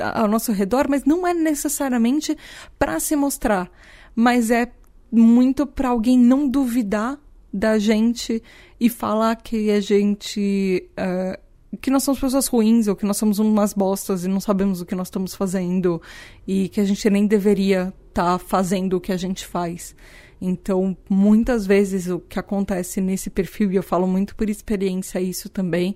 ao 0.00 0.28
nosso 0.28 0.52
redor, 0.52 0.86
mas 0.88 1.04
não 1.04 1.26
é 1.26 1.34
necessariamente 1.34 2.36
para 2.78 2.98
se 3.00 3.16
mostrar, 3.16 3.70
mas 4.14 4.50
é 4.50 4.70
muito 5.12 5.66
para 5.66 5.90
alguém 5.90 6.18
não 6.18 6.48
duvidar 6.48 7.20
da 7.52 7.78
gente 7.78 8.42
e 8.80 8.88
falar 8.88 9.36
que 9.36 9.70
a 9.70 9.78
gente 9.78 10.88
uh, 10.92 11.38
que 11.80 11.90
nós 11.90 12.02
somos 12.02 12.20
pessoas 12.20 12.46
ruins 12.46 12.88
ou 12.88 12.96
que 12.96 13.04
nós 13.04 13.16
somos 13.16 13.38
umas 13.38 13.72
bostas 13.72 14.24
e 14.24 14.28
não 14.28 14.40
sabemos 14.40 14.80
o 14.80 14.86
que 14.86 14.94
nós 14.94 15.08
estamos 15.08 15.34
fazendo 15.34 16.00
e 16.46 16.68
que 16.68 16.80
a 16.80 16.84
gente 16.84 17.08
nem 17.10 17.26
deveria 17.26 17.92
estar 18.08 18.32
tá 18.32 18.38
fazendo 18.38 18.96
o 18.96 19.00
que 19.00 19.12
a 19.12 19.16
gente 19.16 19.46
faz. 19.46 19.94
Então, 20.40 20.96
muitas 21.08 21.66
vezes 21.66 22.08
o 22.08 22.18
que 22.18 22.38
acontece 22.38 23.00
nesse 23.00 23.30
perfil, 23.30 23.70
e 23.70 23.76
eu 23.76 23.82
falo 23.82 24.06
muito 24.06 24.34
por 24.34 24.50
experiência 24.50 25.20
isso 25.20 25.48
também, 25.48 25.94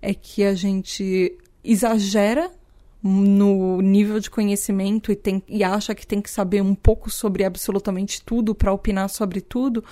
é 0.00 0.14
que 0.14 0.44
a 0.44 0.54
gente 0.54 1.36
exagera 1.62 2.50
no 3.02 3.80
nível 3.80 4.20
de 4.20 4.30
conhecimento 4.30 5.10
e, 5.10 5.16
tem, 5.16 5.42
e 5.48 5.64
acha 5.64 5.94
que 5.94 6.06
tem 6.06 6.20
que 6.20 6.30
saber 6.30 6.62
um 6.62 6.74
pouco 6.74 7.10
sobre 7.10 7.44
absolutamente 7.44 8.22
tudo 8.22 8.54
para 8.54 8.72
opinar 8.72 9.08
sobre 9.08 9.40
tudo, 9.40 9.82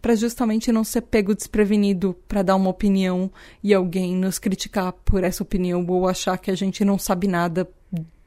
para 0.00 0.14
justamente 0.14 0.70
não 0.70 0.84
ser 0.84 1.02
pego 1.02 1.34
desprevenido 1.34 2.16
para 2.28 2.42
dar 2.42 2.56
uma 2.56 2.70
opinião 2.70 3.30
e 3.62 3.74
alguém 3.74 4.14
nos 4.16 4.38
criticar 4.38 4.92
por 5.04 5.24
essa 5.24 5.42
opinião 5.42 5.84
ou 5.88 6.08
achar 6.08 6.38
que 6.38 6.50
a 6.50 6.56
gente 6.56 6.84
não 6.84 6.98
sabe 6.98 7.26
nada 7.26 7.68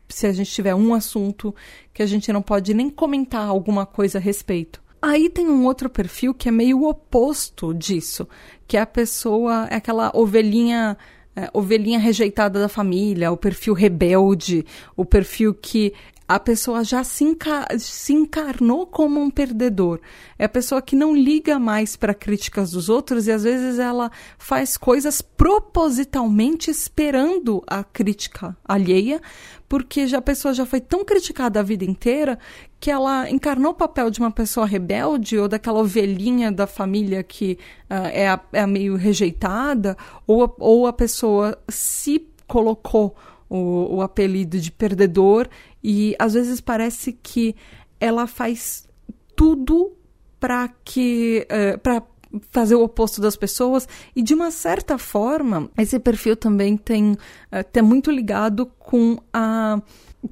se 0.10 0.28
a 0.28 0.32
gente 0.32 0.52
tiver 0.52 0.76
um 0.76 0.94
assunto 0.94 1.54
que 1.94 2.04
a 2.04 2.06
gente 2.06 2.32
não 2.32 2.42
pode 2.42 2.74
nem 2.74 2.90
comentar 2.90 3.48
alguma 3.48 3.86
coisa 3.86 4.18
a 4.18 4.22
respeito. 4.22 4.84
Aí 5.02 5.30
tem 5.30 5.48
um 5.48 5.66
outro 5.66 5.90
perfil 5.90 6.34
que 6.34 6.50
é 6.50 6.52
meio 6.52 6.84
oposto 6.84 7.74
disso, 7.74 8.28
que 8.68 8.76
é 8.76 8.82
a 8.82 8.86
pessoa, 8.88 9.68
é 9.70 9.76
aquela 9.76 10.12
ovelhinha, 10.16 10.98
é, 11.36 11.50
ovelhinha 11.54 12.00
rejeitada 12.00 12.60
da 12.60 12.70
família, 12.70 13.32
o 13.32 13.38
perfil 13.38 13.74
rebelde, 13.74 14.66
o 14.96 15.04
perfil 15.04 15.54
que 15.54 15.94
a 16.28 16.40
pessoa 16.40 16.84
já 16.84 17.04
se, 17.04 17.24
enca 17.24 17.68
se, 17.78 18.14
encarnou 18.14 18.88
como 18.88 19.22
um 19.22 19.30
perdedor. 19.30 20.00
É 20.40 20.46
a 20.46 20.50
pessoa 20.50 20.82
que 20.82 20.96
não 20.96 21.16
liga 21.16 21.60
mais 21.60 21.96
para 21.96 22.14
críticas 22.14 22.72
dos 22.72 22.90
outros 22.90 23.28
e 23.28 23.32
às 23.32 23.44
vezes 23.44 23.78
ela 23.78 24.12
faz 24.38 24.76
coisas 24.76 25.22
propositalmente 25.22 26.72
esperando 26.72 27.64
a 27.68 27.84
crítica 27.84 28.58
alheia, 28.66 29.22
porque 29.70 30.08
já 30.08 30.18
a 30.18 30.22
pessoa 30.22 30.54
já 30.54 30.66
foi 30.66 30.82
tão 30.82 31.06
criticada 31.06 31.60
a 31.60 31.64
vida 31.64 31.86
inteira 31.86 32.40
que 32.80 32.90
ela 32.90 33.30
encarnou 33.30 33.72
o 33.72 33.76
papel 33.76 34.10
de 34.10 34.20
uma 34.20 34.32
pessoa 34.32 34.66
rebelde 34.66 35.38
ou 35.38 35.48
daquela 35.48 35.80
ovelhinha 35.80 36.52
da 36.52 36.66
família 36.66 37.22
que 37.24 37.58
uh, 37.90 38.08
é, 38.12 38.30
a, 38.30 38.40
é 38.52 38.62
a 38.62 38.68
meio 38.68 38.96
rejeitada, 38.96 39.96
ou, 40.26 40.56
ou 40.60 40.88
a 40.88 40.94
pessoa 40.94 41.58
se 41.70 42.28
colocou 42.48 43.16
o, 43.56 43.96
o 43.96 44.02
apelido 44.02 44.60
de 44.60 44.72
perdedor 44.72 45.48
e 45.84 46.16
às 46.20 46.34
vezes 46.34 46.60
parece 46.60 47.14
que 47.14 47.56
ela 48.00 48.28
faz 48.28 48.88
tudo 49.36 49.94
para 50.40 50.70
que 50.84 51.48
uh, 51.50 51.80
para 51.80 52.04
fazer 52.52 52.76
o 52.76 52.84
oposto 52.84 53.22
das 53.22 53.38
pessoas 53.38 53.88
e 54.14 54.22
de 54.22 54.34
uma 54.34 54.52
certa 54.52 54.98
forma 54.98 55.70
esse 55.78 55.98
perfil 56.00 56.36
também 56.36 56.76
tem 56.76 57.14
uh, 57.14 57.84
muito 57.84 58.12
ligado 58.12 58.66
com 58.78 59.18
a 59.34 59.82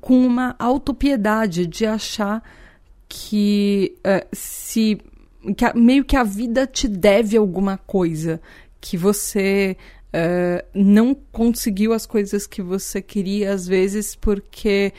com 0.01 0.25
uma 0.25 0.55
autopiedade 0.57 1.67
de 1.67 1.85
achar 1.85 2.43
que 3.07 3.95
uh, 3.99 4.27
se 4.33 4.97
que 5.55 5.65
a, 5.65 5.73
meio 5.73 6.03
que 6.03 6.17
a 6.17 6.23
vida 6.23 6.65
te 6.65 6.87
deve 6.87 7.37
alguma 7.37 7.77
coisa 7.77 8.41
que 8.81 8.97
você 8.97 9.77
uh, 10.13 10.65
não 10.73 11.13
conseguiu 11.13 11.93
as 11.93 12.05
coisas 12.05 12.45
que 12.45 12.61
você 12.61 13.01
queria, 13.01 13.53
às 13.53 13.67
vezes, 13.67 14.15
porque 14.15 14.93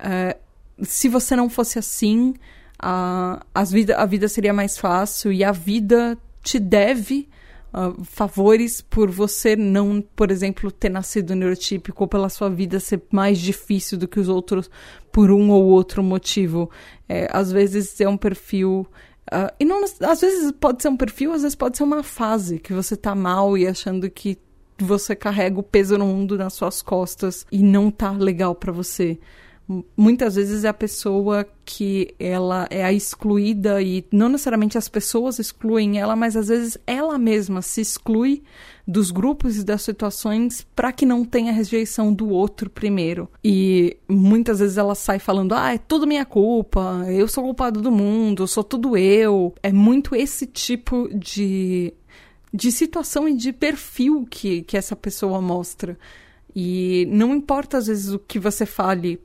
uh, 0.00 0.38
se 0.82 1.08
você 1.08 1.34
não 1.34 1.50
fosse 1.50 1.78
assim, 1.78 2.34
a, 2.78 3.44
as 3.54 3.70
vida, 3.70 3.96
a 3.96 4.06
vida 4.06 4.28
seria 4.28 4.52
mais 4.52 4.78
fácil 4.78 5.32
e 5.32 5.44
a 5.44 5.52
vida 5.52 6.16
te 6.42 6.58
deve 6.58 7.28
uh, 7.74 8.02
favores 8.04 8.80
por 8.80 9.10
você 9.10 9.56
não, 9.56 10.02
por 10.14 10.30
exemplo, 10.30 10.70
ter 10.70 10.88
nascido 10.88 11.34
neurotípico 11.34 12.04
ou 12.04 12.08
pela 12.08 12.28
sua 12.28 12.48
vida 12.48 12.80
ser 12.80 13.02
mais 13.10 13.38
difícil 13.38 13.98
do 13.98 14.08
que 14.08 14.20
os 14.20 14.28
outros 14.28 14.70
por 15.12 15.30
um 15.30 15.50
ou 15.50 15.64
outro 15.64 16.02
motivo. 16.02 16.70
É, 17.08 17.28
às 17.30 17.52
vezes 17.52 18.00
é 18.00 18.08
um 18.08 18.16
perfil. 18.16 18.86
Uh, 19.30 19.52
e 19.60 19.64
não, 19.64 19.84
às 19.84 20.20
vezes 20.20 20.50
pode 20.52 20.82
ser 20.82 20.88
um 20.88 20.96
perfil, 20.96 21.32
às 21.32 21.42
vezes 21.42 21.54
pode 21.54 21.76
ser 21.76 21.84
uma 21.84 22.02
fase 22.02 22.58
que 22.58 22.72
você 22.72 22.96
tá 22.96 23.14
mal 23.14 23.56
e 23.56 23.66
achando 23.66 24.10
que 24.10 24.38
você 24.84 25.14
carrega 25.14 25.58
o 25.58 25.62
peso 25.62 25.96
no 25.98 26.06
mundo 26.06 26.36
nas 26.36 26.54
suas 26.54 26.82
costas 26.82 27.46
e 27.50 27.62
não 27.62 27.90
tá 27.90 28.10
legal 28.10 28.54
para 28.54 28.72
você. 28.72 29.18
Muitas 29.96 30.34
vezes 30.34 30.64
é 30.64 30.68
a 30.68 30.74
pessoa 30.74 31.46
que 31.64 32.12
ela 32.18 32.66
é 32.70 32.82
a 32.82 32.92
excluída 32.92 33.80
e 33.80 34.04
não 34.10 34.28
necessariamente 34.28 34.76
as 34.76 34.88
pessoas 34.88 35.38
excluem 35.38 36.00
ela, 36.00 36.16
mas 36.16 36.36
às 36.36 36.48
vezes 36.48 36.76
ela 36.84 37.16
mesma 37.16 37.62
se 37.62 37.80
exclui 37.80 38.42
dos 38.84 39.12
grupos 39.12 39.58
e 39.58 39.64
das 39.64 39.82
situações 39.82 40.66
para 40.74 40.90
que 40.90 41.06
não 41.06 41.24
tenha 41.24 41.52
rejeição 41.52 42.12
do 42.12 42.28
outro 42.30 42.68
primeiro. 42.68 43.28
E 43.44 43.96
muitas 44.08 44.58
vezes 44.58 44.76
ela 44.76 44.96
sai 44.96 45.20
falando: 45.20 45.54
"Ah, 45.54 45.72
é 45.72 45.78
tudo 45.78 46.06
minha 46.06 46.24
culpa, 46.24 47.04
eu 47.06 47.28
sou 47.28 47.44
culpado 47.44 47.80
do 47.80 47.92
mundo, 47.92 48.48
sou 48.48 48.64
tudo 48.64 48.96
eu". 48.96 49.54
É 49.62 49.72
muito 49.72 50.16
esse 50.16 50.46
tipo 50.46 51.08
de 51.14 51.94
de 52.52 52.72
situação 52.72 53.28
e 53.28 53.36
de 53.36 53.52
perfil 53.52 54.26
que, 54.28 54.62
que 54.62 54.76
essa 54.76 54.96
pessoa 54.96 55.40
mostra. 55.40 55.98
E 56.54 57.06
não 57.10 57.34
importa, 57.34 57.78
às 57.78 57.86
vezes, 57.86 58.12
o 58.12 58.18
que 58.18 58.38
você 58.38 58.66
fale 58.66 59.20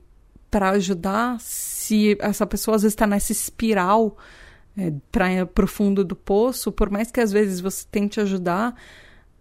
para 0.50 0.70
ajudar, 0.70 1.38
se 1.40 2.16
essa 2.20 2.46
pessoa 2.46 2.76
às 2.76 2.82
vezes 2.82 2.94
está 2.94 3.06
nessa 3.06 3.32
espiral 3.32 4.16
é, 4.76 4.92
para 5.52 5.64
o 5.64 5.68
fundo 5.68 6.04
do 6.04 6.14
poço, 6.14 6.70
por 6.70 6.88
mais 6.88 7.10
que 7.10 7.20
às 7.20 7.32
vezes 7.32 7.60
você 7.60 7.84
tente 7.90 8.20
ajudar, 8.20 8.74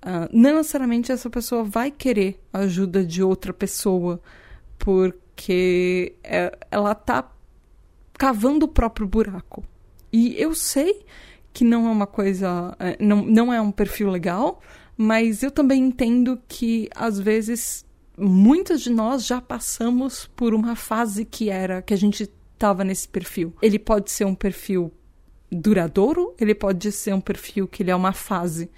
uh, 0.01 0.29
não 0.31 0.55
necessariamente 0.55 1.11
essa 1.11 1.29
pessoa 1.29 1.63
vai 1.63 1.91
querer 1.91 2.41
a 2.51 2.59
ajuda 2.59 3.03
de 3.03 3.21
outra 3.21 3.53
pessoa, 3.53 4.19
porque 4.79 6.15
é, 6.23 6.57
ela 6.71 6.93
está 6.93 7.29
cavando 8.17 8.65
o 8.65 8.69
próprio 8.69 9.07
buraco. 9.07 9.63
E 10.11 10.35
eu 10.41 10.55
sei 10.55 11.05
que 11.55 11.63
não 11.63 11.87
é 11.87 11.89
uma 11.89 12.05
coisa. 12.05 12.75
É, 12.77 12.97
não, 12.99 13.23
não 13.23 13.51
é 13.51 13.61
um 13.61 13.71
perfil 13.71 14.09
legal, 14.09 14.61
mas 14.97 15.41
eu 15.41 15.49
também 15.49 15.85
entendo 15.85 16.37
que 16.49 16.89
às 16.93 17.17
vezes 17.17 17.85
muitos 18.17 18.81
de 18.81 18.89
nós 18.89 19.25
já 19.25 19.39
passamos 19.39 20.29
por 20.35 20.53
uma 20.53 20.75
fase 20.75 21.23
que 21.23 21.49
era 21.49 21.81
que 21.81 21.93
a 21.93 21.97
gente 21.97 22.29
estava 22.53 22.83
nesse 22.83 23.07
perfil. 23.07 23.53
Ele 23.61 23.79
pode 23.79 24.11
ser 24.11 24.25
um 24.25 24.35
perfil 24.35 24.91
duradouro, 25.49 26.35
ele 26.37 26.53
pode 26.53 26.91
ser 26.91 27.13
um 27.13 27.21
perfil 27.21 27.69
que 27.69 27.83
ele 27.83 27.91
é 27.91 27.95
uma 27.95 28.11
fase. 28.11 28.69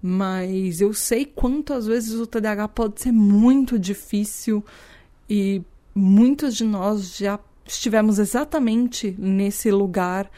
Mas 0.00 0.80
eu 0.80 0.94
sei 0.94 1.24
quanto 1.24 1.72
às 1.72 1.88
vezes 1.88 2.14
o 2.14 2.26
TDAH 2.26 2.68
pode 2.68 3.00
ser 3.00 3.10
muito 3.10 3.80
difícil 3.80 4.64
e 5.28 5.60
muitos 5.92 6.54
de 6.54 6.64
nós 6.64 7.16
já 7.16 7.38
estivemos 7.66 8.20
exatamente 8.20 9.12
nesse 9.18 9.72
lugar 9.72 10.30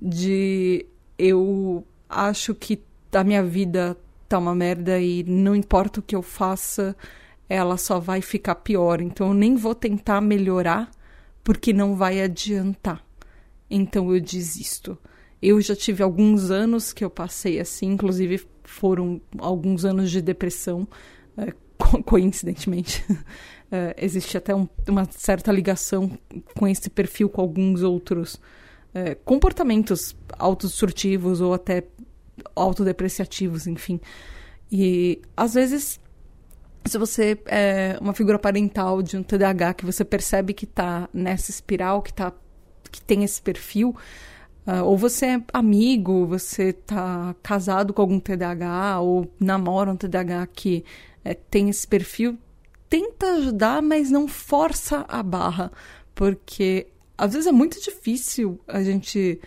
de 0.00 0.86
eu 1.18 1.84
acho 2.08 2.54
que 2.54 2.80
a 3.12 3.24
minha 3.24 3.42
vida 3.42 3.96
tá 4.28 4.38
uma 4.38 4.54
merda 4.54 4.98
e 5.00 5.22
não 5.24 5.54
importa 5.54 6.00
o 6.00 6.02
que 6.02 6.14
eu 6.14 6.22
faça, 6.22 6.96
ela 7.48 7.76
só 7.76 7.98
vai 7.98 8.20
ficar 8.20 8.56
pior. 8.56 9.00
Então 9.00 9.28
eu 9.28 9.34
nem 9.34 9.56
vou 9.56 9.74
tentar 9.74 10.20
melhorar 10.20 10.90
porque 11.42 11.72
não 11.72 11.94
vai 11.94 12.20
adiantar. 12.20 13.04
Então 13.70 14.14
eu 14.14 14.20
desisto. 14.20 14.98
Eu 15.40 15.60
já 15.60 15.76
tive 15.76 16.02
alguns 16.02 16.50
anos 16.50 16.92
que 16.92 17.04
eu 17.04 17.10
passei 17.10 17.60
assim, 17.60 17.92
inclusive 17.92 18.46
foram 18.64 19.20
alguns 19.38 19.84
anos 19.84 20.10
de 20.10 20.20
depressão, 20.20 20.88
é, 21.36 21.52
coincidentemente. 22.04 23.04
É, 23.68 23.96
existe 23.98 24.38
até 24.38 24.54
um, 24.54 24.68
uma 24.88 25.04
certa 25.10 25.50
ligação 25.50 26.16
com 26.56 26.68
esse 26.68 26.88
perfil 26.88 27.28
com 27.28 27.40
alguns 27.40 27.82
outros 27.82 28.40
é, 28.96 29.14
comportamentos 29.14 30.16
autodestrutivos 30.38 31.42
ou 31.42 31.52
até 31.52 31.84
autodepreciativos, 32.54 33.66
enfim. 33.66 34.00
E 34.72 35.20
às 35.36 35.52
vezes 35.52 36.00
se 36.86 36.96
você 36.96 37.38
é 37.46 37.98
uma 38.00 38.14
figura 38.14 38.38
parental 38.38 39.02
de 39.02 39.16
um 39.16 39.22
TDAH 39.22 39.74
que 39.74 39.84
você 39.84 40.04
percebe 40.04 40.54
que 40.54 40.64
está 40.64 41.08
nessa 41.12 41.50
espiral, 41.50 42.00
que, 42.00 42.12
tá, 42.12 42.32
que 42.90 43.02
tem 43.02 43.22
esse 43.22 43.42
perfil, 43.42 43.94
uh, 44.66 44.84
ou 44.84 44.96
você 44.96 45.26
é 45.26 45.42
amigo, 45.52 46.26
você 46.26 46.70
está 46.70 47.34
casado 47.42 47.92
com 47.92 48.00
algum 48.00 48.20
TDAH, 48.20 49.00
ou 49.00 49.30
namora 49.38 49.90
um 49.90 49.96
TDAH 49.96 50.46
que 50.48 50.84
é, 51.24 51.34
tem 51.34 51.68
esse 51.68 51.86
perfil, 51.86 52.38
tenta 52.88 53.26
ajudar, 53.34 53.82
mas 53.82 54.10
não 54.10 54.28
força 54.28 55.04
a 55.08 55.22
barra, 55.22 55.72
porque 56.14 56.86
às 57.16 57.32
vezes 57.32 57.46
é 57.46 57.52
muito 57.52 57.80
difícil 57.80 58.60
a 58.66 58.82
gente 58.82 59.40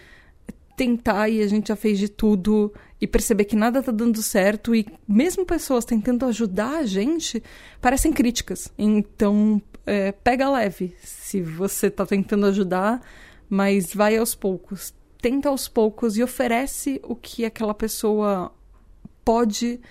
tentar 0.76 1.28
e 1.28 1.42
a 1.42 1.48
gente 1.48 1.68
já 1.68 1.76
fez 1.76 2.00
de 2.00 2.08
tudo 2.08 2.74
e 3.02 3.06
perceber 3.06 3.44
que 3.44 3.56
nada 3.56 3.84
tá 3.84 3.92
dando 3.92 4.22
certo 4.22 4.74
e 4.74 4.88
mesmo 5.06 5.46
pessoas 5.46 5.84
tentando 5.84 6.26
ajudar 6.26 6.78
a 6.80 6.86
gente 6.86 7.44
parecem 7.82 8.14
críticas. 8.14 8.72
Então, 8.78 9.62
é, 9.86 10.12
pega 10.12 10.50
leve 10.50 10.96
se 11.02 11.42
você 11.42 11.90
tá 11.90 12.06
tentando 12.06 12.46
ajudar, 12.46 13.02
mas 13.50 13.94
vai 13.94 14.16
aos 14.16 14.34
poucos. 14.34 14.94
Tenta 15.22 15.50
aos 15.50 15.68
poucos 15.68 16.18
e 16.18 16.24
oferece 16.24 17.02
o 17.04 17.14
que 17.14 17.44
aquela 17.44 17.74
pessoa 17.74 18.54
pode 19.26 19.82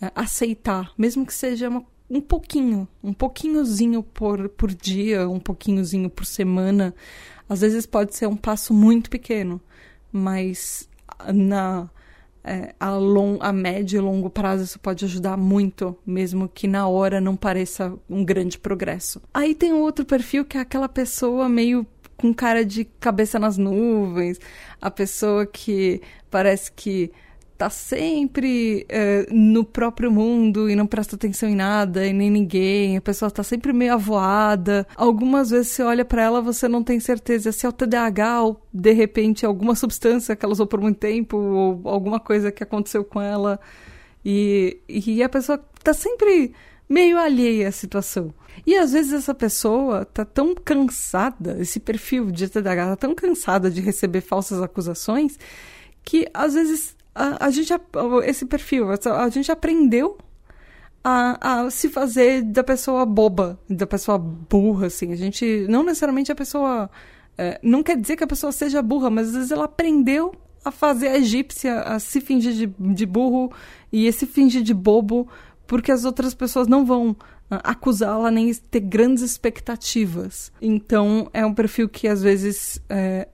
é, 0.00 0.10
aceitar, 0.14 0.92
mesmo 0.96 1.26
que 1.26 1.34
seja 1.34 1.68
uma, 1.68 1.84
um 2.10 2.20
pouquinho, 2.20 2.88
um 3.02 3.12
pouquinhozinho 3.12 4.02
por, 4.02 4.48
por 4.50 4.74
dia, 4.74 5.28
um 5.28 5.38
pouquinhozinho 5.38 6.10
por 6.10 6.26
semana. 6.26 6.92
Às 7.48 7.60
vezes 7.60 7.86
pode 7.86 8.16
ser 8.16 8.26
um 8.26 8.36
passo 8.36 8.74
muito 8.74 9.08
pequeno, 9.08 9.60
mas 10.12 10.88
na 11.32 11.88
é, 12.42 12.74
a, 12.80 12.96
long, 12.96 13.36
a 13.40 13.52
médio 13.52 13.98
e 13.98 14.00
longo 14.00 14.30
prazo 14.30 14.64
isso 14.64 14.78
pode 14.78 15.04
ajudar 15.04 15.36
muito, 15.36 15.96
mesmo 16.06 16.48
que 16.48 16.66
na 16.66 16.88
hora 16.88 17.20
não 17.20 17.36
pareça 17.36 17.94
um 18.08 18.24
grande 18.24 18.58
progresso. 18.58 19.20
Aí 19.32 19.54
tem 19.54 19.72
outro 19.72 20.04
perfil 20.04 20.44
que 20.44 20.56
é 20.56 20.60
aquela 20.60 20.88
pessoa 20.88 21.48
meio 21.48 21.86
com 22.16 22.34
cara 22.34 22.64
de 22.64 22.84
cabeça 22.84 23.38
nas 23.38 23.56
nuvens, 23.56 24.38
a 24.80 24.90
pessoa 24.90 25.46
que 25.46 26.02
parece 26.30 26.70
que 26.72 27.10
tá 27.60 27.68
sempre 27.68 28.86
é, 28.88 29.26
no 29.30 29.66
próprio 29.66 30.10
mundo 30.10 30.70
e 30.70 30.74
não 30.74 30.86
presta 30.86 31.14
atenção 31.14 31.46
em 31.46 31.54
nada 31.54 32.06
e 32.06 32.12
nem 32.12 32.30
ninguém. 32.30 32.96
A 32.96 33.02
pessoa 33.02 33.30
tá 33.30 33.42
sempre 33.42 33.70
meio 33.70 33.92
avoada. 33.92 34.86
Algumas 34.96 35.50
vezes 35.50 35.68
você 35.68 35.82
olha 35.82 36.02
para 36.02 36.22
ela, 36.22 36.40
você 36.40 36.66
não 36.66 36.82
tem 36.82 36.98
certeza 36.98 37.52
se 37.52 37.66
é 37.66 37.68
o 37.68 37.72
TDAH 37.72 38.44
ou 38.44 38.66
de 38.72 38.92
repente 38.92 39.44
alguma 39.44 39.74
substância 39.74 40.34
que 40.34 40.42
ela 40.42 40.54
usou 40.54 40.66
por 40.66 40.80
muito 40.80 40.96
tempo 40.96 41.36
ou 41.36 41.82
alguma 41.84 42.18
coisa 42.18 42.50
que 42.50 42.62
aconteceu 42.62 43.04
com 43.04 43.20
ela. 43.20 43.60
E, 44.24 44.78
e 44.88 45.22
a 45.22 45.28
pessoa 45.28 45.62
tá 45.84 45.92
sempre 45.92 46.54
meio 46.88 47.18
alheia 47.18 47.68
à 47.68 47.72
situação. 47.72 48.32
E 48.66 48.74
às 48.74 48.92
vezes 48.92 49.12
essa 49.12 49.34
pessoa 49.34 50.06
tá 50.06 50.24
tão 50.24 50.54
cansada, 50.54 51.58
esse 51.60 51.78
perfil 51.78 52.30
de 52.30 52.48
TDAH 52.48 52.86
tá 52.86 52.96
tão 52.96 53.14
cansada 53.14 53.70
de 53.70 53.82
receber 53.82 54.22
falsas 54.22 54.62
acusações 54.62 55.38
que 56.02 56.26
às 56.32 56.54
vezes 56.54 56.96
a, 57.14 57.46
a 57.46 57.50
gente, 57.50 57.72
esse 58.24 58.46
perfil, 58.46 58.88
a, 58.90 59.28
gente 59.28 59.50
aprendeu 59.50 60.18
a, 61.02 61.62
a, 61.62 61.70
se 61.70 61.88
fazer 61.88 62.42
da 62.42 62.62
pessoa 62.62 63.04
boba, 63.04 63.58
da 63.68 63.86
pessoa 63.86 64.18
burra, 64.18 64.86
assim. 64.86 65.12
A 65.12 65.16
gente, 65.16 65.66
não 65.68 65.82
necessariamente 65.82 66.30
a 66.30 66.34
pessoa, 66.34 66.90
é, 67.36 67.58
não 67.62 67.82
quer 67.82 67.96
dizer 67.96 68.16
que 68.16 68.24
a 68.24 68.28
pessoa 68.28 68.52
seja 68.52 68.82
burra, 68.82 69.10
mas 69.10 69.28
às 69.28 69.34
vezes 69.34 69.50
ela 69.50 69.64
aprendeu 69.64 70.32
a 70.64 70.70
fazer 70.70 71.08
a 71.08 71.16
egípcia, 71.16 71.80
a 71.80 71.98
se 71.98 72.20
fingir 72.20 72.52
de, 72.52 72.66
de 72.66 73.06
burro 73.06 73.50
e 73.90 74.06
esse 74.06 74.26
fingir 74.26 74.62
de 74.62 74.74
bobo, 74.74 75.26
porque 75.66 75.90
as 75.90 76.04
outras 76.04 76.34
pessoas 76.34 76.68
não 76.68 76.84
vão 76.84 77.16
acusá-la 77.48 78.30
nem 78.30 78.52
ter 78.54 78.80
grandes 78.80 79.22
expectativas. 79.22 80.52
Então, 80.60 81.28
é 81.32 81.44
um 81.44 81.54
perfil 81.54 81.88
que 81.88 82.06
às 82.06 82.22
vezes. 82.22 82.80
É, 82.88 83.28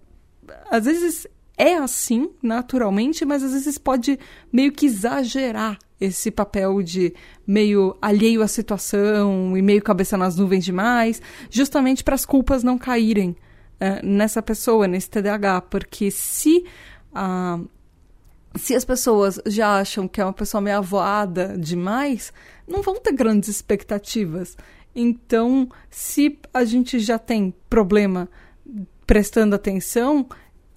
às 0.71 0.85
vezes 0.85 1.27
é 1.57 1.77
assim, 1.77 2.31
naturalmente, 2.43 3.25
mas 3.25 3.43
às 3.43 3.53
vezes 3.53 3.79
pode 3.79 4.19
meio 4.53 4.73
que 4.73 4.87
exagerar 4.87 5.79
esse 5.99 6.31
papel 6.31 6.83
de 6.83 7.15
meio 7.47 7.97
alheio 8.03 8.43
à 8.43 8.49
situação 8.49 9.57
e 9.57 9.63
meio 9.63 9.83
cabeça 9.83 10.17
nas 10.17 10.37
nuvens 10.37 10.65
demais, 10.65 11.23
justamente 11.51 12.05
para 12.05 12.15
as 12.15 12.27
culpas 12.27 12.63
não 12.63 12.77
caírem 12.77 13.31
uh, 13.31 14.05
nessa 14.07 14.43
pessoa, 14.43 14.87
nesse 14.87 15.09
TDAH, 15.09 15.63
porque 15.63 16.11
se 16.11 16.65
uh, 17.13 17.67
se 18.59 18.75
as 18.75 18.85
pessoas 18.85 19.41
já 19.47 19.79
acham 19.79 20.09
que 20.09 20.21
é 20.21 20.25
uma 20.25 20.33
pessoa 20.33 20.61
meio 20.61 20.79
avoada 20.79 21.57
demais, 21.59 22.33
não 22.67 22.83
vão 22.83 22.97
ter 22.97 23.13
grandes 23.13 23.49
expectativas. 23.49 24.57
Então, 24.95 25.69
se 25.91 26.39
a 26.53 26.65
gente 26.65 26.99
já 26.99 27.19
tem 27.19 27.55
problema 27.69 28.29
prestando 29.07 29.55
atenção, 29.55 30.27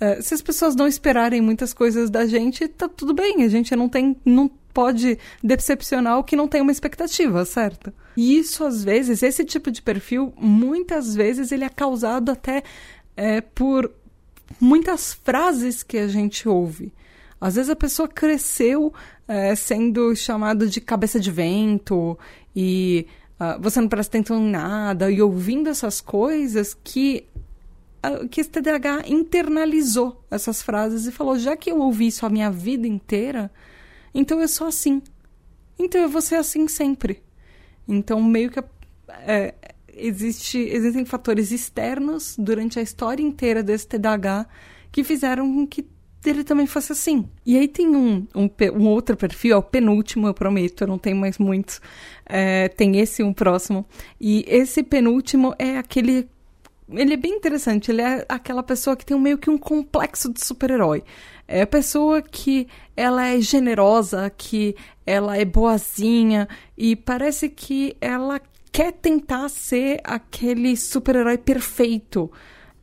Uh, 0.01 0.21
se 0.21 0.33
as 0.33 0.41
pessoas 0.41 0.75
não 0.75 0.87
esperarem 0.87 1.41
muitas 1.41 1.73
coisas 1.73 2.09
da 2.09 2.25
gente, 2.25 2.67
tá 2.67 2.87
tudo 2.87 3.13
bem. 3.13 3.43
A 3.43 3.49
gente 3.49 3.75
não 3.75 3.89
tem, 3.89 4.15
não 4.23 4.49
pode 4.73 5.17
decepcionar 5.43 6.17
o 6.17 6.23
que 6.23 6.35
não 6.35 6.47
tem 6.47 6.61
uma 6.61 6.71
expectativa, 6.71 7.43
certo? 7.43 7.91
E 8.15 8.37
isso 8.37 8.63
às 8.63 8.83
vezes, 8.83 9.21
esse 9.23 9.43
tipo 9.43 9.69
de 9.71 9.81
perfil, 9.81 10.33
muitas 10.37 11.13
vezes 11.13 11.51
ele 11.51 11.65
é 11.65 11.69
causado 11.69 12.31
até 12.31 12.63
é, 13.17 13.41
por 13.41 13.91
muitas 14.59 15.13
frases 15.13 15.83
que 15.83 15.97
a 15.97 16.07
gente 16.07 16.47
ouve. 16.47 16.93
Às 17.41 17.55
vezes 17.55 17.69
a 17.69 17.75
pessoa 17.75 18.07
cresceu 18.07 18.93
é, 19.27 19.55
sendo 19.55 20.15
chamada 20.15 20.67
de 20.67 20.81
cabeça 20.81 21.19
de 21.19 21.31
vento 21.31 22.17
e 22.55 23.05
uh, 23.39 23.61
você 23.61 23.79
não 23.79 23.87
presta 23.87 24.17
atenção 24.17 24.39
em 24.39 24.49
nada 24.49 25.09
e 25.09 25.21
ouvindo 25.21 25.69
essas 25.69 26.01
coisas 26.01 26.75
que 26.83 27.25
que 28.29 28.41
esse 28.41 28.49
TDAH 28.49 29.03
internalizou 29.07 30.23
essas 30.31 30.61
frases 30.61 31.05
e 31.05 31.11
falou: 31.11 31.37
já 31.37 31.55
que 31.55 31.71
eu 31.71 31.79
ouvi 31.79 32.07
isso 32.07 32.25
a 32.25 32.29
minha 32.29 32.49
vida 32.49 32.87
inteira, 32.87 33.51
então 34.13 34.39
eu 34.41 34.47
sou 34.47 34.67
assim. 34.67 35.01
Então 35.77 36.01
eu 36.01 36.09
vou 36.09 36.21
ser 36.21 36.35
assim 36.35 36.67
sempre. 36.67 37.21
Então, 37.87 38.21
meio 38.21 38.51
que 38.51 38.59
é, 39.25 39.53
existe, 39.87 40.57
existem 40.57 41.05
fatores 41.05 41.51
externos 41.51 42.35
durante 42.37 42.79
a 42.79 42.81
história 42.81 43.23
inteira 43.23 43.63
desse 43.63 43.87
TDAH 43.87 44.47
que 44.91 45.03
fizeram 45.03 45.51
com 45.51 45.67
que 45.67 45.85
ele 46.25 46.43
também 46.43 46.67
fosse 46.67 46.91
assim. 46.91 47.27
E 47.45 47.57
aí 47.57 47.67
tem 47.67 47.87
um, 47.95 48.27
um, 48.35 48.49
um 48.73 48.87
outro 48.87 49.15
perfil, 49.15 49.53
é 49.53 49.57
o 49.57 49.63
penúltimo, 49.63 50.27
eu 50.27 50.33
prometo, 50.33 50.83
eu 50.83 50.87
não 50.87 50.97
tenho 50.97 51.15
mais 51.15 51.37
muitos. 51.37 51.81
É, 52.25 52.67
tem 52.67 52.99
esse 52.99 53.23
um 53.23 53.33
próximo. 53.33 53.85
E 54.19 54.43
esse 54.47 54.83
penúltimo 54.83 55.55
é 55.57 55.77
aquele 55.77 56.27
ele 56.91 57.13
é 57.13 57.17
bem 57.17 57.35
interessante. 57.35 57.91
Ele 57.91 58.01
é 58.01 58.25
aquela 58.27 58.63
pessoa 58.63 58.95
que 58.95 59.05
tem 59.05 59.19
meio 59.19 59.37
que 59.37 59.49
um 59.49 59.57
complexo 59.57 60.31
de 60.31 60.43
super-herói. 60.43 61.03
É 61.47 61.61
a 61.61 61.67
pessoa 61.67 62.21
que 62.21 62.67
ela 62.95 63.25
é 63.25 63.39
generosa, 63.41 64.29
que 64.29 64.75
ela 65.05 65.37
é 65.37 65.45
boazinha 65.45 66.47
e 66.77 66.95
parece 66.95 67.49
que 67.49 67.95
ela 67.99 68.39
quer 68.71 68.91
tentar 68.93 69.49
ser 69.49 69.99
aquele 70.03 70.75
super-herói 70.77 71.37
perfeito. 71.37 72.31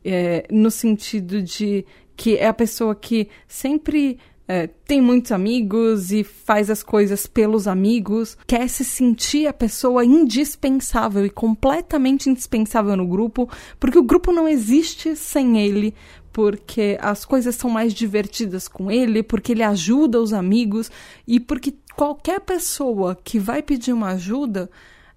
É, 0.05 0.47
no 0.53 0.71
sentido 0.71 1.43
de 1.43 1.85
que 2.17 2.37
é 2.37 2.47
a 2.47 2.55
pessoa 2.55 2.95
que 2.95 3.29
sempre 3.49 4.19
é, 4.49 4.67
tem 4.67 5.01
muitos 5.01 5.33
amigos 5.33 6.13
e 6.13 6.23
faz 6.23 6.71
as 6.71 6.83
coisas 6.83 7.27
pelos 7.27 7.67
amigos, 7.67 8.39
quer 8.47 8.69
se 8.69 8.85
sentir 8.85 9.47
a 9.47 9.53
pessoa 9.53 10.05
indispensável 10.05 11.27
e 11.27 11.31
completamente 11.31 12.31
indispensável 12.31 12.97
no 12.97 13.07
grupo, 13.07 13.49
porque 13.81 13.99
o 13.99 14.05
grupo 14.05 14.33
não 14.33 14.47
existe 14.47 15.17
sem 15.17 15.59
ele, 15.59 15.95
porque 16.33 16.99
as 17.01 17.25
coisas 17.25 17.57
são 17.57 17.69
mais 17.69 17.93
divertidas 17.93 18.69
com 18.69 18.91
ele, 18.91 19.23
porque 19.23 19.53
ele 19.53 19.63
ajuda 19.63 20.21
os 20.21 20.33
amigos 20.33 20.91
e 21.27 21.41
porque 21.41 21.75
qualquer 21.97 22.41
pessoa 22.41 23.17
que 23.25 23.39
vai 23.39 23.63
pedir 23.63 23.93
uma 23.93 24.11
ajuda, 24.11 24.71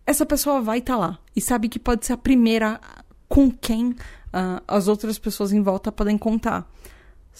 essa 0.07 0.25
pessoa 0.25 0.61
vai 0.61 0.79
estar 0.79 0.93
tá 0.93 0.99
lá 0.99 1.19
e 1.35 1.41
sabe 1.41 1.69
que 1.69 1.77
pode 1.77 2.05
ser 2.05 2.13
a 2.13 2.17
primeira 2.17 2.79
com 3.27 3.51
quem 3.51 3.89
uh, 3.89 4.63
as 4.67 4.87
outras 4.87 5.19
pessoas 5.19 5.53
em 5.53 5.61
volta 5.61 5.91
podem 5.91 6.17
contar. 6.17 6.67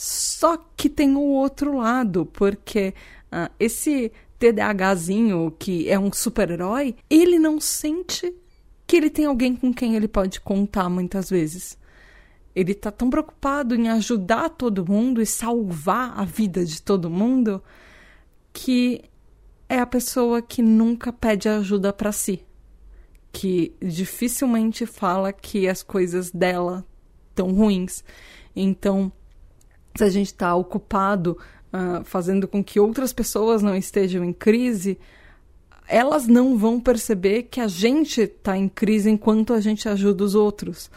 Só 0.01 0.55
que 0.77 0.87
tem 0.87 1.13
o 1.17 1.19
outro 1.19 1.75
lado, 1.75 2.25
porque 2.27 2.93
uh, 3.33 3.53
esse 3.59 4.13
TDAHzinho, 4.39 5.53
que 5.59 5.89
é 5.89 5.99
um 5.99 6.09
super-herói, 6.09 6.95
ele 7.09 7.37
não 7.37 7.59
sente 7.59 8.33
que 8.87 8.95
ele 8.95 9.09
tem 9.09 9.25
alguém 9.25 9.57
com 9.57 9.73
quem 9.73 9.97
ele 9.97 10.07
pode 10.07 10.39
contar 10.39 10.89
muitas 10.89 11.29
vezes. 11.29 11.77
Ele 12.55 12.73
tá 12.73 12.91
tão 12.91 13.09
preocupado 13.09 13.75
em 13.75 13.89
ajudar 13.89 14.51
todo 14.51 14.89
mundo 14.89 15.21
e 15.21 15.25
salvar 15.25 16.17
a 16.17 16.23
vida 16.23 16.63
de 16.63 16.81
todo 16.81 17.09
mundo 17.09 17.61
que 18.53 19.01
é 19.67 19.79
a 19.79 19.85
pessoa 19.85 20.41
que 20.41 20.61
nunca 20.61 21.11
pede 21.11 21.49
ajuda 21.49 21.91
para 21.91 22.13
si, 22.13 22.41
que 23.33 23.75
dificilmente 23.81 24.85
fala 24.85 25.33
que 25.33 25.67
as 25.67 25.83
coisas 25.83 26.31
dela 26.31 26.85
estão 27.31 27.51
ruins. 27.51 28.01
Então, 28.55 29.11
se 29.95 30.03
a 30.03 30.09
gente 30.09 30.27
está 30.27 30.55
ocupado 30.55 31.37
uh, 31.73 32.03
fazendo 32.03 32.47
com 32.47 32.63
que 32.63 32.79
outras 32.79 33.13
pessoas 33.13 33.61
não 33.61 33.75
estejam 33.75 34.23
em 34.23 34.33
crise, 34.33 34.97
elas 35.87 36.27
não 36.27 36.57
vão 36.57 36.79
perceber 36.79 37.43
que 37.43 37.59
a 37.59 37.67
gente 37.67 38.21
está 38.21 38.55
em 38.55 38.69
crise 38.69 39.09
enquanto 39.09 39.53
a 39.53 39.59
gente 39.59 39.89
ajuda 39.89 40.23
os 40.23 40.35
outros. 40.35 40.89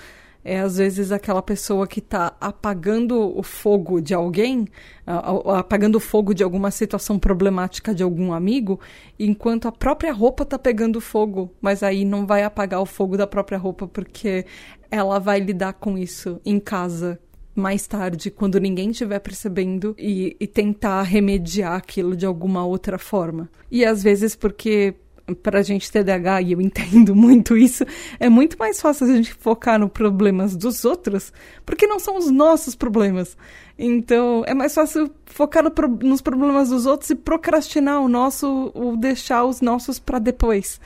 É 0.45 0.59
às 0.59 0.77
vezes 0.77 1.13
aquela 1.13 1.41
pessoa 1.41 1.87
que 1.87 2.01
está 2.01 2.37
apagando 2.41 3.17
o 3.39 3.45
fogo 3.45 4.01
de 4.01 4.13
alguém, 4.13 4.67
apagando 5.07 5.97
o 5.97 6.01
fogo 6.01 6.35
de 6.35 6.43
alguma 6.43 6.71
situação 6.73 7.17
problemática 7.17 7.95
de 7.95 8.03
algum 8.03 8.33
amigo, 8.33 8.81
enquanto 9.19 9.69
a 9.69 9.73
própria 9.73 10.13
roupa 10.13 10.43
está 10.43 10.59
pegando 10.59 11.01
fogo, 11.01 11.51
mas 11.61 11.85
aí 11.85 12.05
não 12.05 12.27
vai 12.27 12.43
apagar 12.43 12.81
o 12.81 12.87
fogo 12.87 13.17
da 13.17 13.27
própria 13.27 13.57
roupa 13.57 13.87
porque 13.87 14.45
ela 14.91 15.21
vai 15.21 15.39
lidar 15.39 15.75
com 15.75 15.97
isso 15.97 16.41
em 16.45 16.59
casa 16.59 17.21
mais 17.55 17.87
tarde, 17.87 18.31
quando 18.31 18.59
ninguém 18.59 18.91
estiver 18.91 19.19
percebendo, 19.19 19.95
e, 19.99 20.37
e, 20.41 20.47
tentar 20.47 21.03
remediar 21.03 21.75
aquilo 21.75 22.17
de 22.17 22.25
alguma 22.25 22.65
outra 22.65 22.99
forma. 22.99 23.51
E 23.71 23.85
às 23.85 24.03
vezes 24.03 24.35
porque 24.35 24.95
para 25.43 25.61
a 25.61 25.63
gente 25.63 25.91
TDAH, 25.91 26.43
e 26.43 26.53
eu 26.53 26.61
entendo 26.61 27.15
muito 27.17 27.57
isso, 27.57 27.85
é 28.19 28.29
muito 28.29 28.57
mais 28.59 28.81
fácil 28.81 29.07
a 29.07 29.17
gente 29.17 29.33
focar 29.35 29.79
nos 29.79 29.91
problemas 29.91 30.57
dos 30.57 30.85
outros, 30.85 31.33
porque 31.65 31.87
não 31.87 31.99
são 31.99 32.17
os 32.17 32.31
nossos 32.31 32.75
problemas. 32.75 33.37
Então, 33.79 34.45
é 34.47 34.55
mais 34.55 34.75
fácil 34.75 35.11
focar 35.27 35.63
no, 35.63 35.73
nos 36.03 36.21
problemas 36.21 36.69
dos 36.69 36.87
outros 36.87 37.11
e 37.11 37.15
procrastinar 37.15 38.01
o 38.01 38.09
nosso, 38.09 38.71
ou 38.75 38.97
deixar 38.97 39.45
os 39.45 39.61
nossos 39.61 39.99
para 39.99 40.19
depois. 40.19 40.81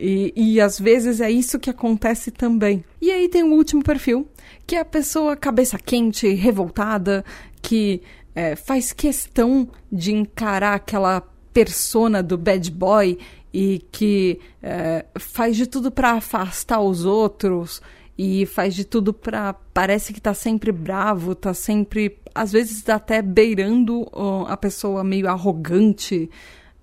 E, 0.00 0.32
e 0.36 0.60
às 0.60 0.78
vezes 0.78 1.20
é 1.20 1.30
isso 1.30 1.58
que 1.58 1.70
acontece 1.70 2.30
também. 2.30 2.84
E 3.00 3.10
aí 3.10 3.28
tem 3.28 3.42
o 3.42 3.54
último 3.54 3.82
perfil, 3.82 4.28
que 4.66 4.76
é 4.76 4.80
a 4.80 4.84
pessoa 4.84 5.36
cabeça 5.36 5.78
quente, 5.78 6.28
revoltada, 6.34 7.24
que 7.60 8.00
é, 8.34 8.54
faz 8.54 8.92
questão 8.92 9.68
de 9.90 10.12
encarar 10.12 10.74
aquela 10.74 11.22
persona 11.52 12.22
do 12.22 12.38
bad 12.38 12.70
boy 12.70 13.18
e 13.52 13.82
que 13.90 14.38
é, 14.62 15.04
faz 15.18 15.56
de 15.56 15.66
tudo 15.66 15.90
para 15.90 16.12
afastar 16.12 16.80
os 16.80 17.04
outros 17.04 17.82
e 18.16 18.46
faz 18.46 18.74
de 18.74 18.84
tudo 18.84 19.12
para 19.12 19.54
parece 19.72 20.12
que 20.12 20.20
tá 20.20 20.34
sempre 20.34 20.70
bravo, 20.70 21.34
tá 21.34 21.54
sempre 21.54 22.18
às 22.34 22.52
vezes 22.52 22.88
até 22.88 23.20
beirando 23.20 24.06
a 24.46 24.56
pessoa 24.56 25.02
meio 25.02 25.28
arrogante, 25.28 26.30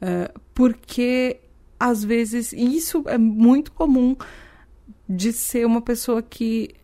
é, 0.01 0.31
porque 0.53 1.39
às 1.79 2.03
vezes 2.03 2.53
isso 2.53 3.03
é 3.07 3.17
muito 3.17 3.71
comum 3.71 4.15
de 5.07 5.31
ser 5.31 5.65
uma 5.65 5.81
pessoa 5.81 6.21
que 6.21 6.75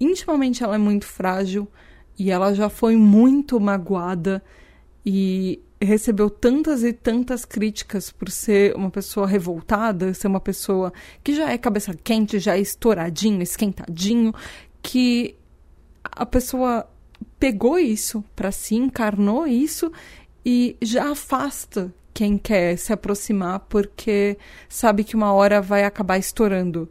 intimamente 0.00 0.62
ela 0.62 0.74
é 0.74 0.78
muito 0.78 1.06
frágil 1.06 1.68
e 2.18 2.30
ela 2.30 2.54
já 2.54 2.68
foi 2.68 2.96
muito 2.96 3.60
magoada 3.60 4.42
e 5.04 5.60
recebeu 5.80 6.30
tantas 6.30 6.82
e 6.82 6.92
tantas 6.92 7.44
críticas 7.44 8.10
por 8.10 8.30
ser 8.30 8.74
uma 8.74 8.90
pessoa 8.90 9.26
revoltada, 9.26 10.14
ser 10.14 10.26
uma 10.26 10.40
pessoa 10.40 10.92
que 11.22 11.34
já 11.34 11.50
é 11.50 11.58
cabeça 11.58 11.94
quente, 11.94 12.38
já 12.38 12.56
é 12.56 12.60
estouradinho, 12.60 13.42
esquentadinho, 13.42 14.32
que 14.80 15.36
a 16.02 16.24
pessoa 16.24 16.88
pegou 17.38 17.78
isso 17.78 18.24
para 18.34 18.50
si, 18.50 18.76
encarnou 18.76 19.46
isso 19.46 19.92
e 20.44 20.76
já 20.80 21.10
afasta 21.10 21.92
quem 22.16 22.38
quer 22.38 22.78
se 22.78 22.94
aproximar 22.94 23.60
porque 23.68 24.38
sabe 24.70 25.04
que 25.04 25.14
uma 25.14 25.34
hora 25.34 25.60
vai 25.60 25.84
acabar 25.84 26.16
estourando. 26.16 26.88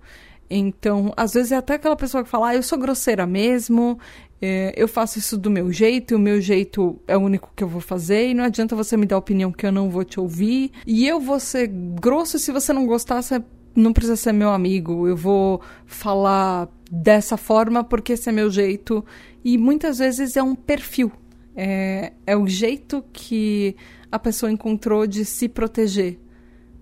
Então, 0.48 1.12
às 1.18 1.34
vezes 1.34 1.52
é 1.52 1.56
até 1.56 1.74
aquela 1.74 1.96
pessoa 1.96 2.24
que 2.24 2.30
fala, 2.30 2.50
ah, 2.50 2.56
eu 2.56 2.62
sou 2.62 2.78
grosseira 2.78 3.26
mesmo, 3.26 3.98
é, 4.40 4.72
eu 4.78 4.88
faço 4.88 5.18
isso 5.18 5.36
do 5.36 5.50
meu 5.50 5.72
jeito, 5.72 6.14
e 6.14 6.16
o 6.16 6.20
meu 6.20 6.40
jeito 6.40 7.02
é 7.08 7.18
o 7.18 7.22
único 7.22 7.52
que 7.56 7.64
eu 7.64 7.68
vou 7.68 7.82
fazer, 7.82 8.30
e 8.30 8.34
não 8.36 8.44
adianta 8.44 8.76
você 8.76 8.96
me 8.96 9.08
dar 9.08 9.18
opinião 9.18 9.52
que 9.52 9.66
eu 9.66 9.72
não 9.72 9.90
vou 9.90 10.04
te 10.04 10.20
ouvir. 10.20 10.72
E 10.86 11.08
eu 11.08 11.20
vou 11.20 11.40
ser 11.40 11.72
grosso, 12.00 12.38
se 12.38 12.52
você 12.52 12.72
não 12.72 12.86
gostar, 12.86 13.24
você 13.24 13.42
não 13.76 13.92
precisa 13.92 14.16
ser 14.16 14.32
meu 14.32 14.52
amigo. 14.52 15.08
Eu 15.08 15.18
vou 15.18 15.60
falar 15.88 16.70
dessa 16.92 17.36
forma 17.36 17.84
porque 17.84 18.14
esse 18.14 18.30
é 18.30 18.32
meu 18.32 18.52
jeito. 18.52 19.04
E 19.44 19.58
muitas 19.58 19.98
vezes 19.98 20.38
é 20.38 20.44
um 20.44 20.54
perfil. 20.54 21.12
É, 21.56 22.14
é 22.28 22.38
o 22.38 22.48
jeito 22.48 23.04
que 23.12 23.76
a 24.16 24.20
pessoa 24.20 24.52
encontrou 24.52 25.06
de 25.06 25.26
se 25.26 25.50
proteger. 25.50 26.20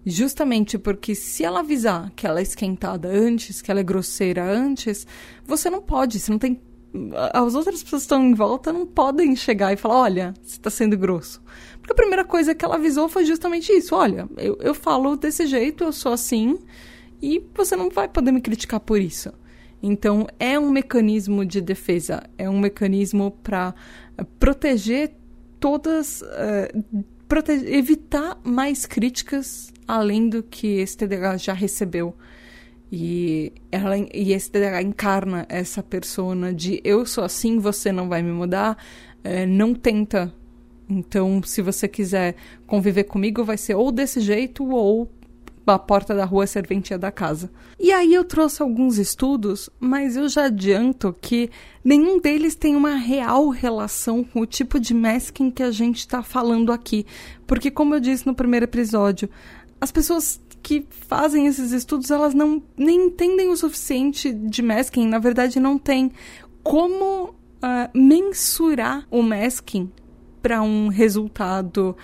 Justamente 0.06 0.78
porque 0.78 1.16
se 1.16 1.44
ela 1.44 1.62
avisar 1.62 2.12
que 2.16 2.28
ela 2.28 2.40
é 2.40 2.44
esquentada 2.44 3.08
antes, 3.08 3.62
que 3.62 3.72
ela 3.72 3.80
é 3.80 3.84
grosseira 3.84 4.44
antes, 4.44 5.08
você 5.46 5.70
não 5.70 5.82
pode, 5.82 6.20
você 6.20 6.32
não 6.32 6.40
tem 6.40 6.62
as 7.34 7.56
outras 7.56 7.82
pessoas 7.82 8.04
que 8.04 8.06
estão 8.06 8.24
em 8.24 8.36
volta 8.36 8.72
não 8.72 8.86
podem 8.86 9.36
chegar 9.36 9.74
e 9.74 9.78
falar: 9.78 10.02
olha, 10.02 10.34
você 10.42 10.58
está 10.58 10.70
sendo 10.70 10.98
grosso. 10.98 11.42
Porque 11.80 11.92
a 11.92 11.96
primeira 11.96 12.24
coisa 12.24 12.54
que 12.54 12.64
ela 12.64 12.76
avisou 12.76 13.10
foi 13.10 13.26
justamente 13.26 13.72
isso: 13.72 13.96
olha, 13.96 14.30
eu, 14.38 14.58
eu 14.62 14.76
falo 14.76 15.16
desse 15.16 15.48
jeito, 15.48 15.84
eu 15.84 15.92
sou 15.92 16.14
assim, 16.14 16.60
e 17.22 17.44
você 17.56 17.76
não 17.76 17.90
vai 17.90 18.08
poder 18.08 18.32
me 18.32 18.42
criticar 18.42 18.80
por 18.80 19.02
isso. 19.02 19.32
Então, 19.82 20.28
é 20.40 20.58
um 20.58 20.70
mecanismo 20.70 21.44
de 21.44 21.60
defesa, 21.60 22.24
é 22.38 22.50
um 22.50 22.60
mecanismo 22.60 23.32
para 23.42 23.74
proteger 24.40 25.16
todas. 25.60 26.22
Uh, 26.22 27.04
evitar 27.68 28.40
mais 28.44 28.86
críticas 28.86 29.72
além 29.88 30.30
do 30.30 30.44
que 30.44 30.80
esse 30.80 30.98
TDAH 30.98 31.38
já 31.38 31.54
recebeu. 31.54 32.16
E, 32.92 33.52
ela, 33.72 33.98
e 33.98 34.34
esse 34.34 34.52
TDAH 34.52 34.82
encarna 34.84 35.46
essa 35.50 35.82
persona 35.82 36.54
de 36.54 36.80
eu 36.84 37.06
sou 37.06 37.24
assim, 37.24 37.58
você 37.58 37.92
não 37.92 38.08
vai 38.08 38.22
me 38.22 38.32
mudar, 38.32 38.78
é, 39.24 39.46
não 39.46 39.74
tenta. 39.74 40.34
Então, 40.88 41.42
se 41.44 41.62
você 41.62 41.88
quiser 41.88 42.36
conviver 42.68 43.06
comigo, 43.06 43.44
vai 43.44 43.58
ser 43.58 43.76
ou 43.76 43.92
desse 43.92 44.20
jeito 44.20 44.64
ou 44.70 45.10
a 45.72 45.80
porta 45.80 46.14
da 46.14 46.26
rua 46.26 46.46
serventia 46.46 46.98
da 46.98 47.12
casa. 47.12 47.52
E 47.80 47.92
aí 47.92 48.14
eu 48.14 48.24
trouxe 48.24 48.62
alguns 48.62 48.98
estudos, 48.98 49.70
mas 49.80 50.16
eu 50.16 50.28
já 50.28 50.46
adianto 50.46 51.16
que 51.22 51.50
nenhum 51.84 52.20
deles 52.20 52.56
tem 52.56 52.76
uma 52.76 52.96
real 52.96 53.50
relação 53.50 54.24
com 54.24 54.42
o 54.42 54.46
tipo 54.46 54.80
de 54.80 54.94
masking 54.94 55.50
que 55.50 55.64
a 55.64 55.72
gente 55.72 56.00
está 56.00 56.22
falando 56.22 56.72
aqui. 56.72 57.06
Porque, 57.48 57.72
como 57.72 57.96
eu 57.96 58.00
disse 58.00 58.26
no 58.26 58.36
primeiro 58.36 58.66
episódio, 58.66 59.30
as 59.80 59.92
pessoas 59.92 60.42
que 60.62 60.86
fazem 60.90 61.46
esses 61.48 61.72
estudos, 61.72 62.10
elas 62.10 62.34
não 62.34 62.64
nem 62.78 63.08
entendem 63.08 63.50
o 63.50 63.58
suficiente 63.58 64.32
de 64.32 64.62
masking, 64.62 65.08
na 65.08 65.20
verdade 65.20 65.60
não 65.60 65.78
tem 65.78 66.12
como 66.64 67.26
uh, 67.26 67.90
mensurar 67.94 69.06
o 69.12 69.22
masking 69.22 69.92
para 70.42 70.62
um 70.62 70.88
resultado 70.88 71.96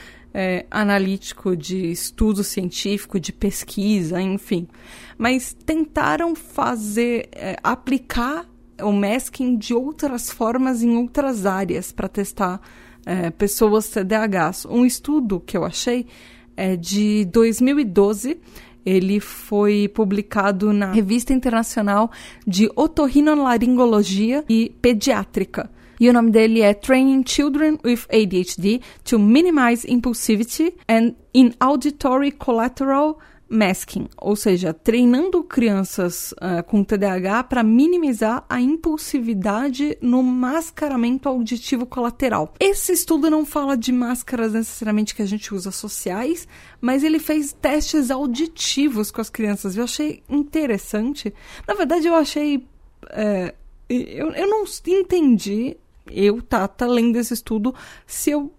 é, 0.42 0.66
analítico 0.72 1.54
de 1.54 1.92
estudo 1.92 2.46
científico, 2.46 3.20
de 3.20 3.34
pesquisa, 3.34 4.22
enfim. 4.22 4.70
Mas 5.18 5.54
tentaram 5.66 6.34
fazer, 6.34 7.28
é, 7.34 7.58
aplicar 7.62 8.50
o 8.82 8.94
masking 8.94 9.58
de 9.58 9.74
outras 9.74 10.30
formas 10.30 10.82
em 10.82 10.96
outras 10.96 11.46
áreas 11.46 11.92
para 11.92 12.08
testar 12.08 12.62
é, 13.06 13.30
pessoas 13.32 13.90
TDAHs. 13.90 14.66
Um 14.66 14.86
estudo 14.86 15.42
que 15.42 15.58
eu 15.58 15.66
achei 15.66 16.08
é 16.56 16.78
de 16.78 17.26
2012. 17.26 18.40
Ele 18.86 19.20
foi 19.20 19.90
publicado 19.90 20.72
na 20.72 20.94
Revista 20.94 21.34
Internacional 21.34 22.10
de 22.48 22.72
Otorrinolaringologia 22.78 24.46
e 24.48 24.74
Pediátrica. 24.82 25.70
E 26.00 26.10
o 26.10 26.14
nome 26.14 26.32
dele 26.32 26.62
é 26.62 26.74
Training 26.74 27.24
Children 27.26 27.80
with 27.84 28.06
ADHD 28.10 28.82
to 29.04 29.20
Minimize 29.20 29.86
Impulsivity 29.92 30.74
and 30.88 31.14
in 31.34 31.52
Auditory 31.60 32.32
Collateral 32.32 33.20
masking, 33.50 34.08
ou 34.18 34.36
seja, 34.36 34.74
treinando 34.74 35.44
crianças 35.44 36.32
uh, 36.34 36.64
com 36.66 36.84
TDAH 36.84 37.44
para 37.44 37.64
minimizar 37.64 38.46
a 38.48 38.62
impulsividade 38.62 39.98
no 40.02 40.22
mascaramento 40.22 41.28
auditivo 41.28 41.86
colateral. 41.86 42.54
Esse 42.60 42.94
estudo 42.94 43.30
não 43.30 43.46
fala 43.46 43.76
de 43.76 43.92
máscaras 43.92 44.54
necessariamente 44.54 45.16
que 45.16 45.22
a 45.22 45.26
gente 45.26 45.54
usa 45.54 45.72
sociais, 45.72 46.48
mas 46.80 47.04
ele 47.04 47.20
fez 47.20 47.52
testes 47.52 48.12
auditivos 48.12 49.10
com 49.10 49.20
as 49.20 49.30
crianças. 49.30 49.76
Eu 49.76 49.84
achei 49.84 50.24
interessante. 50.30 51.34
Na 51.68 51.74
verdade, 51.74 52.08
eu 52.08 52.16
achei. 52.16 52.68
É, 53.10 53.56
eu, 53.90 54.30
eu 54.30 54.48
não 54.48 54.66
entendi, 54.88 55.76
eu, 56.12 56.42
Tata, 56.42 56.88
lendo 56.88 57.18
esse 57.18 57.34
estudo, 57.34 57.74
se 58.06 58.32
eu 58.32 58.52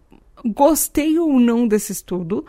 gostei 0.44 1.18
ou 1.18 1.38
não 1.38 1.68
desse 1.68 1.92
estudo 1.92 2.44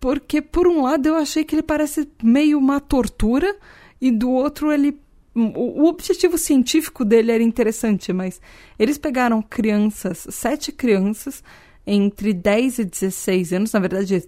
porque 0.00 0.42
por 0.42 0.66
um 0.66 0.82
lado 0.82 1.06
eu 1.06 1.16
achei 1.16 1.44
que 1.44 1.54
ele 1.54 1.62
parece 1.62 2.08
meio 2.22 2.58
uma 2.58 2.80
tortura 2.80 3.56
e 4.00 4.10
do 4.10 4.30
outro 4.30 4.72
ele 4.72 4.98
o, 5.34 5.84
objetivo 5.86 6.38
científico 6.38 7.04
dele 7.04 7.30
era 7.30 7.42
interessante, 7.42 8.10
mas 8.10 8.40
eles 8.78 8.96
pegaram 8.96 9.42
crianças, 9.42 10.26
sete 10.30 10.72
crianças 10.72 11.44
entre 11.86 12.32
10 12.32 12.78
e 12.78 12.84
16 12.86 13.52
anos, 13.52 13.72
na 13.72 13.80
verdade 13.80 14.26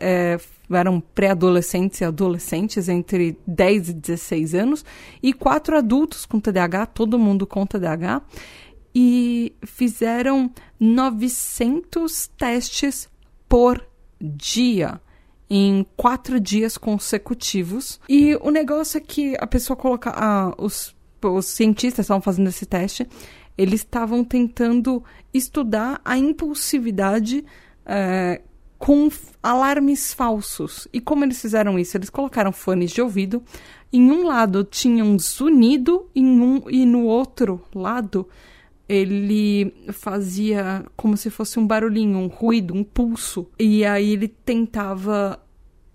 é, 0.00 0.36
eram 0.68 1.00
pré-adolescentes 1.00 2.00
e 2.00 2.04
adolescentes 2.04 2.88
entre 2.88 3.38
10 3.46 3.90
e 3.90 3.92
16 3.92 4.54
anos, 4.54 4.84
e 5.22 5.32
quatro 5.32 5.76
adultos 5.76 6.26
com 6.26 6.40
TDAH, 6.40 6.86
todo 6.86 7.16
mundo 7.16 7.46
com 7.46 7.64
TDAH, 7.64 8.22
e 8.94 9.54
fizeram 9.64 10.50
900 10.78 12.28
testes 12.36 13.08
por 13.48 13.84
dia 14.20 15.00
em 15.48 15.84
quatro 15.96 16.38
dias 16.38 16.78
consecutivos. 16.78 18.00
E 18.08 18.36
o 18.36 18.50
negócio 18.50 18.98
é 18.98 19.00
que 19.00 19.36
a 19.40 19.46
pessoa 19.46 19.76
coloca. 19.76 20.12
Ah, 20.14 20.54
os, 20.56 20.94
os 21.22 21.46
cientistas 21.46 22.04
estavam 22.04 22.22
fazendo 22.22 22.48
esse 22.48 22.64
teste, 22.64 23.06
eles 23.58 23.80
estavam 23.80 24.22
tentando 24.22 25.02
estudar 25.34 26.00
a 26.04 26.16
impulsividade. 26.16 27.44
É, 27.84 28.42
com 28.78 29.10
alarmes 29.42 30.14
falsos. 30.14 30.88
E 30.90 31.02
como 31.02 31.22
eles 31.22 31.38
fizeram 31.38 31.78
isso? 31.78 31.98
Eles 31.98 32.08
colocaram 32.08 32.50
fones 32.50 32.90
de 32.90 33.02
ouvido. 33.02 33.42
Em 33.92 34.10
um 34.10 34.24
lado 34.24 34.64
tinha 34.64 35.04
um 35.04 35.18
zunido 35.18 36.08
em 36.14 36.40
um, 36.40 36.62
e 36.70 36.86
no 36.86 37.04
outro 37.04 37.60
lado 37.74 38.26
ele 38.90 39.72
fazia 39.92 40.84
como 40.96 41.16
se 41.16 41.30
fosse 41.30 41.60
um 41.60 41.66
barulhinho, 41.66 42.18
um 42.18 42.26
ruído, 42.26 42.74
um 42.74 42.82
pulso. 42.82 43.46
E 43.56 43.84
aí 43.84 44.14
ele 44.14 44.26
tentava 44.26 45.40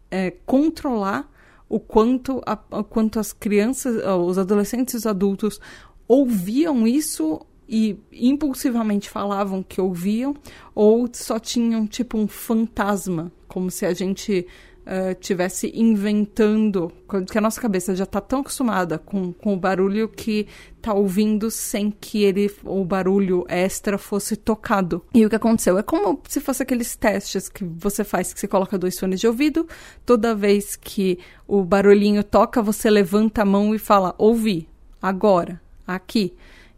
é, 0.10 0.32
controlar 0.46 1.30
o 1.68 1.78
quanto, 1.78 2.42
a, 2.46 2.54
a, 2.54 2.84
quanto 2.86 3.20
as 3.20 3.34
crianças, 3.34 4.02
os 4.26 4.38
adolescentes 4.38 4.94
e 4.94 4.98
os 4.98 5.06
adultos 5.06 5.60
ouviam 6.08 6.88
isso 6.88 7.46
e 7.68 8.00
impulsivamente 8.14 9.10
falavam 9.10 9.62
que 9.62 9.82
ouviam, 9.82 10.34
ou 10.74 11.10
só 11.12 11.38
tinham 11.38 11.86
tipo 11.86 12.18
um 12.18 12.30
fantasma, 12.30 13.30
como 13.46 13.70
se 13.70 13.86
a 13.86 13.94
gente 13.94 14.48
uh, 14.86 15.16
tivesse 15.20 15.72
inventando, 15.76 16.92
que 17.32 17.38
a 17.38 17.42
nossa 17.42 17.60
cabeça 17.60 17.96
já 17.96 18.04
está 18.04 18.22
tão 18.22 18.40
acostumada 18.42 18.98
com, 18.98 19.34
com 19.34 19.54
o 19.54 19.58
barulho 19.58 20.08
que 20.08 20.48
está 20.78 20.94
ouvindo 20.94 21.50
sem 21.50 21.90
que 21.90 22.24
ele 22.24 22.52
o 22.64 22.86
barulho 22.86 23.46
extra 23.50 23.98
fosse 23.98 24.36
tocado. 24.36 25.04
E 25.14 25.26
o 25.26 25.30
que 25.30 25.36
aconteceu 25.36 25.78
é 25.78 25.84
como 25.84 26.22
se 26.28 26.40
fosse 26.40 26.64
aqueles 26.64 26.96
testes 26.96 27.50
que 27.50 27.64
você 27.64 28.04
faz 28.04 28.34
que 28.34 28.40
você 28.40 28.48
coloca 28.48 28.78
dois 28.78 28.98
fones 29.00 29.20
de 29.20 29.28
ouvido, 29.28 29.68
toda 30.06 30.36
vez 30.36 30.76
que 30.76 31.18
o 31.48 31.64
barulhinho 31.64 32.24
toca, 32.24 32.62
você 32.62 32.90
levanta 32.90 33.42
a 33.42 33.46
mão 33.46 33.74
e 33.74 33.80
fala: 33.80 34.14
"Ouvi, 34.18 34.68
agora, 35.02 35.60
aqui". 35.88 36.34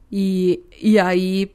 E, 0.10 0.62
e 0.82 0.98
aí 0.98 1.52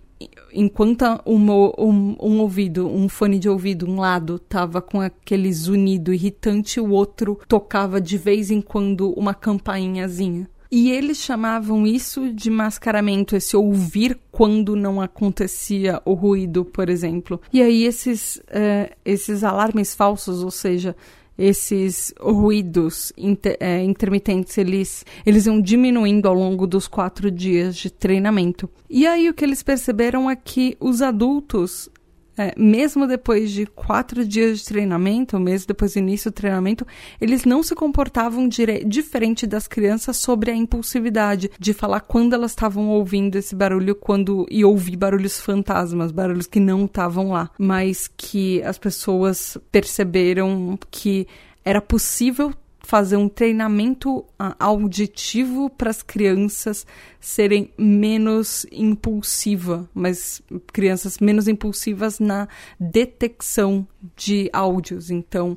enquanto 0.52 1.04
um, 1.26 2.16
um, 2.20 2.40
ouvido, 2.40 2.86
um 2.86 3.08
fone 3.08 3.38
de 3.38 3.48
ouvido, 3.48 3.88
um 3.88 4.00
lado 4.00 4.38
tava 4.38 4.80
com 4.80 5.00
aquele 5.00 5.52
zunido 5.52 6.12
irritante, 6.12 6.80
o 6.80 6.90
outro 6.90 7.38
tocava 7.48 8.00
de 8.00 8.18
vez 8.18 8.50
em 8.50 8.60
quando 8.60 9.12
uma 9.12 9.34
campainhazinha. 9.34 10.48
E 10.74 10.90
eles 10.90 11.18
chamavam 11.18 11.86
isso 11.86 12.32
de 12.32 12.48
mascaramento, 12.48 13.36
esse 13.36 13.54
ouvir 13.54 14.18
quando 14.30 14.74
não 14.74 15.02
acontecia 15.02 16.00
o 16.02 16.14
ruído, 16.14 16.64
por 16.64 16.88
exemplo. 16.88 17.38
E 17.52 17.60
aí 17.60 17.84
esses, 17.84 18.36
uh, 18.36 18.90
esses 19.04 19.44
alarmes 19.44 19.94
falsos, 19.94 20.42
ou 20.42 20.50
seja, 20.50 20.96
esses 21.36 22.14
ruídos 22.20 23.12
inter, 23.16 23.56
é, 23.60 23.82
intermitentes 23.82 24.58
eles, 24.58 25.04
eles 25.24 25.46
iam 25.46 25.60
diminuindo 25.60 26.28
ao 26.28 26.34
longo 26.34 26.66
dos 26.66 26.86
quatro 26.86 27.30
dias 27.30 27.76
de 27.76 27.90
treinamento. 27.90 28.68
E 28.88 29.06
aí 29.06 29.28
o 29.28 29.34
que 29.34 29.44
eles 29.44 29.62
perceberam 29.62 30.30
é 30.30 30.36
que 30.36 30.76
os 30.78 31.02
adultos 31.02 31.88
é, 32.36 32.54
mesmo 32.56 33.06
depois 33.06 33.50
de 33.50 33.66
quatro 33.66 34.24
dias 34.24 34.58
de 34.58 34.64
treinamento, 34.64 35.38
mesmo 35.38 35.68
depois 35.68 35.92
do 35.92 35.98
início 35.98 36.30
do 36.30 36.34
treinamento, 36.34 36.86
eles 37.20 37.44
não 37.44 37.62
se 37.62 37.74
comportavam 37.74 38.48
diferente 38.48 39.46
das 39.46 39.68
crianças 39.68 40.16
sobre 40.16 40.50
a 40.50 40.54
impulsividade, 40.54 41.50
de 41.58 41.72
falar 41.72 42.00
quando 42.00 42.34
elas 42.34 42.52
estavam 42.52 42.88
ouvindo 42.88 43.36
esse 43.36 43.54
barulho 43.54 43.94
quando 43.94 44.46
e 44.50 44.64
ouvir 44.64 44.96
barulhos 44.96 45.40
fantasmas, 45.40 46.10
barulhos 46.10 46.46
que 46.46 46.60
não 46.60 46.86
estavam 46.86 47.30
lá, 47.30 47.50
mas 47.58 48.08
que 48.16 48.62
as 48.62 48.78
pessoas 48.78 49.58
perceberam 49.70 50.78
que 50.90 51.26
era 51.64 51.80
possível 51.80 52.52
fazer 52.92 53.16
um 53.16 53.26
treinamento 53.26 54.18
uh, 54.18 54.54
auditivo 54.60 55.70
para 55.70 55.88
as 55.88 56.02
crianças 56.02 56.86
serem 57.18 57.72
menos 57.78 58.66
impulsivas, 58.70 59.86
mas 59.94 60.42
crianças 60.74 61.18
menos 61.18 61.48
impulsivas 61.48 62.18
na 62.20 62.46
detecção 62.78 63.88
de 64.14 64.50
áudios. 64.52 65.10
Então, 65.10 65.56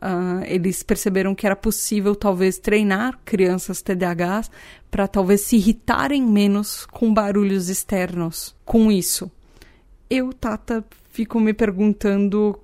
uh, 0.00 0.44
eles 0.46 0.84
perceberam 0.84 1.34
que 1.34 1.44
era 1.44 1.56
possível 1.56 2.14
talvez 2.14 2.56
treinar 2.56 3.18
crianças 3.24 3.82
TDAHs 3.82 4.48
para 4.88 5.08
talvez 5.08 5.40
se 5.40 5.56
irritarem 5.56 6.22
menos 6.22 6.86
com 6.86 7.12
barulhos 7.12 7.68
externos. 7.68 8.54
Com 8.64 8.92
isso, 8.92 9.28
eu, 10.08 10.32
Tata, 10.32 10.84
fico 11.10 11.40
me 11.40 11.52
perguntando 11.52 12.56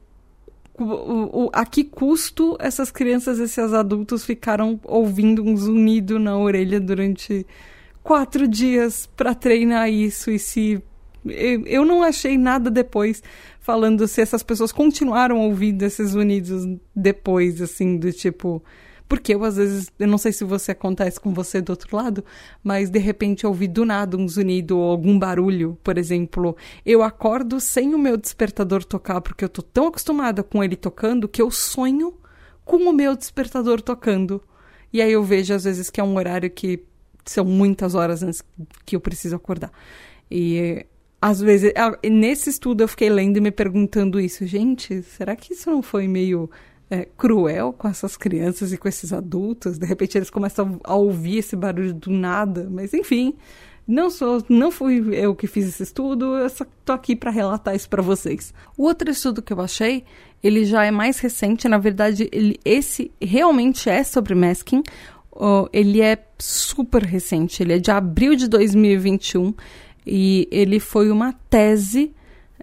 o, 0.79 1.51
a 1.53 1.67
que 1.67 1.85
custo 1.85 2.57
essas 2.59 2.91
crianças, 2.91 3.39
esses 3.39 3.73
adultos 3.73 4.25
ficaram 4.25 4.81
ouvindo 4.85 5.43
um 5.43 5.57
zunido 5.57 6.19
na 6.19 6.37
orelha 6.37 6.81
durante 6.81 7.47
quatro 8.03 8.49
dias 8.49 9.09
para 9.17 9.35
treinar 9.35 9.91
isso 9.91 10.31
e 10.31 10.39
se 10.39 10.83
eu 11.67 11.85
não 11.85 12.03
achei 12.03 12.37
nada 12.37 12.69
depois 12.69 13.23
falando 13.61 14.09
se 14.09 14.21
essas 14.21 14.43
pessoas 14.43 14.73
continuaram 14.73 15.39
ouvindo 15.39 15.83
esses 15.83 16.11
zunidos 16.11 16.67
depois, 16.95 17.63
assim, 17.63 17.97
do 17.97 18.13
tipo, 18.13 18.63
porque 19.09 19.35
eu, 19.35 19.45
às 19.45 19.57
vezes, 19.57 19.91
eu 19.99 20.09
não 20.09 20.19
sei 20.19 20.33
se 20.33 20.45
você 20.45 20.73
acontece 20.73 21.21
com 21.21 21.33
você 21.33 21.61
do 21.61 21.71
outro 21.71 21.97
lado, 21.97 22.25
mas 22.63 22.91
de 22.91 22.99
repente 22.99 23.45
eu 23.45 23.51
ouvi 23.51 23.69
do 23.69 23.85
nada 23.85 24.17
um 24.17 24.27
zunido 24.29 24.79
ou 24.79 24.91
algum 24.91 25.19
barulho, 25.19 25.79
por 25.83 25.99
exemplo. 25.99 26.57
Eu 26.85 27.03
acordo 27.03 27.61
sem 27.61 27.95
o 27.95 27.99
meu 27.99 28.17
despertador 28.17 28.85
tocar, 28.85 29.21
porque 29.21 29.45
eu 29.45 29.49
tô 29.49 29.63
tão 29.63 29.89
acostumada 29.89 30.43
com 30.43 30.63
ele 30.63 30.77
tocando 30.77 31.29
que 31.29 31.43
eu 31.43 31.51
sonho 31.51 32.15
com 32.65 32.77
o 32.77 32.93
meu 32.93 33.17
despertador 33.17 33.81
tocando. 33.81 34.43
E 34.93 35.01
aí 35.01 35.13
eu 35.13 35.23
vejo, 35.23 35.55
às 35.55 35.65
vezes, 35.65 35.91
que 35.91 36.01
é 36.01 36.05
um 36.05 36.17
horário 36.17 36.51
que 36.51 36.85
são 37.25 37.45
muitas 37.45 37.95
horas 37.95 38.23
antes 38.23 38.43
que 38.85 38.97
eu 38.97 39.01
preciso 39.01 39.37
acordar. 39.37 39.71
E 40.31 40.87
às 41.21 41.41
vezes, 41.41 41.73
nesse 42.11 42.51
estudo 42.51 42.83
eu 42.83 42.89
fiquei 42.89 43.09
lendo 43.09 43.37
e 43.37 43.41
me 43.41 43.51
perguntando 43.51 44.19
isso. 44.19 44.45
Gente, 44.47 45.03
será 45.03 45.37
que 45.37 45.53
isso 45.53 45.71
não 45.71 45.83
foi 45.83 46.09
meio 46.09 46.51
é, 46.93 47.09
cruel 47.17 47.73
com 47.73 47.89
essas 47.89 48.19
crianças 48.19 48.71
e 48.71 48.77
com 48.77 48.87
esses 48.87 49.15
adultos. 49.15 49.79
De 49.79 49.87
repente 49.87 50.19
eles 50.19 50.29
começam 50.29 50.79
a 50.85 50.95
ouvir 50.95 51.39
esse 51.39 51.57
barulho 51.57 51.95
do 51.95 52.11
nada, 52.11 52.69
mas 52.71 52.93
enfim, 52.93 53.35
não 53.89 54.11
sou, 54.11 54.45
não 54.47 54.71
fui 54.71 55.03
eu 55.15 55.35
que 55.35 55.47
fiz 55.47 55.67
esse 55.67 55.85
estudo, 55.85 56.37
eu 56.37 56.51
só 56.51 56.67
tô 56.85 56.93
aqui 56.93 57.17
para 57.17 57.31
relatar 57.31 57.75
isso 57.75 57.89
para 57.89 58.03
vocês. 58.03 58.53
O 58.77 58.83
outro 58.83 59.11
estudo 59.11 59.41
que 59.41 59.55
eu 59.55 59.61
achei, 59.63 60.05
ele 60.43 60.67
já 60.67 60.85
é 60.85 60.91
mais 60.91 61.19
recente, 61.19 61.67
na 61.67 61.79
verdade, 61.79 62.29
ele, 62.31 62.61
esse 62.63 63.11
realmente 63.19 63.89
é 63.89 64.05
sobre 64.05 64.35
masking. 64.35 64.83
Oh, 65.31 65.67
ele 65.73 66.03
é 66.03 66.23
super 66.39 67.03
recente, 67.03 67.63
ele 67.63 67.73
é 67.73 67.79
de 67.79 67.91
abril 67.91 68.37
de 68.37 68.47
2021 68.49 69.55
e 70.07 70.47
ele 70.53 70.79
foi 70.79 71.11
uma 71.11 71.33
tese 71.49 72.15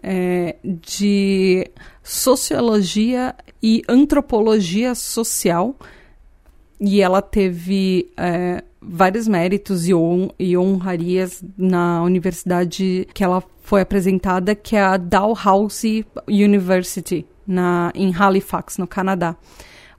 é, 0.02 0.56
de 0.64 1.70
sociologia 2.02 3.34
e 3.62 3.82
antropologia 3.88 4.94
social. 4.94 5.76
E 6.80 7.02
ela 7.02 7.20
teve 7.20 8.10
é, 8.16 8.64
vários 8.80 9.28
méritos 9.28 9.86
e, 9.86 9.92
hon 9.92 10.30
e 10.38 10.56
honrarias 10.56 11.44
na 11.56 12.02
universidade 12.02 13.06
que 13.12 13.22
ela 13.22 13.42
foi 13.62 13.82
apresentada, 13.82 14.54
que 14.54 14.74
é 14.74 14.80
a 14.80 14.96
Dalhousie 14.96 16.06
University, 16.26 17.26
na, 17.46 17.92
em 17.94 18.14
Halifax, 18.14 18.78
no 18.78 18.86
Canadá. 18.86 19.36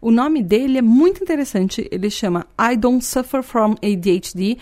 O 0.02 0.10
nome 0.10 0.42
dele 0.42 0.80
é 0.80 0.82
muito 0.82 1.22
interessante. 1.22 1.88
Ele 1.92 2.10
chama 2.10 2.48
I 2.60 2.76
Don't 2.76 3.06
Suffer 3.06 3.44
from 3.44 3.76
ADHD, 3.84 4.58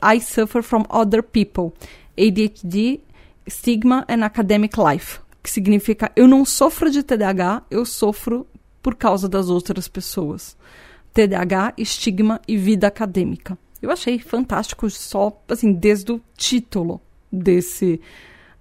I 0.00 0.20
Suffer 0.20 0.62
from 0.62 0.84
Other 0.88 1.22
People. 1.22 1.72
ADHD, 2.16 3.00
Stigma 3.48 4.04
and 4.08 4.24
Academic 4.24 4.76
Life 4.78 5.20
que 5.48 5.50
significa 5.50 6.12
eu 6.14 6.28
não 6.28 6.44
sofro 6.44 6.90
de 6.90 7.02
TDAH, 7.02 7.62
eu 7.70 7.84
sofro 7.86 8.46
por 8.82 8.94
causa 8.94 9.28
das 9.28 9.48
outras 9.48 9.88
pessoas. 9.88 10.56
TDAH, 11.14 11.72
estigma 11.78 12.40
e 12.46 12.56
vida 12.56 12.86
acadêmica. 12.86 13.58
Eu 13.80 13.90
achei 13.90 14.18
fantástico 14.18 14.88
só, 14.90 15.42
assim, 15.48 15.72
desde 15.72 16.12
o 16.12 16.20
título 16.36 17.00
desse, 17.32 18.00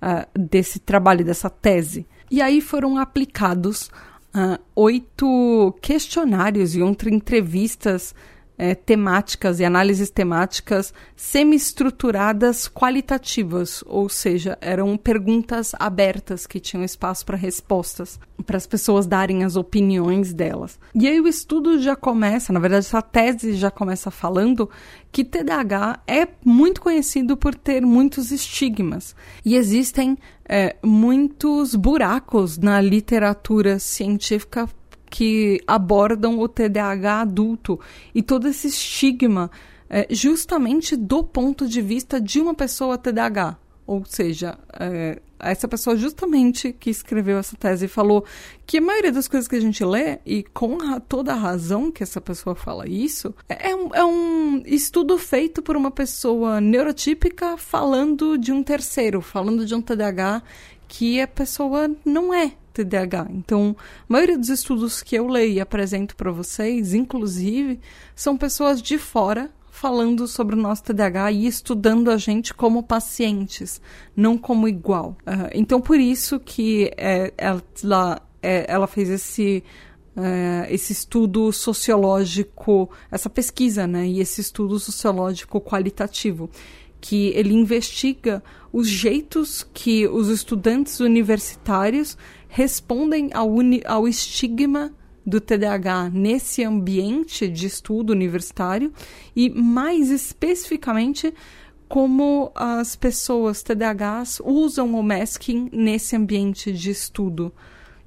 uh, 0.02 0.40
desse 0.40 0.80
trabalho, 0.80 1.26
dessa 1.26 1.50
tese. 1.50 2.08
E 2.32 2.42
aí 2.42 2.62
foram 2.62 2.98
aplicados 2.98 3.92
uh, 4.34 4.58
oito 4.76 5.76
questionários 5.82 6.74
e 6.74 6.82
outras 6.82 7.14
entrevistas 7.14 8.16
é, 8.58 8.74
temáticas 8.74 9.60
e 9.60 9.66
análises 9.66 10.10
temáticas 10.10 10.94
semi-estruturadas 11.16 12.68
qualitativas, 12.68 13.84
ou 13.86 14.10
seja, 14.10 14.58
eram 14.60 14.98
perguntas 14.98 15.74
abertas 15.78 16.48
que 16.48 16.60
tinham 16.60 16.84
espaço 16.84 17.26
para 17.26 17.38
respostas, 17.38 18.20
para 18.46 18.58
as 18.58 18.66
pessoas 18.66 19.06
darem 19.06 19.44
as 19.44 19.56
opiniões 19.56 20.34
delas. 20.34 20.80
E 20.96 21.08
aí 21.08 21.20
o 21.20 21.28
estudo 21.28 21.80
já 21.80 21.96
começa, 21.96 22.52
na 22.52 22.60
verdade, 22.60 22.86
essa 22.86 23.02
tese 23.02 23.54
já 23.54 23.70
começa 23.70 24.10
falando 24.10 24.70
que 25.12 25.24
TDAH 25.24 26.02
é 26.08 26.28
muito 26.44 26.82
conhecido 26.82 27.38
por 27.38 27.56
ter 27.56 27.86
muitos 27.86 28.32
estigmas 28.32 29.16
e 29.44 29.56
existem 29.56 30.18
é, 30.48 30.76
muitos 30.84 31.76
buracos 31.76 32.58
na 32.58 32.80
literatura 32.80 33.80
científica 33.80 34.70
que 35.10 35.62
abordam 35.66 36.40
o 36.40 36.48
TDAH 36.48 37.22
adulto 37.22 37.80
e 38.14 38.22
todo 38.22 38.48
esse 38.48 38.68
estigma 38.68 39.50
é, 39.90 40.08
justamente 40.10 40.96
do 40.96 41.24
ponto 41.24 41.68
de 41.68 41.82
vista 41.82 42.20
de 42.20 42.40
uma 42.40 42.54
pessoa 42.54 42.98
TDAH. 42.98 43.58
Ou 43.86 44.04
seja, 44.06 44.60
é, 44.78 45.22
essa 45.40 45.66
pessoa 45.66 45.96
justamente 45.96 46.74
que 46.74 46.90
escreveu 46.90 47.38
essa 47.38 47.56
tese 47.56 47.88
falou 47.88 48.26
que 48.66 48.80
a 48.80 48.82
maioria 48.82 49.14
das 49.14 49.30
coisas 49.30 49.48
que 49.48 49.56
a 49.56 49.62
gente 49.62 49.84
lê, 49.86 50.20
e 50.26 50.44
com 50.44 50.78
a, 50.82 51.00
toda 51.00 51.32
a 51.32 51.38
razão 51.38 51.90
que 51.90 52.04
essa 52.04 52.20
pessoa 52.20 52.54
fala 52.54 52.88
isso, 52.88 53.34
é 53.48 53.72
é 53.72 54.04
um 54.04 54.62
estudo 54.66 55.18
feito 55.18 55.62
por 55.62 55.78
uma 55.78 55.92
pessoa 55.92 56.60
neurotípica 56.60 57.56
falando 57.56 58.38
de 58.38 58.52
um 58.52 58.62
terceiro, 58.62 59.22
falando 59.22 59.66
de 59.66 59.74
um 59.74 59.82
TDAH 59.82 60.44
que 60.88 61.22
a 61.22 61.28
pessoa 61.28 61.90
não 62.06 62.34
é 62.34 62.54
TDAH. 62.84 63.28
Então, 63.32 63.76
a 63.78 64.14
maioria 64.14 64.38
dos 64.38 64.50
estudos 64.50 65.02
que 65.02 65.16
eu 65.16 65.28
leio 65.28 65.54
e 65.54 65.60
apresento 65.60 66.16
para 66.16 66.32
vocês, 66.32 66.94
inclusive, 66.94 67.80
são 68.16 68.38
pessoas 68.38 68.82
de 68.82 68.98
fora 68.98 69.50
falando 69.72 70.28
sobre 70.28 70.56
o 70.56 70.58
nosso 70.58 70.84
TDAH 70.84 71.32
e 71.32 71.46
estudando 71.46 72.10
a 72.10 72.18
gente 72.18 72.54
como 72.54 72.82
pacientes, 72.82 73.80
não 74.16 74.38
como 74.38 74.68
igual. 74.68 75.16
Uh, 75.22 75.50
então, 75.54 75.80
por 75.80 76.00
isso 76.00 76.40
que 76.40 76.92
é, 76.98 77.32
ela, 77.38 78.22
é, 78.42 78.66
ela 78.68 78.88
fez 78.88 79.10
esse 79.10 79.64
Uh, 80.20 80.66
esse 80.72 80.94
estudo 80.94 81.54
sociológico, 81.54 82.90
essa 83.12 83.30
pesquisa, 83.30 83.86
né, 83.86 84.08
e 84.08 84.20
esse 84.20 84.42
estudo 84.42 84.80
sociológico 84.80 85.62
qualitativo, 85.62 86.50
que 87.00 87.28
ele 87.36 87.54
investiga 87.54 88.42
os 88.72 88.88
jeitos 88.88 89.68
que 89.74 90.08
os 90.08 90.30
estudantes 90.30 91.00
universitários 91.00 92.18
respondem 92.48 93.30
ao, 93.34 93.50
ao 93.86 94.08
estigma 94.08 94.94
do 95.26 95.42
TDAH 95.42 96.10
nesse 96.14 96.64
ambiente 96.64 97.48
de 97.50 97.68
estudo 97.68 98.12
universitário 98.12 98.94
e, 99.36 99.50
mais 99.50 100.10
especificamente, 100.10 101.34
como 101.88 102.52
as 102.56 102.96
pessoas 102.96 103.64
TDAHs 103.64 104.42
usam 104.44 104.96
o 104.96 105.04
masking 105.04 105.70
nesse 105.72 106.16
ambiente 106.16 106.72
de 106.72 106.92
estudo 106.92 107.52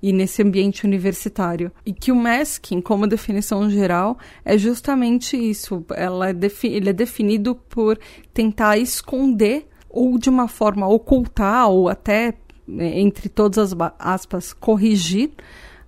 e 0.03 0.13
nesse 0.13 0.43
ambiente 0.43 0.85
universitário. 0.85 1.71
E 1.85 1.93
que 1.93 2.11
o 2.11 2.17
masking, 2.17 2.81
como 2.81 3.07
definição 3.07 3.69
geral, 3.69 4.19
é 4.45 4.57
justamente 4.57 5.37
isso. 5.37 5.85
Ela 5.95 6.31
é 6.31 6.35
ele 6.65 6.91
é 6.91 6.93
definido 6.93 7.55
por 7.55 7.99
tentar 8.33 8.79
esconder 8.79 9.67
ou 9.89 10.19
de 10.19 10.31
uma 10.31 10.49
forma 10.49 10.89
ocultar 10.89 11.69
ou 11.69 11.89
até, 11.89 12.35
entre 12.79 13.29
todas 13.29 13.73
as 13.73 13.93
aspas, 13.99 14.53
corrigir 14.53 15.31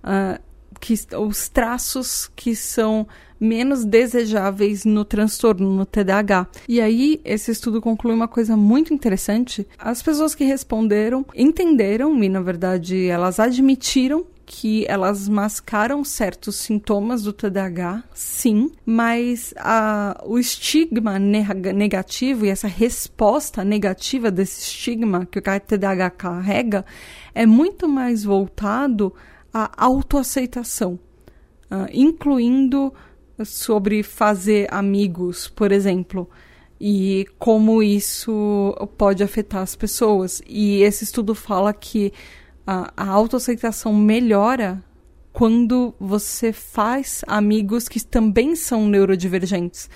uh, 0.03 0.41
que, 0.79 0.93
os 1.17 1.49
traços 1.49 2.29
que 2.35 2.55
são 2.55 3.07
menos 3.43 3.83
desejáveis 3.83 4.85
no 4.85 5.03
transtorno, 5.03 5.69
no 5.69 5.85
TDAH. 5.85 6.47
E 6.67 6.79
aí, 6.79 7.19
esse 7.25 7.51
estudo 7.51 7.81
conclui 7.81 8.13
uma 8.13 8.27
coisa 8.27 8.55
muito 8.55 8.93
interessante. 8.93 9.67
As 9.77 10.01
pessoas 10.01 10.33
que 10.33 10.45
responderam 10.45 11.25
entenderam 11.35 12.23
e, 12.23 12.29
na 12.29 12.41
verdade, 12.41 13.05
elas 13.07 13.39
admitiram 13.39 14.25
que 14.45 14.85
elas 14.87 15.27
mascaram 15.29 16.03
certos 16.03 16.55
sintomas 16.57 17.23
do 17.23 17.31
TDAH, 17.31 18.03
sim, 18.13 18.71
mas 18.85 19.53
a, 19.57 20.21
o 20.25 20.37
estigma 20.37 21.17
negativo 21.17 22.45
e 22.45 22.49
essa 22.49 22.67
resposta 22.67 23.63
negativa 23.63 24.29
desse 24.29 24.61
estigma 24.61 25.25
que 25.25 25.39
o 25.39 25.41
TDAH 25.41 26.09
carrega 26.11 26.85
é 27.33 27.45
muito 27.45 27.87
mais 27.87 28.23
voltado 28.23 29.13
a 29.53 29.71
autoaceitação, 29.77 30.99
uh, 31.71 31.87
incluindo 31.93 32.93
sobre 33.43 34.03
fazer 34.03 34.67
amigos, 34.71 35.47
por 35.47 35.71
exemplo, 35.71 36.29
e 36.79 37.25
como 37.39 37.81
isso 37.81 38.75
pode 38.97 39.23
afetar 39.23 39.61
as 39.61 39.75
pessoas. 39.75 40.41
E 40.47 40.81
esse 40.81 41.03
estudo 41.03 41.33
fala 41.33 41.73
que 41.73 42.11
a, 42.65 42.91
a 42.95 43.07
autoaceitação 43.09 43.93
melhora 43.93 44.83
quando 45.31 45.95
você 45.99 46.53
faz 46.53 47.23
amigos 47.27 47.87
que 47.87 48.03
também 48.05 48.55
são 48.55 48.87
neurodivergentes 48.87 49.89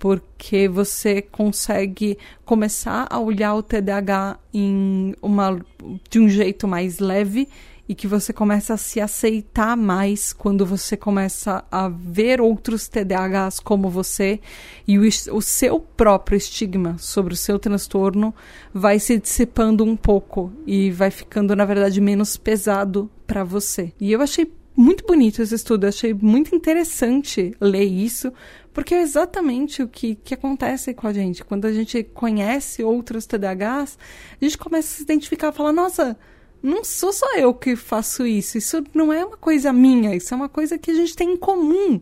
porque 0.00 0.66
você 0.66 1.20
consegue 1.20 2.16
começar 2.42 3.06
a 3.10 3.20
olhar 3.20 3.54
o 3.54 3.62
TDAH 3.62 4.38
em 4.52 5.14
uma, 5.20 5.60
de 6.08 6.18
um 6.18 6.26
jeito 6.26 6.66
mais 6.66 6.98
leve 6.98 7.46
e 7.90 7.94
que 7.96 8.06
você 8.06 8.32
começa 8.32 8.74
a 8.74 8.76
se 8.76 9.00
aceitar 9.00 9.76
mais 9.76 10.32
quando 10.32 10.64
você 10.64 10.96
começa 10.96 11.64
a 11.72 11.88
ver 11.88 12.40
outros 12.40 12.86
TDAHs 12.86 13.58
como 13.58 13.90
você 13.90 14.38
e 14.86 14.96
o, 14.96 15.02
o 15.32 15.42
seu 15.42 15.80
próprio 15.80 16.36
estigma 16.36 16.96
sobre 16.98 17.34
o 17.34 17.36
seu 17.36 17.58
transtorno 17.58 18.32
vai 18.72 19.00
se 19.00 19.18
dissipando 19.18 19.82
um 19.82 19.96
pouco 19.96 20.52
e 20.64 20.92
vai 20.92 21.10
ficando, 21.10 21.56
na 21.56 21.64
verdade, 21.64 22.00
menos 22.00 22.36
pesado 22.36 23.10
para 23.26 23.42
você. 23.42 23.92
E 24.00 24.12
eu 24.12 24.22
achei 24.22 24.48
muito 24.76 25.04
bonito 25.04 25.42
esse 25.42 25.56
estudo, 25.56 25.84
achei 25.84 26.14
muito 26.14 26.54
interessante 26.54 27.56
ler 27.60 27.86
isso, 27.86 28.32
porque 28.72 28.94
é 28.94 29.02
exatamente 29.02 29.82
o 29.82 29.88
que, 29.88 30.14
que 30.14 30.32
acontece 30.32 30.94
com 30.94 31.08
a 31.08 31.12
gente. 31.12 31.44
Quando 31.44 31.64
a 31.64 31.72
gente 31.72 32.04
conhece 32.04 32.84
outros 32.84 33.26
TDAHs, 33.26 33.98
a 34.40 34.44
gente 34.44 34.56
começa 34.56 34.94
a 34.94 34.96
se 34.96 35.02
identificar 35.02 35.50
falar, 35.50 35.72
nossa 35.72 36.16
não 36.62 36.84
sou 36.84 37.12
só 37.12 37.36
eu 37.36 37.54
que 37.54 37.76
faço 37.76 38.26
isso. 38.26 38.58
Isso 38.58 38.82
não 38.94 39.12
é 39.12 39.24
uma 39.24 39.36
coisa 39.36 39.72
minha, 39.72 40.14
isso 40.14 40.32
é 40.34 40.36
uma 40.36 40.48
coisa 40.48 40.78
que 40.78 40.90
a 40.90 40.94
gente 40.94 41.16
tem 41.16 41.32
em 41.32 41.36
comum. 41.36 42.00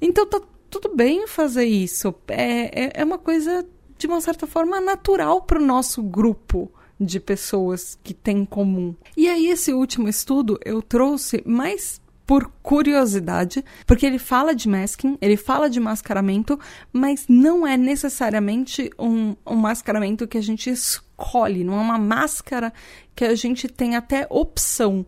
Então 0.00 0.26
tá 0.26 0.40
tudo 0.70 0.94
bem 0.94 1.26
fazer 1.26 1.64
isso. 1.64 2.14
É, 2.28 2.84
é, 2.84 2.92
é 2.94 3.04
uma 3.04 3.18
coisa, 3.18 3.66
de 3.98 4.06
uma 4.06 4.20
certa 4.20 4.46
forma, 4.46 4.80
natural 4.80 5.42
para 5.42 5.58
o 5.58 5.64
nosso 5.64 6.02
grupo 6.02 6.70
de 6.98 7.20
pessoas 7.20 7.98
que 8.02 8.14
tem 8.14 8.38
em 8.38 8.44
comum. 8.44 8.94
E 9.16 9.28
aí, 9.28 9.48
esse 9.48 9.72
último 9.72 10.08
estudo 10.08 10.58
eu 10.64 10.80
trouxe 10.80 11.42
mais 11.46 12.00
por 12.26 12.50
curiosidade, 12.60 13.64
porque 13.86 14.04
ele 14.04 14.18
fala 14.18 14.54
de 14.54 14.68
masking, 14.68 15.16
ele 15.20 15.36
fala 15.36 15.70
de 15.70 15.78
mascaramento, 15.78 16.58
mas 16.92 17.26
não 17.28 17.66
é 17.66 17.76
necessariamente 17.76 18.90
um, 18.98 19.36
um 19.46 19.54
mascaramento 19.54 20.26
que 20.26 20.36
a 20.36 20.42
gente 20.42 20.68
escolhe, 20.68 21.62
não 21.62 21.74
é 21.74 21.80
uma 21.80 21.98
máscara 21.98 22.72
que 23.14 23.24
a 23.24 23.34
gente 23.34 23.68
tem 23.68 23.94
até 23.94 24.26
opção. 24.28 25.06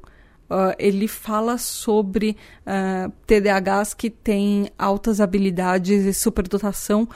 Uh, 0.49 0.73
ele 0.79 1.07
fala 1.07 1.59
sobre 1.59 2.35
uh, 2.65 3.13
TDAHs 3.27 3.93
que 3.93 4.09
têm 4.09 4.71
altas 4.79 5.21
habilidades 5.21 6.07
e 6.07 6.15
superdotação 6.15 7.07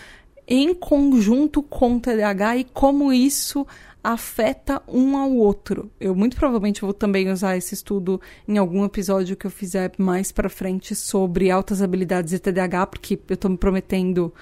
em 0.46 0.74
conjunto 0.74 1.62
com 1.62 1.98
TDAH 1.98 2.56
e 2.58 2.64
como 2.64 3.10
isso 3.10 3.66
afeta 4.02 4.82
um 4.88 5.16
ao 5.16 5.32
outro. 5.32 5.90
Eu 6.00 6.14
muito 6.14 6.36
provavelmente 6.36 6.80
vou 6.80 6.92
também 6.92 7.30
usar 7.30 7.56
esse 7.56 7.74
estudo 7.74 8.20
em 8.48 8.58
algum 8.58 8.84
episódio 8.84 9.36
que 9.36 9.46
eu 9.46 9.50
fizer 9.50 9.92
mais 9.98 10.32
para 10.32 10.48
frente 10.48 10.94
sobre 10.94 11.50
altas 11.50 11.80
habilidades 11.80 12.32
e 12.32 12.38
TDAH, 12.38 12.86
porque 12.86 13.18
eu 13.28 13.34
estou 13.34 13.50
me 13.50 13.56
prometendo 13.56 14.32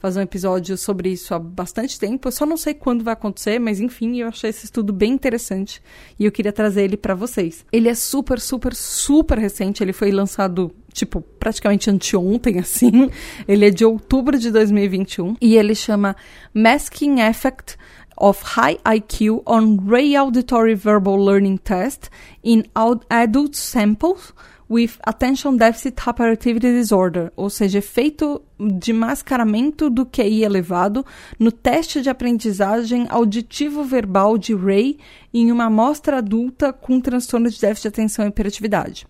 fazer 0.00 0.18
um 0.18 0.22
episódio 0.22 0.76
sobre 0.78 1.10
isso 1.10 1.34
há 1.34 1.38
bastante 1.38 2.00
tempo. 2.00 2.26
Eu 2.26 2.32
só 2.32 2.46
não 2.46 2.56
sei 2.56 2.72
quando 2.72 3.04
vai 3.04 3.12
acontecer, 3.12 3.58
mas 3.58 3.80
enfim, 3.80 4.16
eu 4.16 4.28
achei 4.28 4.48
esse 4.48 4.64
estudo 4.64 4.92
bem 4.92 5.12
interessante 5.12 5.82
e 6.18 6.24
eu 6.24 6.32
queria 6.32 6.52
trazer 6.52 6.84
ele 6.84 6.96
para 6.96 7.14
vocês. 7.14 7.64
Ele 7.70 7.88
é 7.88 7.94
super, 7.94 8.40
super, 8.40 8.74
super 8.74 9.38
recente. 9.38 9.82
Ele 9.82 9.92
foi 9.92 10.10
lançado 10.10 10.74
tipo, 10.92 11.20
praticamente 11.20 11.90
anteontem, 11.90 12.58
assim. 12.60 13.10
Ele 13.46 13.66
é 13.66 13.70
de 13.70 13.84
outubro 13.84 14.38
de 14.38 14.50
2021 14.50 15.36
e 15.40 15.56
ele 15.56 15.74
chama 15.74 16.16
Masking 16.54 17.20
Effect 17.20 17.76
of 18.20 18.42
high 18.42 18.76
IQ 18.84 19.42
on 19.46 19.78
Ray 19.78 20.14
Auditory 20.14 20.74
Verbal 20.74 21.18
Learning 21.18 21.58
Test 21.58 22.10
in 22.44 22.64
adult 23.10 23.56
samples 23.56 24.34
with 24.70 24.98
Attention 25.04 25.56
Deficit 25.56 25.96
Hyperactivity 25.96 26.72
Disorder, 26.72 27.32
ou 27.34 27.50
seja, 27.50 27.78
efeito 27.78 28.40
de 28.78 28.92
mascaramento 28.92 29.90
do 29.90 30.06
QI 30.06 30.44
elevado 30.44 31.04
no 31.40 31.50
teste 31.50 32.00
de 32.00 32.08
aprendizagem 32.08 33.06
auditivo 33.10 33.82
verbal 33.82 34.38
de 34.38 34.54
Ray 34.54 34.98
em 35.34 35.50
uma 35.50 35.64
amostra 35.64 36.18
adulta 36.18 36.72
com 36.72 37.00
transtorno 37.00 37.50
de 37.50 37.60
déficit 37.60 37.82
de 37.82 37.88
atenção 37.88 38.24
e 38.24 38.28
hiperatividade. 38.28 39.08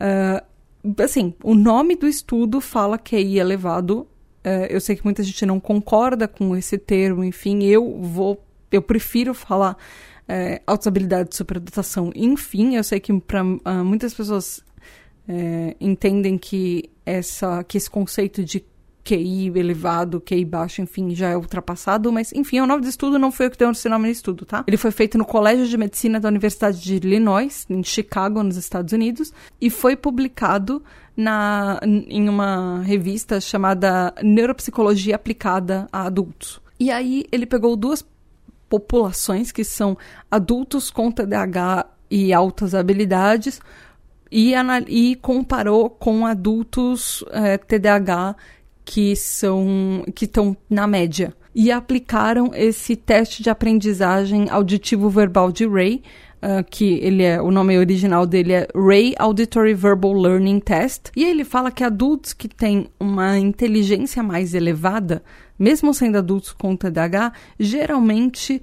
Uh, 0.00 1.02
assim, 1.02 1.32
o 1.44 1.54
nome 1.54 1.94
do 1.94 2.08
estudo 2.08 2.60
fala 2.60 2.98
QI 2.98 3.38
elevado, 3.38 4.04
eu 4.70 4.80
sei 4.80 4.96
que 4.96 5.04
muita 5.04 5.22
gente 5.22 5.44
não 5.44 5.58
concorda 5.58 6.28
com 6.28 6.56
esse 6.56 6.78
termo, 6.78 7.24
enfim, 7.24 7.64
eu 7.64 8.00
vou, 8.00 8.42
eu 8.70 8.82
prefiro 8.82 9.34
falar 9.34 9.76
é, 10.28 10.60
altas 10.66 10.86
habilidades 10.86 11.30
de 11.30 11.36
superdotação. 11.36 12.12
Enfim, 12.14 12.76
eu 12.76 12.84
sei 12.84 13.00
que 13.00 13.18
para 13.20 13.42
ah, 13.64 13.82
muitas 13.82 14.12
pessoas 14.12 14.62
é, 15.26 15.74
entendem 15.80 16.36
que 16.36 16.90
essa, 17.04 17.64
que 17.64 17.78
esse 17.78 17.88
conceito 17.90 18.44
de 18.44 18.64
QI 19.08 19.50
elevado, 19.54 20.20
QI 20.20 20.44
baixo, 20.44 20.82
enfim, 20.82 21.14
já 21.14 21.30
é 21.30 21.36
ultrapassado, 21.36 22.12
mas 22.12 22.30
enfim, 22.34 22.60
o 22.60 22.66
nome 22.66 22.82
do 22.82 22.88
estudo 22.88 23.18
não 23.18 23.32
foi 23.32 23.46
o 23.46 23.50
que 23.50 23.56
deu 23.56 23.70
esse 23.70 23.88
nome 23.88 24.04
no 24.04 24.12
estudo, 24.12 24.44
tá? 24.44 24.64
Ele 24.66 24.76
foi 24.76 24.90
feito 24.90 25.16
no 25.16 25.24
Colégio 25.24 25.66
de 25.66 25.78
Medicina 25.78 26.20
da 26.20 26.28
Universidade 26.28 26.78
de 26.78 26.96
Illinois, 26.96 27.64
em 27.70 27.82
Chicago, 27.82 28.42
nos 28.42 28.58
Estados 28.58 28.92
Unidos, 28.92 29.32
e 29.58 29.70
foi 29.70 29.96
publicado 29.96 30.82
na, 31.16 31.80
em 31.82 32.28
uma 32.28 32.82
revista 32.82 33.40
chamada 33.40 34.12
Neuropsicologia 34.22 35.16
Aplicada 35.16 35.88
a 35.90 36.02
Adultos. 36.02 36.60
E 36.78 36.90
aí 36.90 37.24
ele 37.32 37.46
pegou 37.46 37.74
duas 37.76 38.04
populações 38.68 39.50
que 39.50 39.64
são 39.64 39.96
adultos 40.30 40.90
com 40.90 41.10
TDAH 41.10 41.86
e 42.10 42.30
altas 42.34 42.74
habilidades 42.74 43.58
e, 44.30 44.52
e 44.86 45.16
comparou 45.16 45.88
com 45.88 46.26
adultos 46.26 47.24
é, 47.30 47.54
eh, 47.54 47.58
TDAH 47.58 48.36
que 48.88 49.14
são 49.14 50.02
que 50.14 50.24
estão 50.24 50.56
na 50.68 50.86
média. 50.86 51.34
E 51.54 51.70
aplicaram 51.70 52.52
esse 52.54 52.96
teste 52.96 53.42
de 53.42 53.50
aprendizagem 53.50 54.48
auditivo 54.48 55.10
verbal 55.10 55.52
de 55.52 55.66
Ray 55.68 56.02
Uh, 56.40 56.62
que 56.70 57.00
ele 57.02 57.24
é 57.24 57.42
o 57.42 57.50
nome 57.50 57.76
original 57.76 58.24
dele 58.24 58.52
é 58.52 58.68
Ray 58.72 59.12
Auditory 59.18 59.74
Verbal 59.74 60.12
Learning 60.12 60.60
Test. 60.60 61.10
E 61.16 61.24
ele 61.24 61.44
fala 61.44 61.72
que 61.72 61.82
adultos 61.82 62.32
que 62.32 62.46
têm 62.46 62.86
uma 63.00 63.36
inteligência 63.36 64.22
mais 64.22 64.54
elevada, 64.54 65.20
mesmo 65.58 65.92
sendo 65.92 66.16
adultos 66.16 66.52
com 66.52 66.76
TDAH, 66.76 67.32
geralmente 67.58 68.62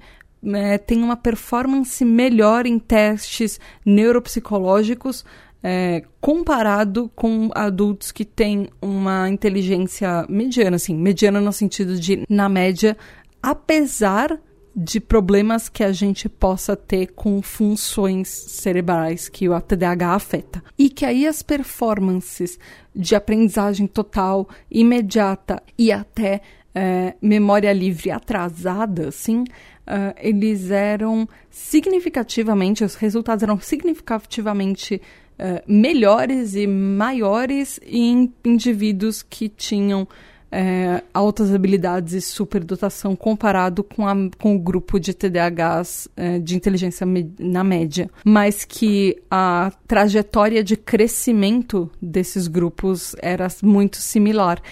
é, 0.54 0.78
têm 0.78 1.02
uma 1.02 1.16
performance 1.16 2.02
melhor 2.02 2.64
em 2.64 2.78
testes 2.78 3.60
neuropsicológicos 3.84 5.22
é, 5.62 6.02
comparado 6.20 7.10
com 7.14 7.50
adultos 7.54 8.12
que 8.12 8.24
têm 8.24 8.68
uma 8.80 9.28
inteligência 9.28 10.24
mediana, 10.28 10.76
assim, 10.76 10.94
mediana 10.94 11.40
no 11.40 11.52
sentido 11.52 11.98
de, 11.98 12.24
na 12.28 12.48
média, 12.48 12.96
apesar 13.42 14.40
de 14.78 15.00
problemas 15.00 15.70
que 15.70 15.82
a 15.82 15.90
gente 15.90 16.28
possa 16.28 16.76
ter 16.76 17.06
com 17.14 17.40
funções 17.40 18.28
cerebrais 18.28 19.26
que 19.26 19.48
o 19.48 19.58
TDAH 19.58 20.14
afeta. 20.14 20.62
E 20.78 20.90
que 20.90 21.06
aí 21.06 21.26
as 21.26 21.42
performances 21.42 22.58
de 22.94 23.14
aprendizagem 23.14 23.86
total, 23.86 24.46
imediata 24.70 25.62
e 25.78 25.90
até 25.90 26.42
é, 26.74 27.14
memória 27.22 27.72
livre 27.72 28.10
atrasada, 28.10 29.08
assim, 29.08 29.44
uh, 29.86 30.14
eles 30.18 30.70
eram 30.70 31.26
significativamente, 31.48 32.84
os 32.84 32.96
resultados 32.96 33.42
eram 33.42 33.58
significativamente 33.58 35.00
uh, 35.38 35.62
melhores 35.66 36.54
e 36.54 36.66
maiores 36.66 37.80
em 37.84 38.32
indivíduos 38.44 39.22
que 39.22 39.48
tinham 39.48 40.06
é, 40.50 41.02
altas 41.12 41.52
habilidades 41.52 42.12
e 42.14 42.20
superdotação 42.20 43.16
comparado 43.16 43.82
com, 43.82 44.06
a, 44.06 44.14
com 44.38 44.54
o 44.54 44.58
grupo 44.58 44.98
de 44.98 45.12
TDAHs 45.12 46.08
é, 46.16 46.38
de 46.38 46.56
inteligência 46.56 47.06
na 47.38 47.64
média, 47.64 48.08
mas 48.24 48.64
que 48.64 49.20
a 49.30 49.72
trajetória 49.86 50.62
de 50.62 50.76
crescimento 50.76 51.90
desses 52.00 52.46
grupos 52.46 53.14
era 53.20 53.48
muito 53.62 53.96
similar. 53.96 54.62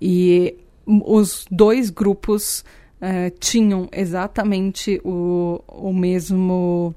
E 0.00 0.56
os 0.86 1.44
dois 1.50 1.90
grupos 1.90 2.64
é, 3.00 3.30
tinham 3.30 3.88
exatamente 3.92 5.00
o, 5.04 5.62
o 5.68 5.92
mesmo 5.92 6.94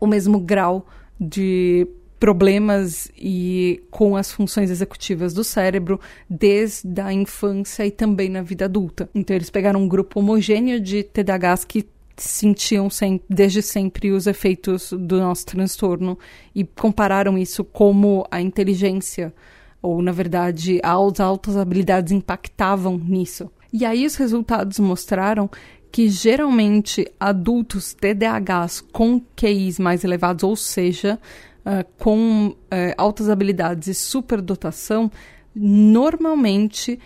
o 0.00 0.08
mesmo 0.08 0.40
grau 0.40 0.84
de 1.20 1.86
problemas 2.18 3.10
e 3.16 3.82
com 3.90 4.16
as 4.16 4.32
funções 4.32 4.70
executivas 4.70 5.32
do 5.32 5.44
cérebro 5.44 6.00
desde 6.28 7.00
a 7.00 7.12
infância 7.12 7.86
e 7.86 7.90
também 7.90 8.28
na 8.28 8.42
vida 8.42 8.64
adulta. 8.64 9.08
Então 9.14 9.36
eles 9.36 9.50
pegaram 9.50 9.82
um 9.82 9.88
grupo 9.88 10.18
homogêneo 10.18 10.80
de 10.80 11.04
TDAHs 11.04 11.64
que 11.64 11.86
sentiam 12.16 12.90
sem, 12.90 13.20
desde 13.30 13.62
sempre 13.62 14.10
os 14.10 14.26
efeitos 14.26 14.92
do 14.92 15.18
nosso 15.20 15.46
transtorno 15.46 16.18
e 16.54 16.64
compararam 16.64 17.38
isso 17.38 17.62
como 17.62 18.26
a 18.30 18.40
inteligência 18.40 19.32
ou 19.80 20.02
na 20.02 20.10
verdade 20.10 20.80
as 20.82 21.20
altas 21.20 21.56
habilidades 21.56 22.12
impactavam 22.12 22.98
nisso. 22.98 23.48
E 23.72 23.84
aí 23.84 24.06
os 24.06 24.16
resultados 24.16 24.78
mostraram 24.78 25.48
que 25.90 26.08
geralmente 26.08 27.10
adultos 27.18 27.94
TDAHs 27.94 28.80
com 28.80 29.20
QIs 29.36 29.78
mais 29.78 30.04
elevados, 30.04 30.44
ou 30.44 30.56
seja, 30.56 31.18
uh, 31.64 31.86
com 31.98 32.48
uh, 32.48 32.54
altas 32.96 33.28
habilidades 33.28 33.88
e 33.88 33.94
superdotação, 33.94 35.10
normalmente 35.54 36.98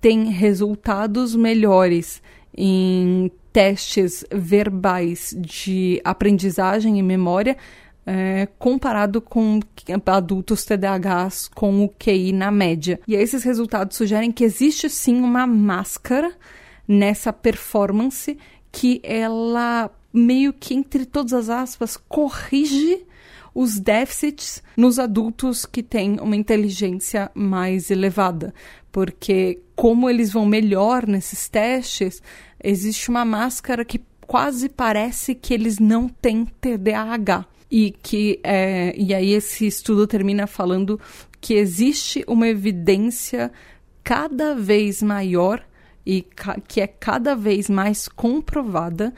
têm 0.00 0.30
resultados 0.30 1.34
melhores 1.34 2.22
em 2.56 3.30
testes 3.52 4.24
verbais 4.30 5.34
de 5.38 6.00
aprendizagem 6.04 6.98
e 6.98 7.02
memória 7.02 7.56
é, 8.06 8.46
comparado 8.58 9.20
com 9.20 9.58
adultos 10.06 10.64
TDAHs 10.64 11.48
com 11.48 11.84
o 11.84 11.88
QI 11.88 12.32
na 12.32 12.52
média. 12.52 13.00
E 13.06 13.16
esses 13.16 13.42
resultados 13.42 13.96
sugerem 13.96 14.30
que 14.30 14.44
existe 14.44 14.88
sim 14.88 15.20
uma 15.20 15.46
máscara 15.46 16.32
nessa 16.86 17.32
performance 17.32 18.36
que 18.70 19.00
ela 19.02 19.90
meio 20.12 20.52
que, 20.52 20.74
entre 20.74 21.04
todas 21.04 21.32
as 21.32 21.50
aspas, 21.50 21.96
corrige 21.96 23.04
os 23.54 23.78
déficits 23.78 24.62
nos 24.76 24.98
adultos 24.98 25.64
que 25.64 25.82
têm 25.82 26.18
uma 26.20 26.36
inteligência 26.36 27.30
mais 27.34 27.90
elevada. 27.90 28.54
Porque, 28.92 29.60
como 29.74 30.10
eles 30.10 30.32
vão 30.32 30.44
melhor 30.46 31.06
nesses 31.06 31.48
testes, 31.48 32.22
existe 32.62 33.08
uma 33.08 33.24
máscara 33.24 33.84
que 33.84 34.00
quase 34.26 34.68
parece 34.68 35.34
que 35.34 35.54
eles 35.54 35.78
não 35.78 36.08
têm 36.08 36.44
TDAH. 36.44 37.46
E 37.70 37.90
que 37.90 38.38
é, 38.44 38.94
e 38.96 39.12
aí 39.12 39.32
esse 39.32 39.66
estudo 39.66 40.06
termina 40.06 40.46
falando 40.46 41.00
que 41.40 41.54
existe 41.54 42.24
uma 42.28 42.46
evidência 42.46 43.50
cada 44.04 44.54
vez 44.54 45.02
maior 45.02 45.66
e 46.06 46.24
que 46.68 46.80
é 46.80 46.86
cada 46.86 47.34
vez 47.34 47.68
mais 47.68 48.06
comprovada 48.06 49.12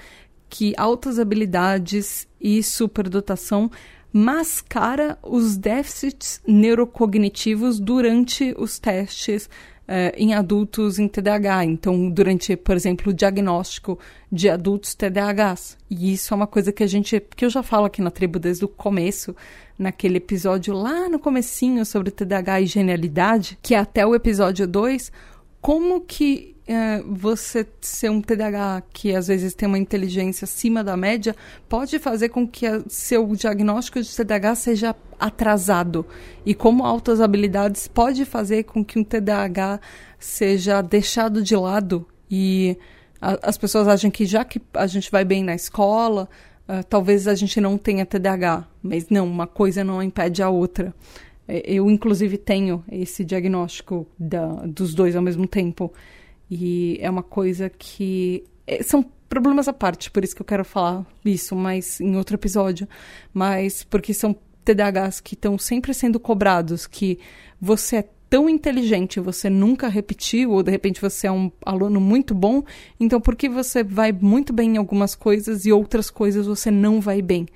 que 0.48 0.72
altas 0.78 1.18
habilidades 1.18 2.26
e 2.40 2.62
superdotação 2.62 3.70
mascara 4.10 5.18
os 5.22 5.58
déficits 5.58 6.40
neurocognitivos 6.46 7.78
durante 7.78 8.54
os 8.56 8.78
testes 8.78 9.50
eh, 9.86 10.14
em 10.16 10.34
adultos 10.34 10.98
em 10.98 11.06
TDAH. 11.06 11.64
Então, 11.66 12.10
durante, 12.10 12.56
por 12.56 12.74
exemplo, 12.74 13.10
o 13.10 13.14
diagnóstico 13.14 13.98
de 14.30 14.48
adultos 14.48 14.94
TDAHs. 14.94 15.76
E 15.90 16.12
isso 16.12 16.32
é 16.32 16.36
uma 16.36 16.46
coisa 16.46 16.72
que 16.72 16.82
a 16.82 16.86
gente, 16.86 17.20
que 17.36 17.44
eu 17.44 17.50
já 17.50 17.62
falo 17.62 17.86
aqui 17.86 18.02
na 18.02 18.10
tribo 18.10 18.38
desde 18.38 18.64
o 18.64 18.68
começo, 18.68 19.36
naquele 19.78 20.16
episódio 20.16 20.74
lá 20.74 21.08
no 21.08 21.18
comecinho 21.18 21.86
sobre 21.86 22.10
TDAH 22.10 22.62
e 22.62 22.66
genialidade, 22.66 23.58
que 23.62 23.74
é 23.74 23.78
até 23.78 24.06
o 24.06 24.14
episódio 24.14 24.66
2, 24.66 25.12
como 25.60 26.00
que 26.00 26.54
é, 26.68 27.02
você 27.02 27.66
ser 27.80 28.10
um 28.10 28.20
TDAH 28.20 28.82
que 28.92 29.16
às 29.16 29.28
vezes 29.28 29.54
tem 29.54 29.66
uma 29.66 29.78
inteligência 29.78 30.44
acima 30.44 30.84
da 30.84 30.98
média 30.98 31.34
pode 31.66 31.98
fazer 31.98 32.28
com 32.28 32.46
que 32.46 32.66
a, 32.66 32.82
seu 32.88 33.26
diagnóstico 33.34 34.02
de 34.02 34.14
TDAH 34.14 34.54
seja 34.54 34.94
atrasado. 35.18 36.04
E 36.44 36.54
como 36.54 36.84
altas 36.84 37.22
habilidades 37.22 37.88
pode 37.88 38.26
fazer 38.26 38.64
com 38.64 38.84
que 38.84 38.98
um 38.98 39.04
TDAH 39.04 39.80
seja 40.18 40.82
deixado 40.82 41.42
de 41.42 41.56
lado 41.56 42.06
e 42.30 42.76
a, 43.18 43.48
as 43.48 43.56
pessoas 43.56 43.88
acham 43.88 44.10
que 44.10 44.26
já 44.26 44.44
que 44.44 44.60
a 44.74 44.86
gente 44.86 45.10
vai 45.10 45.24
bem 45.24 45.42
na 45.42 45.54
escola 45.54 46.28
uh, 46.68 46.84
talvez 46.86 47.26
a 47.26 47.34
gente 47.34 47.62
não 47.62 47.78
tenha 47.78 48.04
TDAH 48.04 48.68
mas 48.82 49.08
não 49.08 49.26
uma 49.26 49.46
coisa 49.46 49.82
não 49.82 50.02
impede 50.02 50.42
a 50.42 50.50
outra. 50.50 50.94
É, 51.48 51.62
eu 51.64 51.90
inclusive 51.90 52.36
tenho 52.36 52.84
esse 52.92 53.24
diagnóstico 53.24 54.06
da, 54.18 54.46
dos 54.66 54.92
dois 54.92 55.16
ao 55.16 55.22
mesmo 55.22 55.46
tempo 55.46 55.90
e 56.50 56.98
é 57.00 57.08
uma 57.10 57.22
coisa 57.22 57.68
que. 57.68 58.44
É, 58.66 58.82
são 58.82 59.04
problemas 59.28 59.68
à 59.68 59.72
parte, 59.72 60.10
por 60.10 60.24
isso 60.24 60.34
que 60.34 60.42
eu 60.42 60.46
quero 60.46 60.64
falar 60.64 61.06
isso, 61.24 61.54
mas 61.54 62.00
em 62.00 62.16
outro 62.16 62.36
episódio. 62.36 62.88
Mas 63.32 63.84
porque 63.84 64.14
são 64.14 64.36
TDAHs 64.64 65.20
que 65.20 65.34
estão 65.34 65.58
sempre 65.58 65.94
sendo 65.94 66.18
cobrados, 66.18 66.86
que 66.86 67.18
você 67.60 67.96
é 67.96 68.08
tão 68.28 68.48
inteligente, 68.48 69.20
você 69.20 69.48
nunca 69.48 69.88
repetiu, 69.88 70.52
ou 70.52 70.62
de 70.62 70.70
repente 70.70 71.00
você 71.00 71.26
é 71.26 71.32
um 71.32 71.50
aluno 71.64 72.00
muito 72.00 72.34
bom, 72.34 72.62
então 73.00 73.20
por 73.20 73.34
que 73.34 73.48
você 73.48 73.82
vai 73.82 74.12
muito 74.12 74.52
bem 74.52 74.74
em 74.74 74.76
algumas 74.76 75.14
coisas 75.14 75.64
e 75.64 75.72
outras 75.72 76.10
coisas 76.10 76.46
você 76.46 76.70
não 76.70 77.00
vai 77.00 77.22
bem? 77.22 77.46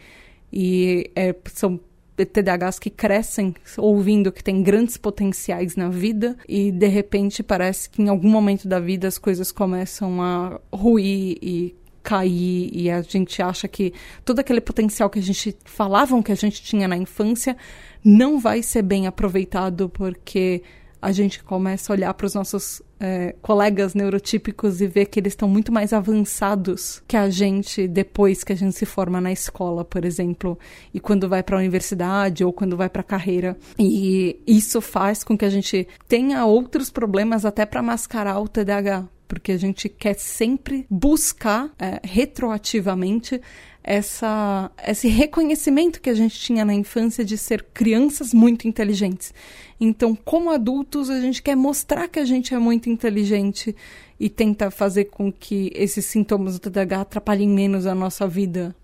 E 0.51 1.11
é, 1.15 1.35
são 1.53 1.79
TDAHs 2.17 2.79
que 2.79 2.91
crescem 2.91 3.55
ouvindo 3.77 4.31
que 4.31 4.45
tem 4.45 4.63
grandes 4.63 4.97
potenciais 4.97 5.77
na 5.77 5.89
vida 5.89 6.37
e 6.49 6.71
de 6.71 6.87
repente 6.87 7.43
parece 7.43 7.89
que 7.89 8.03
em 8.03 8.09
algum 8.09 8.29
momento 8.29 8.69
da 8.69 8.79
vida 8.79 9.09
as 9.09 9.19
coisas 9.19 9.51
começam 9.51 10.21
a 10.21 10.61
ruir 10.73 11.39
e 11.41 11.75
cair 12.03 12.71
e 12.73 12.91
a 12.91 13.01
gente 13.01 13.41
acha 13.41 13.69
que 13.69 13.93
todo 14.25 14.41
aquele 14.41 14.61
potencial 14.61 15.09
que 15.09 15.19
a 15.19 15.23
gente 15.23 15.57
falavam 15.65 16.23
que 16.23 16.33
a 16.33 16.37
gente 16.37 16.63
tinha 16.63 16.89
na 16.89 16.97
infância 16.97 17.57
não 18.05 18.39
vai 18.39 18.63
ser 18.63 18.83
bem 18.83 19.07
aproveitado 19.07 19.89
porque 19.89 20.63
a 21.01 21.11
gente 21.13 21.43
começa 21.43 21.93
a 21.93 21.95
olhar 21.95 22.15
para 22.15 22.27
os 22.27 22.35
nossos 22.35 22.83
é, 23.03 23.35
colegas 23.43 23.95
neurotípicos 23.95 24.81
e 24.81 24.87
ver 24.87 25.07
que 25.07 25.19
eles 25.19 25.33
estão 25.33 25.49
muito 25.49 25.73
mais 25.73 25.93
avançados 25.93 27.03
que 27.09 27.17
a 27.17 27.29
gente 27.29 27.89
depois 27.89 28.45
que 28.45 28.53
a 28.53 28.57
gente 28.57 28.77
se 28.77 28.87
forma 28.87 29.21
na 29.21 29.33
escola, 29.33 29.85
por 29.85 30.05
exemplo, 30.05 30.57
e 30.95 31.01
quando 31.01 31.29
vai 31.29 31.43
para 31.43 31.57
a 31.57 31.59
universidade 31.59 32.45
ou 32.45 32.53
quando 32.53 32.77
vai 32.77 32.89
para 32.89 33.01
a 33.01 33.05
carreira. 33.05 33.59
E 33.77 34.41
isso 34.47 34.81
faz 34.81 35.25
com 35.25 35.37
que 35.37 35.45
a 35.45 35.51
gente 35.51 35.89
tenha 36.07 36.45
outros 36.45 36.91
problemas 36.91 37.45
até 37.45 37.67
para 37.67 37.83
mascarar 37.83 38.39
o 38.39 38.47
TDAH, 38.47 39.09
porque 39.33 39.53
a 39.53 39.57
gente 39.57 39.89
quer 39.89 40.13
sempre 40.13 40.85
buscar 40.91 41.73
é, 41.79 41.99
retroativamente 42.05 43.41
essa, 43.83 44.71
esse 44.87 45.09
reconhecimento 45.09 46.03
que 46.03 46.11
a 46.11 46.15
gente 46.15 46.39
tinha 46.39 46.67
na 46.67 46.75
infância 46.75 47.25
de 47.25 47.39
ser 47.39 47.65
crianças 47.73 48.35
muito 48.35 48.69
inteligentes. 48.69 49.33
Então, 49.81 50.15
como 50.15 50.51
adultos, 50.51 51.09
a 51.09 51.19
gente 51.19 51.43
quer 51.43 51.57
mostrar 51.57 52.09
que 52.09 52.19
a 52.19 52.27
gente 52.27 52.53
é 52.53 52.59
muito 52.59 52.91
inteligente 52.91 53.75
e 54.21 54.29
tenta 54.29 54.71
fazer 54.71 55.07
com 55.07 55.33
que 55.33 55.73
esses 55.75 56.05
sintomas 56.05 56.59
do 56.59 56.71
TDAH 56.71 57.01
atrapalhem 57.01 57.49
menos 57.49 57.87
a 57.87 57.95
nossa 57.95 58.29
vida 58.29 58.77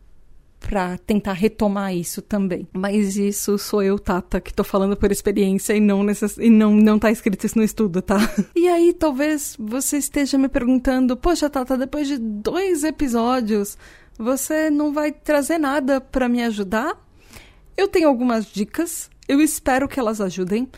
para 0.60 0.98
tentar 0.98 1.32
retomar 1.32 1.94
isso 1.94 2.20
também. 2.20 2.66
Mas 2.72 3.16
isso 3.16 3.56
sou 3.58 3.82
eu, 3.82 3.98
Tata, 3.98 4.40
que 4.40 4.52
tô 4.52 4.64
falando 4.64 4.96
por 4.96 5.10
experiência 5.10 5.74
e 5.74 5.80
não 5.80 6.02
necess... 6.02 6.36
e 6.38 6.50
não 6.50 6.74
não 6.74 6.98
tá 6.98 7.10
escrito 7.10 7.46
isso 7.46 7.56
no 7.58 7.64
estudo, 7.64 8.02
tá? 8.02 8.18
E 8.54 8.68
aí 8.68 8.92
talvez 8.92 9.56
você 9.58 9.98
esteja 9.98 10.36
me 10.36 10.48
perguntando: 10.48 11.16
"Poxa, 11.16 11.48
Tata, 11.48 11.76
depois 11.76 12.08
de 12.08 12.18
dois 12.18 12.84
episódios, 12.84 13.78
você 14.18 14.68
não 14.68 14.92
vai 14.92 15.12
trazer 15.12 15.58
nada 15.58 16.00
para 16.00 16.28
me 16.28 16.42
ajudar? 16.42 16.96
Eu 17.76 17.86
tenho 17.86 18.08
algumas 18.08 18.46
dicas, 18.46 19.08
eu 19.28 19.40
espero 19.40 19.88
que 19.88 20.00
elas 20.00 20.20
ajudem. 20.20 20.68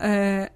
É, 0.00 0.50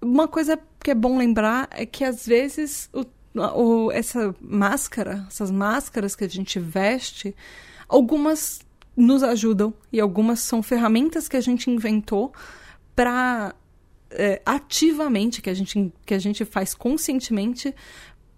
uma 0.00 0.28
coisa 0.28 0.58
que 0.80 0.90
é 0.90 0.94
bom 0.94 1.18
lembrar 1.18 1.68
é 1.70 1.84
que 1.84 2.04
às 2.04 2.26
vezes 2.26 2.88
o, 2.92 3.04
o, 3.34 3.92
essa 3.92 4.34
máscara, 4.40 5.24
essas 5.28 5.50
máscaras 5.50 6.14
que 6.14 6.24
a 6.24 6.28
gente 6.28 6.58
veste, 6.58 7.34
algumas 7.92 8.60
nos 8.96 9.22
ajudam 9.22 9.72
e 9.92 10.00
algumas 10.00 10.40
são 10.40 10.62
ferramentas 10.62 11.28
que 11.28 11.36
a 11.36 11.40
gente 11.40 11.70
inventou 11.70 12.32
para 12.96 13.54
é, 14.10 14.40
ativamente, 14.44 15.40
que 15.40 15.50
a, 15.50 15.54
gente, 15.54 15.92
que 16.04 16.14
a 16.14 16.18
gente 16.18 16.44
faz 16.44 16.74
conscientemente 16.74 17.74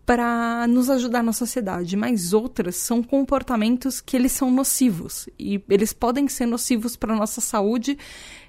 para 0.05 0.67
nos 0.69 0.91
ajudar 0.91 1.23
na 1.23 1.33
sociedade, 1.33 1.97
mas 1.97 2.33
outras 2.33 2.77
são 2.77 3.03
comportamentos 3.03 4.01
que 4.01 4.17
eles 4.17 4.33
são 4.33 4.51
nocivos 4.51 5.29
e 5.39 5.63
eles 5.69 5.93
podem 5.93 6.29
ser 6.29 6.47
nocivos 6.47 6.95
para 6.95 7.17
nossa 7.17 7.41
saúde 7.41 7.97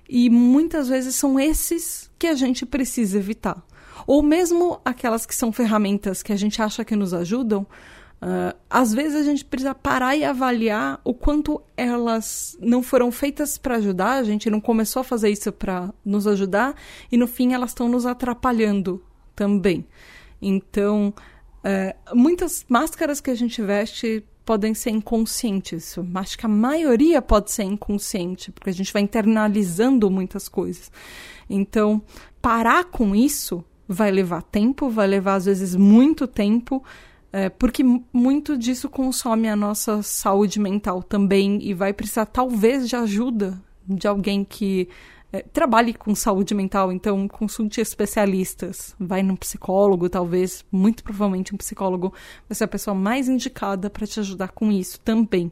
e 0.09 0.29
muitas 0.29 0.89
vezes 0.89 1.15
são 1.15 1.39
esses 1.39 2.11
que 2.19 2.27
a 2.27 2.33
gente 2.33 2.65
precisa 2.65 3.17
evitar. 3.17 3.63
Ou 4.05 4.21
mesmo 4.21 4.81
aquelas 4.83 5.25
que 5.25 5.33
são 5.33 5.51
ferramentas 5.51 6.21
que 6.21 6.33
a 6.33 6.35
gente 6.35 6.61
acha 6.61 6.83
que 6.83 6.95
nos 6.95 7.13
ajudam, 7.13 7.65
uh, 8.25 8.57
às 8.67 8.91
vezes 8.93 9.15
a 9.15 9.23
gente 9.23 9.45
precisa 9.45 9.75
parar 9.75 10.15
e 10.15 10.23
avaliar 10.23 10.99
o 11.03 11.13
quanto 11.13 11.61
elas 11.77 12.57
não 12.59 12.81
foram 12.81 13.11
feitas 13.11 13.57
para 13.57 13.75
ajudar, 13.75 14.13
a 14.13 14.23
gente 14.23 14.49
não 14.49 14.59
começou 14.59 15.01
a 15.01 15.03
fazer 15.03 15.29
isso 15.29 15.51
para 15.51 15.93
nos 16.03 16.25
ajudar 16.25 16.75
e 17.11 17.17
no 17.17 17.27
fim 17.27 17.53
elas 17.53 17.69
estão 17.69 17.87
nos 17.87 18.05
atrapalhando 18.05 19.03
também. 19.35 19.85
Então, 20.41 21.13
é, 21.63 21.95
muitas 22.13 22.65
máscaras 22.67 23.21
que 23.21 23.29
a 23.29 23.35
gente 23.35 23.61
veste 23.61 24.23
podem 24.45 24.73
ser 24.73 24.91
inconscientes. 24.91 25.95
Acho 26.13 26.37
que 26.37 26.45
a 26.45 26.49
maioria 26.49 27.21
pode 27.21 27.51
ser 27.51 27.63
inconsciente, 27.63 28.51
porque 28.51 28.69
a 28.69 28.73
gente 28.73 28.93
vai 28.93 29.01
internalizando 29.01 30.09
muitas 30.09 30.47
coisas. 30.47 30.91
Então, 31.49 32.01
parar 32.41 32.85
com 32.85 33.15
isso 33.15 33.63
vai 33.87 34.11
levar 34.11 34.43
tempo, 34.43 34.89
vai 34.89 35.07
levar 35.07 35.35
às 35.35 35.45
vezes 35.45 35.75
muito 35.75 36.27
tempo, 36.27 36.83
é, 37.35 37.49
porque 37.49 37.83
muito 38.13 38.57
disso 38.57 38.87
consome 38.87 39.49
a 39.49 39.57
nossa 39.57 40.01
saúde 40.01 40.57
mental 40.57 41.03
também 41.03 41.59
e 41.61 41.73
vai 41.73 41.91
precisar 41.91 42.25
talvez 42.27 42.87
de 42.87 42.95
ajuda 42.95 43.61
de 43.85 44.07
alguém 44.07 44.45
que 44.45 44.87
é, 45.33 45.41
trabalhe 45.41 45.93
com 45.93 46.15
saúde 46.15 46.55
mental, 46.55 46.93
então 46.93 47.27
consulte 47.27 47.81
especialistas, 47.81 48.95
vai 48.97 49.21
num 49.21 49.35
psicólogo, 49.35 50.07
talvez, 50.07 50.63
muito 50.71 51.03
provavelmente 51.03 51.53
um 51.53 51.57
psicólogo 51.57 52.13
vai 52.47 52.55
ser 52.55 52.63
a 52.63 52.69
pessoa 52.69 52.95
mais 52.95 53.27
indicada 53.27 53.89
para 53.89 54.07
te 54.07 54.17
ajudar 54.21 54.53
com 54.53 54.71
isso 54.71 54.97
também. 55.01 55.51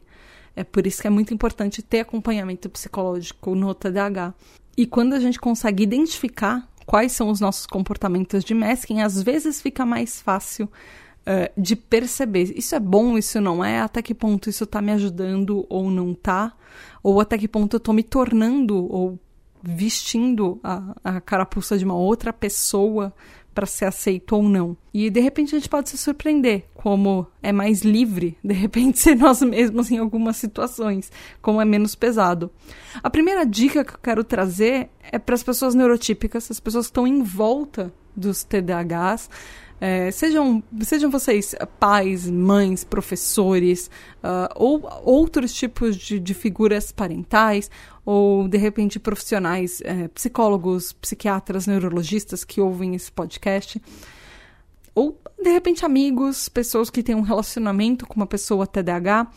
É 0.56 0.64
por 0.64 0.88
isso 0.88 1.02
que 1.02 1.08
é 1.08 1.10
muito 1.10 1.34
importante 1.34 1.82
ter 1.82 2.00
acompanhamento 2.00 2.70
psicológico 2.70 3.56
no 3.56 3.74
TDAH. 3.74 4.34
E 4.78 4.86
quando 4.86 5.16
a 5.16 5.20
gente 5.20 5.38
consegue 5.38 5.84
identificar 5.84 6.66
quais 6.86 7.12
são 7.12 7.28
os 7.28 7.42
nossos 7.42 7.66
comportamentos 7.66 8.42
de 8.42 8.54
masking, 8.54 9.02
às 9.02 9.22
vezes 9.22 9.62
fica 9.62 9.86
mais 9.86 10.22
fácil 10.22 10.70
uh, 11.28 11.62
de 11.62 11.76
perceber. 11.76 12.54
Isso 12.58 12.76
é 12.76 12.80
bom, 12.80 13.18
isso 13.18 13.40
não 13.42 13.64
é? 13.64 13.82
Até 13.82 14.02
que 14.02 14.14
ponto 14.14 14.50
isso 14.50 14.64
está 14.64 14.82
me 14.82 14.92
ajudando 14.92 15.66
ou 15.70 15.90
não 15.90 16.12
está? 16.12 16.54
Ou 17.02 17.20
até 17.20 17.38
que 17.38 17.48
ponto 17.48 17.76
eu 17.76 17.78
estou 17.78 17.94
me 17.94 18.04
tornando 18.04 18.92
ou 18.92 19.20
vestindo 19.62 20.60
a, 20.64 20.96
a 21.04 21.22
carapuça 21.22 21.78
de 21.78 21.86
uma 21.86 21.96
outra 21.96 22.34
pessoa 22.34 23.14
para 23.54 23.66
ser 23.66 23.86
aceito 23.86 24.36
ou 24.36 24.44
não. 24.44 24.76
E 24.94 25.10
de 25.10 25.20
repente 25.20 25.56
a 25.56 25.60
gente 25.60 25.70
pode 25.70 25.90
se 25.90 25.98
surpreender, 25.98 26.66
como 26.74 27.28
é 27.42 27.52
mais 27.52 27.82
livre, 27.82 28.38
de 28.44 28.54
repente, 28.54 29.00
ser 29.00 29.16
nós 29.16 29.42
mesmos 29.42 29.92
em 29.92 29.98
algumas 29.98 30.38
situações, 30.38 31.12
como 31.42 31.62
é 31.62 31.66
menos 31.66 31.96
pesado. 31.96 32.52
A 33.02 33.10
primeira 33.10 33.46
dica 33.46 33.86
que 33.86 33.94
eu 33.94 34.00
quero 34.02 34.24
trazer 34.24 34.90
é 35.12 35.20
para 35.20 35.36
as 35.36 35.44
pessoas 35.44 35.76
neurotípicas, 35.76 36.50
as 36.50 36.60
pessoas 36.60 36.88
que 36.88 36.92
estão 36.92 37.08
em 37.08 37.22
volta 37.22 37.94
dos 38.16 38.44
TDAHs, 38.44 39.30
é, 39.86 40.12
sejam, 40.12 40.64
sejam 40.80 41.12
vocês 41.12 41.54
pais, 41.78 42.30
mães, 42.30 42.86
professores, 42.86 43.88
uh, 44.24 44.48
ou 44.56 44.90
outros 45.04 45.54
tipos 45.54 45.98
de, 45.98 46.22
de, 46.22 46.34
figuras 46.34 46.90
parentais, 46.90 47.70
ou 48.06 48.48
de 48.48 48.58
repente 48.58 48.98
profissionais, 48.98 49.82
é, 49.84 50.08
psicólogos, 50.08 50.94
psiquiatras, 50.94 51.68
neurologistas 51.68 52.46
que 52.46 52.62
ouvem 52.62 52.96
esse 52.96 53.12
podcast, 53.12 53.82
ou 54.96 55.20
de 55.38 55.52
repente 55.52 55.86
amigos, 55.86 56.48
pessoas 56.48 56.90
que 56.90 57.04
têm 57.04 57.16
um 57.16 57.20
relacionamento 57.20 58.08
com 58.08 58.16
uma 58.16 58.26
pessoa 58.26 58.66
TDAH, 58.66 59.28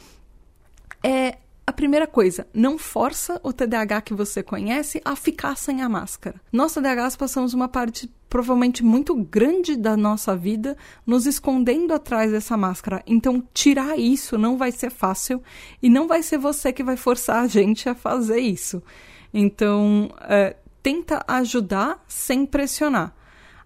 é 1.03 1.39
a 1.67 1.73
primeira 1.73 2.07
coisa, 2.07 2.47
não 2.55 2.79
força 2.79 3.41
o 3.43 3.53
TDAH 3.53 4.03
que 4.03 4.15
você 4.15 4.41
conhece 4.41 5.03
a 5.05 5.17
ficar 5.17 5.57
sem 5.57 5.83
a 5.83 5.89
máscara. 5.89 6.41
Nós 6.53 6.73
TDAHs 6.73 7.17
passamos 7.17 7.55
uma 7.55 7.69
parte 7.69 8.09
provavelmente 8.29 8.85
muito 8.85 9.15
grande 9.17 9.75
da 9.75 9.97
nossa 9.97 10.37
vida 10.37 10.77
nos 11.05 11.27
escondendo 11.27 11.93
atrás 11.93 12.31
dessa 12.31 12.57
máscara. 12.57 13.03
Então, 13.05 13.43
tirar 13.53 13.99
isso 13.99 14.39
não 14.39 14.57
vai 14.57 14.71
ser 14.71 14.91
fácil 14.91 15.43
e 15.83 15.91
não 15.91 16.07
vai 16.07 16.23
ser 16.23 16.39
você 16.39 16.73
que 16.73 16.85
vai 16.85 16.97
forçar 16.97 17.43
a 17.43 17.49
gente 17.49 17.89
a 17.89 17.97
fazer 17.97 18.39
isso. 18.39 18.81
Então, 19.35 20.09
é, 20.21 20.57
tenta 20.83 21.25
ajudar 21.27 22.05
sem 22.07 22.47
pressionar. 22.47 23.13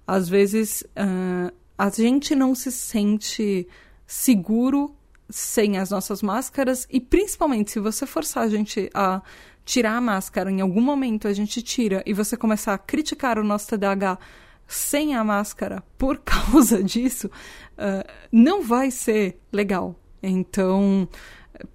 Às 0.06 0.26
vezes, 0.26 0.82
uh, 0.82 1.52
a 1.76 1.90
gente 1.90 2.34
não 2.34 2.54
se 2.54 2.72
sente 2.72 3.68
seguro 4.06 4.94
sem 5.30 5.78
as 5.78 5.90
nossas 5.90 6.22
máscaras 6.22 6.86
e 6.90 7.00
principalmente 7.00 7.70
se 7.70 7.80
você 7.80 8.06
forçar 8.06 8.44
a 8.44 8.48
gente 8.48 8.90
a 8.92 9.22
tirar 9.64 9.96
a 9.96 10.00
máscara 10.00 10.50
em 10.50 10.60
algum 10.60 10.80
momento 10.80 11.28
a 11.28 11.32
gente 11.32 11.62
tira 11.62 12.02
e 12.04 12.12
você 12.12 12.36
começar 12.36 12.74
a 12.74 12.78
criticar 12.78 13.38
o 13.38 13.44
nosso 13.44 13.68
TDAH 13.68 14.18
sem 14.66 15.16
a 15.16 15.24
máscara 15.24 15.82
por 15.98 16.18
causa 16.24 16.82
disso, 16.82 17.26
uh, 17.26 18.08
não 18.30 18.62
vai 18.62 18.90
ser 18.90 19.40
legal. 19.52 19.96
Então, 20.22 21.08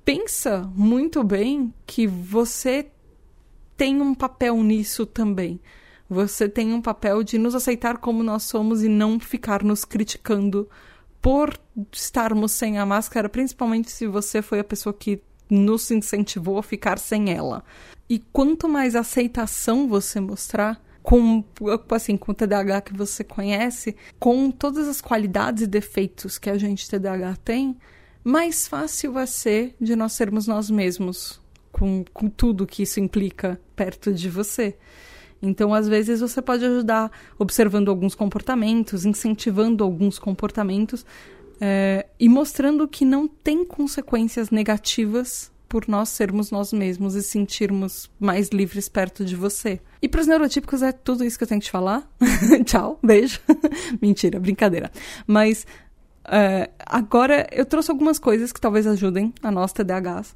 pensa 0.06 0.70
muito 0.76 1.24
bem 1.24 1.74
que 1.86 2.08
você 2.08 2.88
tem 3.76 4.02
um 4.02 4.16
papel 4.16 4.64
nisso 4.64 5.06
também. 5.06 5.60
Você 6.10 6.48
tem 6.48 6.74
um 6.74 6.82
papel 6.82 7.24
de 7.24 7.38
nos 7.38 7.56
aceitar 7.56 7.98
como 7.98 8.24
nós 8.24 8.44
somos 8.44 8.84
e 8.84 8.88
não 8.88 9.20
ficar 9.20 9.64
nos 9.64 9.84
criticando 9.84 10.70
por 11.26 11.60
estarmos 11.92 12.52
sem 12.52 12.78
a 12.78 12.86
máscara, 12.86 13.28
principalmente 13.28 13.90
se 13.90 14.06
você 14.06 14.44
foi 14.44 14.60
a 14.60 14.64
pessoa 14.64 14.94
que 14.94 15.20
nos 15.50 15.90
incentivou 15.90 16.60
a 16.60 16.62
ficar 16.62 17.00
sem 17.00 17.32
ela. 17.34 17.64
E 18.08 18.20
quanto 18.32 18.70
mais 18.70 18.96
aceitação 18.96 19.88
você 19.88 20.20
mostrar, 20.20 20.80
com 21.02 21.44
assim, 21.90 22.16
com 22.16 22.32
o 22.32 22.36
TDAH 22.36 22.82
que 22.82 22.94
você 22.94 23.24
conhece, 23.24 23.96
com 24.20 24.52
todas 24.52 24.88
as 24.88 25.02
qualidades 25.02 25.64
e 25.64 25.68
defeitos 25.68 26.38
que 26.38 26.48
a 26.48 26.60
gente 26.60 26.88
TDAH 26.88 27.38
tem, 27.38 27.76
mais 28.24 28.68
fácil 28.68 29.14
vai 29.14 29.26
ser 29.26 29.76
de 29.82 29.96
nós 29.96 30.14
sermos 30.14 30.46
nós 30.46 30.70
mesmos, 30.70 31.42
com, 31.72 32.06
com 32.14 32.30
tudo 32.30 32.68
que 32.68 32.84
isso 32.84 33.00
implica 33.00 33.60
perto 33.76 34.14
de 34.14 34.30
você. 34.30 34.78
Então, 35.42 35.74
às 35.74 35.88
vezes, 35.88 36.22
você 36.22 36.42
pode 36.42 36.66
ajudar 36.66 37.12
observando 37.38 37.90
alguns 37.90 38.16
comportamentos, 38.16 39.06
incentivando 39.06 39.84
alguns 39.84 40.18
comportamentos 40.18 41.06
é, 41.60 42.06
e 42.20 42.28
mostrando 42.28 42.88
que 42.88 43.06
não 43.06 43.28
tem 43.28 43.64
consequências 43.64 44.50
negativas 44.50 45.52
por 45.68 45.88
nós 45.88 46.10
sermos 46.10 46.52
nós 46.52 46.72
mesmos 46.72 47.16
e 47.16 47.24
sentirmos 47.24 48.10
mais 48.20 48.50
livres 48.50 48.88
perto 48.88 49.26
de 49.26 49.36
você. 49.36 49.80
E 50.02 50.08
para 50.08 50.22
os 50.22 50.28
neurotípicos 50.28 50.82
é 50.82 50.92
tudo 50.92 51.24
isso 51.24 51.38
que 51.38 51.44
eu 51.44 51.48
tenho 51.48 51.60
que 51.60 51.66
te 51.66 51.72
falar. 51.72 52.10
Tchau, 52.66 53.00
beijo. 53.04 53.40
Mentira, 54.02 54.40
brincadeira. 54.40 54.92
Mas 55.26 55.66
uh, 56.26 56.72
agora 56.86 57.48
eu 57.52 57.66
trouxe 57.66 57.92
algumas 57.92 58.20
coisas 58.20 58.52
que 58.52 58.62
talvez 58.62 58.86
ajudem 58.88 59.34
a 59.42 59.52
nós 59.52 59.74
TDAHs 59.74 60.36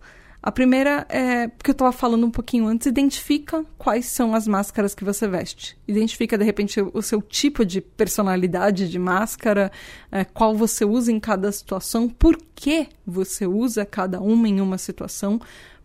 a 0.49 0.51
primeira 0.51 1.05
é, 1.09 1.47
porque 1.47 1.69
eu 1.69 1.73
estava 1.73 1.91
falando 1.91 2.25
um 2.25 2.31
pouquinho 2.31 2.65
antes, 2.65 2.87
identifica 2.87 3.63
quais 3.77 4.07
são 4.07 4.33
as 4.33 4.47
máscaras 4.47 4.95
que 4.95 5.03
você 5.03 5.27
veste. 5.27 5.77
Identifica, 5.87 6.35
de 6.39 6.43
repente, 6.43 6.81
o 6.81 7.03
seu 7.03 7.21
tipo 7.21 7.63
de 7.63 7.79
personalidade 7.79 8.89
de 8.89 8.97
máscara, 8.97 9.71
é, 10.11 10.25
qual 10.25 10.55
você 10.55 10.83
usa 10.83 11.11
em 11.11 11.19
cada 11.19 11.51
situação, 11.51 12.09
por 12.09 12.35
que 12.55 12.87
você 13.05 13.45
usa 13.45 13.85
cada 13.85 14.19
uma 14.19 14.49
em 14.49 14.59
uma 14.59 14.79
situação, 14.79 15.39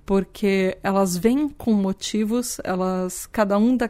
porque 0.07 0.79
elas 0.83 1.15
vêm 1.15 1.47
com 1.47 1.75
motivos, 1.75 2.59
elas, 2.65 3.27
cada, 3.27 3.59
um 3.59 3.77
da, 3.77 3.87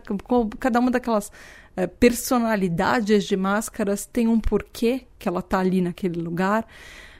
cada 0.58 0.80
uma 0.80 0.90
daquelas 0.90 1.30
é, 1.76 1.86
personalidades 1.86 3.22
de 3.22 3.36
máscaras 3.36 4.06
tem 4.06 4.26
um 4.26 4.40
porquê 4.40 5.02
que 5.20 5.28
ela 5.28 5.38
está 5.38 5.60
ali 5.60 5.80
naquele 5.80 6.20
lugar. 6.20 6.66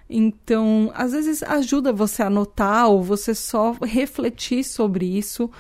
Então, 0.09 0.91
às 0.95 1.13
vezes 1.13 1.43
ajuda 1.43 1.93
você 1.93 2.23
a 2.23 2.27
anotar 2.27 2.89
ou 2.89 3.03
você 3.03 3.35
só 3.35 3.73
refletir 3.83 4.63
sobre 4.65 5.07
isso 5.07 5.51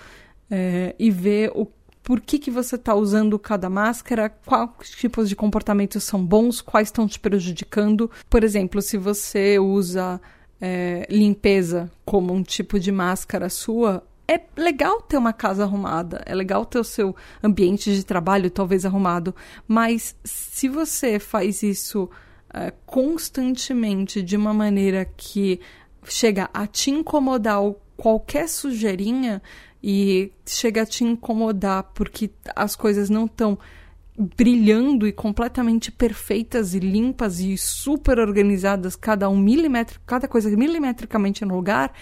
é, 0.51 0.95
e 0.99 1.11
ver 1.11 1.51
o 1.55 1.67
por 2.03 2.21
que, 2.21 2.39
que 2.39 2.51
você 2.51 2.77
está 2.77 2.95
usando 2.95 3.39
cada 3.39 3.71
máscara, 3.71 4.29
quais 4.29 4.91
tipos 4.91 5.27
de 5.27 5.35
comportamentos 5.35 6.05
são 6.05 6.23
bons, 6.23 6.61
quais 6.61 6.89
estão 6.89 7.09
te 7.09 7.19
prejudicando. 7.19 8.11
Por 8.29 8.45
exemplo, 8.45 8.83
se 8.83 8.99
você 8.99 9.59
usa 9.59 10.21
é, 10.61 11.07
limpeza 11.09 11.91
como 12.05 12.35
um 12.35 12.43
tipo 12.43 12.79
de 12.79 12.93
máscara 12.93 13.49
sua, 13.49 14.07
é 14.29 14.39
legal 14.55 15.01
ter 15.01 15.17
uma 15.17 15.33
casa 15.33 15.65
arrumada, 15.65 16.23
é 16.27 16.35
legal 16.35 16.67
ter 16.67 16.79
o 16.79 16.85
seu 16.85 17.17
ambiente 17.43 17.95
de 17.95 18.05
trabalho 18.05 18.51
talvez 18.51 18.85
arrumado, 18.85 19.35
mas 19.67 20.15
se 20.25 20.69
você 20.69 21.19
faz 21.19 21.63
isso 21.63 22.11
uh, 22.55 22.73
constantemente 22.87 24.23
de 24.23 24.37
uma 24.37 24.55
maneira 24.55 25.05
que 25.05 25.61
chega 26.05 26.49
a 26.55 26.67
te 26.67 26.91
incomodar 26.91 27.61
qualquer 27.97 28.49
sujeirinha 28.49 29.43
e 29.83 30.33
chega 30.47 30.83
a 30.83 30.87
te 30.87 31.05
incomodar 31.05 31.91
porque 31.95 32.31
as 32.55 32.75
coisas 32.75 33.11
não 33.11 33.27
estão 33.27 33.59
brilhando 34.17 35.07
e 35.07 35.13
completamente 35.13 35.91
perfeitas 35.91 36.73
e 36.75 36.79
limpas 36.79 37.41
e 37.41 37.59
super 37.59 38.19
organizadas, 38.19 38.95
cada 38.95 39.29
um 39.29 39.37
milímetro, 39.37 40.01
cada 40.07 40.29
coisa 40.29 40.49
milimetricamente 40.51 41.45
no 41.45 41.55
lugar, 41.55 41.93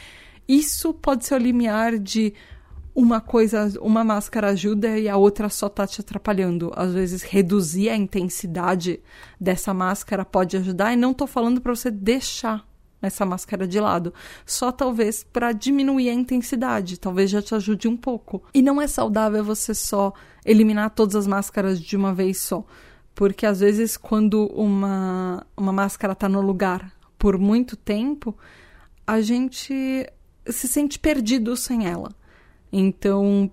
isso 0.47 0.93
pode 0.93 1.25
ser 1.25 1.37
o 1.37 1.39
limiar 1.39 1.99
de 1.99 2.35
uma 2.95 3.21
coisa, 3.21 3.73
uma 3.81 4.05
máscara 4.05 4.49
ajuda 4.51 4.99
e 4.99 5.09
a 5.09 5.17
outra 5.17 5.49
só 5.49 5.69
tá 5.69 5.87
te 5.87 6.01
atrapalhando. 6.01 6.71
Às 6.77 6.93
vezes 6.93 7.23
reduzir 7.23 7.89
a 7.89 7.97
intensidade 7.97 9.01
dessa 9.41 9.73
máscara 9.73 10.25
pode 10.25 10.57
ajudar 10.57 10.93
e 10.93 10.97
não 10.97 11.15
tô 11.15 11.27
falando 11.27 11.61
para 11.61 11.75
você 11.75 11.91
deixar 11.91 12.67
essa 13.01 13.27
máscara 13.27 13.67
de 13.67 13.81
lado, 13.81 14.15
só 14.47 14.71
talvez 14.71 15.25
para 15.25 15.51
diminuir 15.51 16.09
a 16.09 16.15
intensidade, 16.15 17.01
talvez 17.01 17.31
já 17.31 17.43
te 17.43 17.53
ajude 17.53 17.89
um 17.89 17.97
pouco. 17.97 18.45
E 18.55 18.63
não 18.63 18.81
é 18.81 18.87
saudável 18.87 19.43
você 19.43 19.75
só 19.75 20.13
eliminar 20.45 20.91
todas 20.91 21.17
as 21.17 21.27
máscaras 21.27 21.81
de 21.81 21.97
uma 21.97 22.15
vez 22.15 22.41
só, 22.41 22.65
porque 23.13 23.45
às 23.45 23.59
vezes 23.59 23.97
quando 23.97 24.47
uma 24.55 25.45
uma 25.57 25.73
máscara 25.73 26.15
tá 26.15 26.29
no 26.29 26.41
lugar 26.41 26.93
por 27.19 27.39
muito 27.39 27.77
tempo, 27.77 28.37
a 29.05 29.21
gente 29.21 30.09
se 30.47 30.69
sente 30.69 30.99
perdido 30.99 31.57
sem 31.57 31.87
ela. 31.87 32.11
Então, 32.73 33.51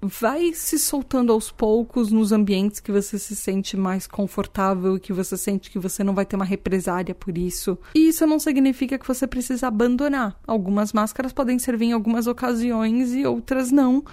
vai 0.00 0.52
se 0.52 0.80
soltando 0.80 1.32
aos 1.32 1.52
poucos 1.52 2.10
nos 2.10 2.32
ambientes 2.32 2.80
que 2.80 2.90
você 2.90 3.16
se 3.20 3.36
sente 3.36 3.76
mais 3.76 4.08
confortável 4.08 4.96
e 4.96 5.00
que 5.00 5.12
você 5.12 5.36
sente 5.36 5.70
que 5.70 5.78
você 5.78 6.02
não 6.02 6.12
vai 6.12 6.26
ter 6.26 6.34
uma 6.34 6.44
represária 6.44 7.14
por 7.14 7.38
isso. 7.38 7.78
E 7.94 8.08
isso 8.08 8.26
não 8.26 8.40
significa 8.40 8.98
que 8.98 9.06
você 9.06 9.28
precisa 9.28 9.68
abandonar. 9.68 10.36
Algumas 10.44 10.92
máscaras 10.92 11.32
podem 11.32 11.56
servir 11.58 11.86
em 11.86 11.92
algumas 11.92 12.26
ocasiões 12.26 13.14
e 13.14 13.24
outras 13.24 13.70
não. 13.70 14.04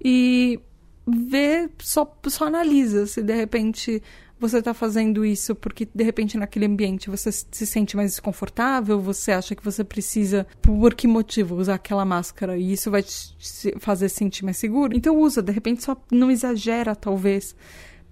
E 0.00 0.60
vê, 1.04 1.68
só, 1.80 2.16
só 2.28 2.46
analisa 2.46 3.06
se 3.06 3.20
de 3.20 3.34
repente 3.34 4.00
você 4.38 4.58
está 4.58 4.74
fazendo 4.74 5.24
isso 5.24 5.54
porque 5.54 5.88
de 5.92 6.04
repente 6.04 6.36
naquele 6.36 6.66
ambiente 6.66 7.08
você 7.08 7.30
se 7.32 7.66
sente 7.66 7.96
mais 7.96 8.10
desconfortável, 8.10 9.00
você 9.00 9.32
acha 9.32 9.54
que 9.54 9.64
você 9.64 9.84
precisa, 9.84 10.46
por 10.60 10.94
que 10.94 11.06
motivo, 11.06 11.56
usar 11.56 11.74
aquela 11.74 12.04
máscara 12.04 12.56
e 12.56 12.72
isso 12.72 12.90
vai 12.90 13.02
te 13.02 13.34
fazer 13.78 14.08
sentir 14.08 14.44
mais 14.44 14.56
seguro? 14.56 14.96
Então 14.96 15.18
usa, 15.18 15.42
de 15.42 15.52
repente 15.52 15.82
só 15.82 15.96
não 16.10 16.30
exagera, 16.30 16.94
talvez, 16.94 17.54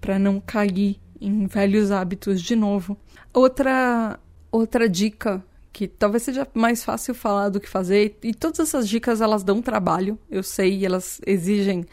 para 0.00 0.18
não 0.18 0.40
cair 0.40 1.00
em 1.20 1.46
velhos 1.46 1.90
hábitos 1.90 2.40
de 2.40 2.56
novo. 2.56 2.96
Outra 3.32 4.18
outra 4.50 4.88
dica 4.88 5.42
que 5.72 5.88
talvez 5.88 6.22
seja 6.22 6.46
mais 6.52 6.84
fácil 6.84 7.14
falar 7.14 7.48
do 7.48 7.58
que 7.58 7.68
fazer, 7.68 8.18
e 8.22 8.34
todas 8.34 8.60
essas 8.60 8.86
dicas 8.86 9.20
elas 9.22 9.42
dão 9.42 9.62
trabalho, 9.62 10.18
eu 10.30 10.42
sei, 10.42 10.84
elas 10.84 11.18
exigem 11.26 11.86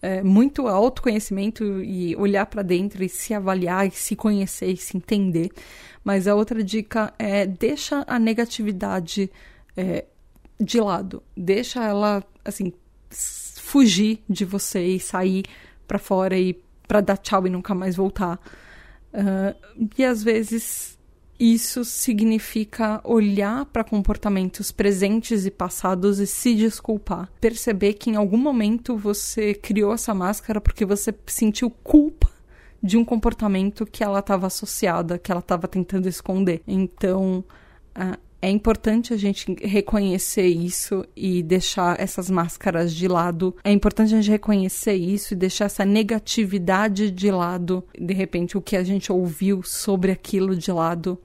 é, 0.00 0.22
muito 0.22 0.68
autoconhecimento 0.68 1.82
e 1.82 2.14
olhar 2.16 2.46
para 2.46 2.62
dentro 2.62 3.02
e 3.02 3.08
se 3.08 3.34
avaliar 3.34 3.86
e 3.86 3.90
se 3.90 4.14
conhecer 4.14 4.72
e 4.72 4.76
se 4.76 4.96
entender. 4.96 5.50
Mas 6.04 6.28
a 6.28 6.34
outra 6.34 6.62
dica 6.62 7.12
é 7.18 7.46
deixa 7.46 8.04
a 8.06 8.18
negatividade 8.18 9.30
é, 9.76 10.04
de 10.60 10.80
lado, 10.80 11.22
deixa 11.36 11.84
ela 11.84 12.24
assim 12.44 12.72
fugir 13.10 14.22
de 14.28 14.44
você 14.44 14.84
e 14.84 15.00
sair 15.00 15.44
para 15.86 15.98
fora 15.98 16.38
e 16.38 16.60
para 16.86 17.00
dar 17.00 17.16
tchau 17.16 17.46
e 17.46 17.50
nunca 17.50 17.74
mais 17.74 17.96
voltar. 17.96 18.40
Uh, 19.12 19.88
e 19.98 20.04
às 20.04 20.22
vezes 20.22 20.95
isso 21.38 21.84
significa 21.84 23.00
olhar 23.04 23.66
para 23.66 23.84
comportamentos 23.84 24.72
presentes 24.72 25.44
e 25.44 25.50
passados 25.50 26.18
e 26.18 26.26
se 26.26 26.54
desculpar. 26.54 27.30
Perceber 27.40 27.94
que 27.94 28.10
em 28.10 28.16
algum 28.16 28.38
momento 28.38 28.96
você 28.96 29.54
criou 29.54 29.92
essa 29.92 30.14
máscara 30.14 30.60
porque 30.60 30.84
você 30.84 31.14
sentiu 31.26 31.70
culpa 31.70 32.30
de 32.82 32.96
um 32.96 33.04
comportamento 33.04 33.84
que 33.84 34.02
ela 34.02 34.20
estava 34.20 34.46
associada, 34.46 35.18
que 35.18 35.30
ela 35.30 35.40
estava 35.40 35.66
tentando 35.68 36.08
esconder. 36.08 36.62
Então, 36.66 37.44
uh, 37.96 38.18
é 38.46 38.48
importante 38.48 39.12
a 39.12 39.16
gente 39.16 39.56
reconhecer 39.60 40.46
isso 40.46 41.04
e 41.16 41.42
deixar 41.42 41.98
essas 41.98 42.30
máscaras 42.30 42.94
de 42.94 43.08
lado. 43.08 43.56
É 43.64 43.72
importante 43.72 44.14
a 44.14 44.20
gente 44.20 44.30
reconhecer 44.30 44.94
isso 44.94 45.34
e 45.34 45.36
deixar 45.36 45.64
essa 45.64 45.84
negatividade 45.84 47.10
de 47.10 47.28
lado. 47.28 47.82
De 47.98 48.14
repente, 48.14 48.56
o 48.56 48.62
que 48.62 48.76
a 48.76 48.84
gente 48.84 49.10
ouviu 49.10 49.64
sobre 49.64 50.12
aquilo 50.12 50.54
de 50.54 50.70
lado. 50.70 51.20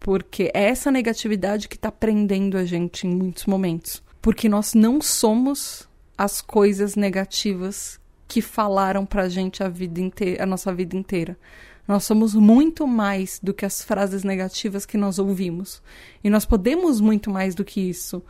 Porque 0.00 0.50
é 0.52 0.64
essa 0.64 0.90
negatividade 0.90 1.68
que 1.68 1.76
está 1.76 1.92
prendendo 1.92 2.58
a 2.58 2.64
gente 2.64 3.06
em 3.06 3.14
muitos 3.14 3.46
momentos. 3.46 4.02
Porque 4.20 4.48
nós 4.48 4.74
não 4.74 5.00
somos 5.00 5.88
as 6.18 6.40
coisas 6.40 6.96
negativas 6.96 8.00
que 8.26 8.42
falaram 8.42 9.06
pra 9.06 9.28
gente 9.28 9.62
a 9.62 9.68
vida 9.68 10.00
inteira, 10.00 10.42
a 10.42 10.46
nossa 10.46 10.74
vida 10.74 10.96
inteira. 10.96 11.38
Nós 11.86 12.04
somos 12.04 12.34
muito 12.34 12.86
mais 12.86 13.38
do 13.42 13.52
que 13.52 13.64
as 13.64 13.82
frases 13.82 14.24
negativas 14.24 14.86
que 14.86 14.96
nós 14.96 15.18
ouvimos. 15.18 15.82
E 16.22 16.30
nós 16.30 16.44
podemos 16.44 17.00
muito 17.00 17.30
mais 17.30 17.54
do 17.54 17.64
que 17.64 17.80
isso. 17.80 18.22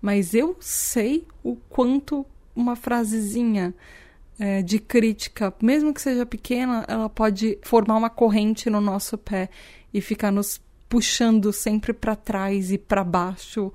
Mas 0.00 0.32
eu 0.32 0.56
sei 0.60 1.26
o 1.42 1.56
quanto 1.56 2.24
uma 2.54 2.76
frasezinha 2.76 3.74
é, 4.38 4.62
de 4.62 4.78
crítica, 4.78 5.52
mesmo 5.60 5.92
que 5.92 6.00
seja 6.00 6.24
pequena, 6.24 6.84
ela 6.88 7.08
pode 7.08 7.58
formar 7.62 7.96
uma 7.96 8.08
corrente 8.08 8.70
no 8.70 8.80
nosso 8.80 9.18
pé 9.18 9.50
e 9.92 10.00
ficar 10.00 10.30
nos 10.30 10.60
puxando 10.88 11.52
sempre 11.52 11.92
para 11.92 12.16
trás 12.16 12.72
e 12.72 12.78
para 12.78 13.04
baixo. 13.04 13.72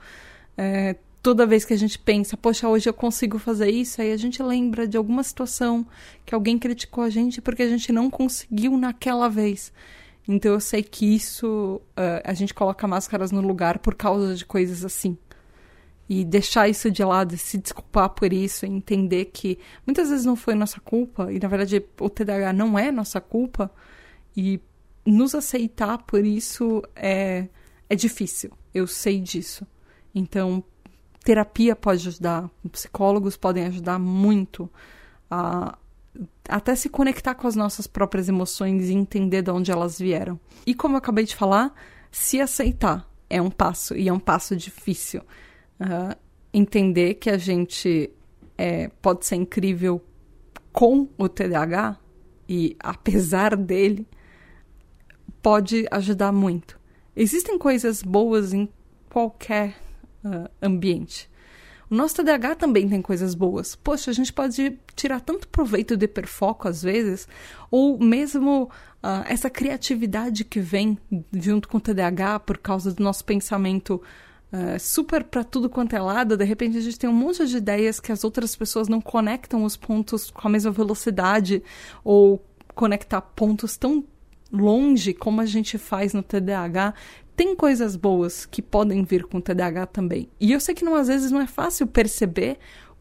É, 0.57 0.95
toda 1.25 1.47
vez 1.47 1.65
que 1.65 1.73
a 1.73 1.77
gente 1.77 1.97
pensa, 1.97 2.37
poxa, 2.37 2.69
hoje 2.69 2.87
eu 2.87 2.93
consigo 2.93 3.39
fazer 3.39 3.71
isso, 3.71 3.99
aí 3.99 4.11
a 4.11 4.17
gente 4.17 4.43
lembra 4.43 4.87
de 4.87 4.95
alguma 4.95 5.23
situação 5.23 5.83
que 6.23 6.35
alguém 6.35 6.59
criticou 6.59 7.03
a 7.03 7.09
gente 7.09 7.41
porque 7.41 7.63
a 7.63 7.67
gente 7.67 7.91
não 7.91 8.11
conseguiu 8.11 8.77
naquela 8.77 9.27
vez. 9.27 9.73
Então 10.27 10.53
eu 10.53 10.59
sei 10.59 10.83
que 10.83 11.15
isso, 11.15 11.81
uh, 11.97 12.21
a 12.23 12.31
gente 12.35 12.53
coloca 12.53 12.87
máscaras 12.87 13.31
no 13.31 13.41
lugar 13.41 13.79
por 13.79 13.95
causa 13.95 14.35
de 14.35 14.45
coisas 14.45 14.85
assim. 14.85 15.17
E 16.07 16.23
deixar 16.23 16.69
isso 16.69 16.91
de 16.91 17.03
lado 17.03 17.35
se 17.35 17.57
desculpar 17.57 18.09
por 18.09 18.31
isso, 18.31 18.63
entender 18.67 19.25
que 19.25 19.57
muitas 19.83 20.11
vezes 20.11 20.27
não 20.27 20.35
foi 20.35 20.53
nossa 20.53 20.79
culpa, 20.79 21.33
e 21.33 21.39
na 21.39 21.47
verdade 21.47 21.83
o 21.99 22.07
TDAH 22.07 22.53
não 22.53 22.77
é 22.77 22.91
nossa 22.91 23.19
culpa, 23.19 23.71
e 24.37 24.61
nos 25.03 25.33
aceitar 25.33 25.97
por 26.03 26.23
isso 26.23 26.83
é, 26.95 27.47
é 27.89 27.95
difícil. 27.95 28.51
Eu 28.71 28.85
sei 28.85 29.19
disso. 29.19 29.65
Então, 30.13 30.63
terapia 31.25 31.75
pode 31.75 32.07
ajudar, 32.07 32.49
psicólogos 32.71 33.35
podem 33.35 33.65
ajudar 33.65 33.99
muito 33.99 34.69
a 35.29 35.77
até 36.47 36.75
se 36.75 36.87
conectar 36.87 37.35
com 37.35 37.45
as 37.45 37.57
nossas 37.57 37.87
próprias 37.87 38.29
emoções 38.29 38.87
e 38.87 38.93
entender 38.93 39.41
de 39.41 39.51
onde 39.51 39.69
elas 39.69 39.99
vieram. 39.99 40.39
E 40.65 40.73
como 40.73 40.93
eu 40.93 40.99
acabei 40.99 41.25
de 41.25 41.35
falar, 41.35 41.73
se 42.09 42.39
aceitar 42.39 43.09
é 43.29 43.41
um 43.41 43.49
passo 43.49 43.97
e 43.97 44.07
é 44.07 44.13
um 44.13 44.19
passo 44.19 44.55
difícil. 44.55 45.21
Uh, 45.77 46.15
entender 46.53 47.15
que 47.15 47.29
a 47.29 47.37
gente 47.37 48.09
é, 48.57 48.87
pode 49.01 49.25
ser 49.25 49.35
incrível 49.35 50.01
com 50.71 51.09
o 51.17 51.27
TDAH 51.27 51.99
e 52.47 52.77
apesar 52.79 53.57
dele, 53.57 54.07
pode 55.41 55.85
ajudar 55.91 56.31
muito. 56.31 56.79
Existem 57.13 57.57
coisas 57.57 58.01
boas 58.01 58.53
em 58.53 58.69
qualquer 59.09 59.75
uh, 60.25 60.49
ambiente. 60.61 61.29
O 61.89 61.95
nosso 61.95 62.15
TDAH 62.15 62.55
também 62.55 62.89
tem 62.89 63.01
coisas 63.01 63.35
boas. 63.35 63.75
Poxa, 63.75 64.09
a 64.09 64.13
gente 64.13 64.33
pode 64.33 64.77
tirar 64.95 65.21
tanto 65.21 65.47
proveito 65.47 65.95
de 65.95 66.05
hiperfoco 66.05 66.67
às 66.67 66.81
vezes, 66.81 67.27
ou 67.69 67.99
mesmo 67.99 68.63
uh, 68.63 69.23
essa 69.27 69.49
criatividade 69.49 70.43
que 70.43 70.59
vem 70.59 70.97
junto 71.33 71.67
com 71.67 71.77
o 71.77 71.81
TDAH 71.81 72.39
por 72.39 72.57
causa 72.57 72.91
do 72.91 73.03
nosso 73.03 73.23
pensamento 73.23 74.01
uh, 74.51 74.79
super 74.79 75.23
para 75.23 75.43
tudo 75.43 75.69
quanto 75.69 75.95
é 75.95 76.01
lado. 76.01 76.35
De 76.35 76.43
repente 76.43 76.77
a 76.77 76.81
gente 76.81 76.97
tem 76.97 77.09
um 77.09 77.13
monte 77.13 77.45
de 77.45 77.57
ideias 77.57 77.99
que 77.99 78.11
as 78.11 78.23
outras 78.23 78.55
pessoas 78.55 78.87
não 78.87 78.99
conectam 78.99 79.63
os 79.63 79.77
pontos 79.77 80.31
com 80.31 80.47
a 80.47 80.51
mesma 80.51 80.71
velocidade 80.71 81.61
ou 82.03 82.43
conectar 82.73 83.21
pontos 83.21 83.77
tão 83.77 84.03
longe 84.51 85.13
como 85.13 85.41
a 85.41 85.45
gente 85.45 85.77
faz 85.77 86.13
no 86.13 86.23
TDAH 86.23 86.93
tem 87.35 87.55
coisas 87.55 87.95
boas 87.95 88.45
que 88.45 88.61
podem 88.61 89.03
vir 89.03 89.25
com 89.25 89.37
o 89.37 89.41
TDAH 89.41 89.87
também. 89.87 90.29
E 90.39 90.51
eu 90.51 90.59
sei 90.59 90.73
que 90.73 90.85
não, 90.85 90.95
às 90.95 91.07
vezes 91.07 91.31
não 91.31 91.41
é 91.41 91.47
fácil 91.47 91.85
perceber 91.85 92.57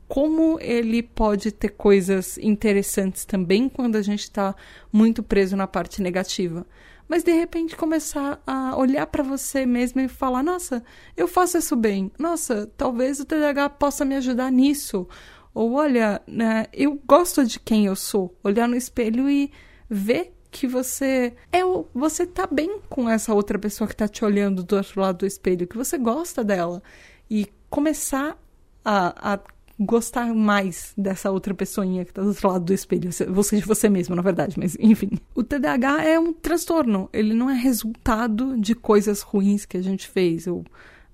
como 0.09 0.59
ele 0.61 1.03
pode 1.03 1.51
ter 1.51 1.71
coisas 1.71 2.37
interessantes 2.39 3.25
também 3.25 3.69
quando 3.69 3.97
a 3.97 4.03
gente 4.03 4.21
está 4.21 4.55
muito 4.93 5.23
preso 5.23 5.57
na 5.57 5.67
parte 5.67 6.03
negativa. 6.03 6.67
Mas 7.09 7.23
de 7.23 7.33
repente 7.33 7.77
começar 7.77 8.43
a 8.47 8.77
olhar 8.77 9.07
para 9.07 9.23
você 9.23 9.67
mesmo 9.67 10.01
e 10.01 10.09
falar: 10.09 10.43
nossa, 10.43 10.83
eu 11.17 11.29
faço 11.29 11.59
isso 11.59 11.77
bem. 11.77 12.11
Nossa, 12.19 12.71
talvez 12.77 13.21
o 13.21 13.25
TDAH 13.25 13.71
possa 13.71 14.05
me 14.05 14.17
ajudar 14.17 14.51
nisso. 14.51 15.07
Ou 15.53 15.75
olha, 15.75 16.21
né, 16.27 16.67
eu 16.73 17.01
gosto 17.07 17.45
de 17.45 17.61
quem 17.61 17.87
eu 17.87 17.95
sou. 17.95 18.37
Olhar 18.43 18.67
no 18.67 18.75
espelho 18.75 19.31
e 19.31 19.53
ver 19.89 20.35
que 20.55 20.69
você 20.69 21.35
é 21.53 21.59
você 21.93 22.25
tá 22.25 22.47
bem 22.47 22.79
com 22.89 23.11
essa 23.11 23.35
outra 23.35 23.59
pessoa 23.59 23.89
que 23.89 23.97
tá 23.97 24.07
te 24.07 24.25
olhando 24.25 24.63
do 24.63 24.77
outro 24.77 25.01
lado 25.01 25.19
do 25.19 25.27
espelho, 25.27 25.67
que 25.67 25.77
você 25.77 25.99
gosta 25.99 26.45
dela 26.45 26.81
e 27.29 27.49
começar 27.69 28.39
a, 28.85 29.35
a 29.35 29.41
gostar 29.81 30.33
mais 30.33 30.95
dessa 30.97 31.33
outra 31.33 31.53
pessoinha 31.53 32.05
que 32.05 32.13
tá 32.13 32.23
do 32.23 32.29
outro 32.29 32.49
lado 32.49 32.67
do 32.67 32.73
espelho, 32.73 33.11
você 33.31 33.57
de 33.57 33.67
você 33.67 33.89
mesmo, 33.89 34.15
na 34.15 34.23
verdade, 34.23 34.57
mas 34.57 34.77
enfim. 34.79 35.19
O 35.35 35.43
TDAH 35.43 36.05
é 36.05 36.21
um 36.21 36.33
transtorno, 36.33 37.11
ele 37.13 37.35
não 37.35 37.51
é 37.51 37.55
resultado 37.55 38.57
de 38.57 38.77
coisas 38.77 39.23
ruins 39.23 39.67
que 39.67 39.77
a 39.77 39.83
gente 39.83 40.07
fez, 40.07 40.47
ou 40.47 40.65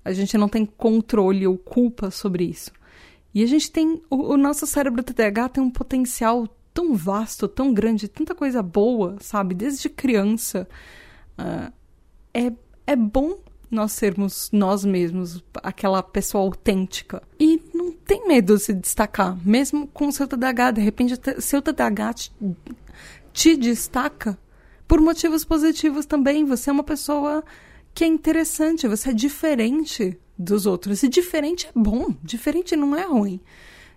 a 0.05 0.13
gente 0.13 0.37
não 0.37 0.47
tem 0.47 0.67
controle 0.67 1.47
ou 1.47 1.57
culpa 1.57 2.11
sobre 2.11 2.43
isso. 2.43 2.71
E 3.33 3.41
a 3.43 3.47
gente 3.47 3.71
tem 3.71 4.03
o, 4.07 4.33
o 4.33 4.37
nosso 4.37 4.67
cérebro 4.67 5.01
TDAH 5.01 5.49
tem 5.49 5.63
um 5.63 5.71
potencial 5.71 6.47
tão 6.73 6.95
vasto, 6.95 7.47
tão 7.47 7.73
grande, 7.73 8.07
tanta 8.07 8.33
coisa 8.33 8.61
boa, 8.61 9.17
sabe? 9.19 9.53
Desde 9.53 9.89
criança. 9.89 10.67
Uh, 11.37 11.71
é, 12.33 12.51
é 12.87 12.95
bom 12.95 13.39
nós 13.69 13.93
sermos 13.93 14.49
nós 14.51 14.83
mesmos, 14.83 15.41
aquela 15.63 16.03
pessoa 16.03 16.43
autêntica. 16.43 17.23
E 17.39 17.61
não 17.73 17.93
tem 17.93 18.27
medo 18.27 18.57
de 18.57 18.63
se 18.63 18.73
destacar, 18.73 19.37
mesmo 19.47 19.87
com 19.87 20.07
o 20.07 20.11
seu 20.11 20.27
TDAH. 20.27 20.71
De 20.71 20.81
repente, 20.81 21.13
seu 21.39 21.61
TDAH 21.61 22.13
te, 22.13 22.31
te 23.31 23.55
destaca 23.55 24.37
por 24.87 24.99
motivos 24.99 25.45
positivos 25.45 26.05
também. 26.05 26.43
Você 26.45 26.69
é 26.69 26.73
uma 26.73 26.83
pessoa 26.83 27.43
que 27.93 28.03
é 28.03 28.07
interessante, 28.07 28.89
você 28.89 29.11
é 29.11 29.13
diferente 29.13 30.19
dos 30.37 30.65
outros. 30.65 31.01
E 31.01 31.07
diferente 31.07 31.67
é 31.67 31.71
bom, 31.73 32.13
diferente 32.21 32.75
não 32.75 32.93
é 32.93 33.05
ruim 33.05 33.39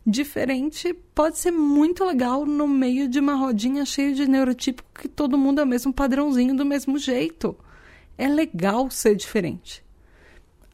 diferente 0.07 0.93
pode 1.15 1.39
ser 1.39 1.51
muito 1.51 2.05
legal 2.05 2.45
no 2.45 2.69
meio 2.69 3.09
de 3.09 3.19
uma 3.19 3.35
rodinha 3.35 3.85
cheia 3.85 4.13
de 4.13 4.29
neurotípico 4.29 4.89
que 5.01 5.09
todo 5.09 5.39
mundo 5.39 5.61
é 5.61 5.65
o 5.65 5.67
mesmo 5.67 5.93
padrãozinho 5.93 6.55
do 6.57 6.65
mesmo 6.65 6.99
jeito. 6.99 7.57
É 8.19 8.29
legal 8.29 8.91
ser 8.91 9.17
diferente. 9.17 9.83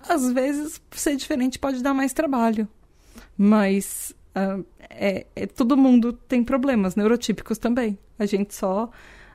Às 0.08 0.32
vezes, 0.32 0.80
ser 0.90 1.16
diferente 1.16 1.58
pode 1.58 1.82
dar 1.82 1.94
mais 1.94 2.12
trabalho, 2.12 2.68
mas 3.36 4.14
uh, 4.34 4.64
é, 4.88 5.26
é, 5.36 5.46
todo 5.46 5.76
mundo 5.76 6.12
tem 6.12 6.42
problemas 6.42 6.96
neurotípicos 6.96 7.58
também. 7.58 7.98
A 8.18 8.26
gente 8.26 8.54
só. 8.54 8.90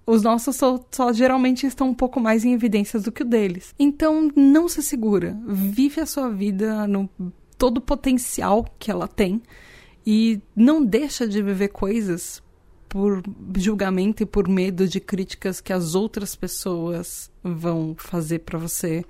Os 0.07 0.21
nossos 0.21 0.55
só, 0.55 0.79
só 0.91 1.11
geralmente 1.11 1.65
estão 1.65 1.89
um 1.89 1.93
pouco 1.93 2.19
mais 2.19 2.45
em 2.45 2.53
evidências 2.53 3.03
do 3.03 3.11
que 3.11 3.23
o 3.23 3.25
deles. 3.25 3.73
Então, 3.79 4.31
não 4.35 4.67
se 4.67 4.83
segura. 4.83 5.35
Vive 5.47 5.99
a 5.99 6.05
sua 6.05 6.29
vida 6.29 6.85
no 6.85 7.09
todo 7.57 7.77
o 7.77 7.81
potencial 7.81 8.65
que 8.77 8.91
ela 8.91 9.07
tem 9.07 9.41
e 10.05 10.41
não 10.55 10.83
deixa 10.83 11.27
de 11.27 11.41
viver 11.41 11.69
coisas 11.69 12.43
por 12.87 13.21
julgamento 13.57 14.23
e 14.23 14.25
por 14.25 14.47
medo 14.47 14.87
de 14.87 14.99
críticas 14.99 15.59
que 15.59 15.73
as 15.73 15.95
outras 15.95 16.35
pessoas 16.35 17.29
vão 17.43 17.95
fazer 17.97 18.39
para 18.39 18.59
você. 18.59 19.03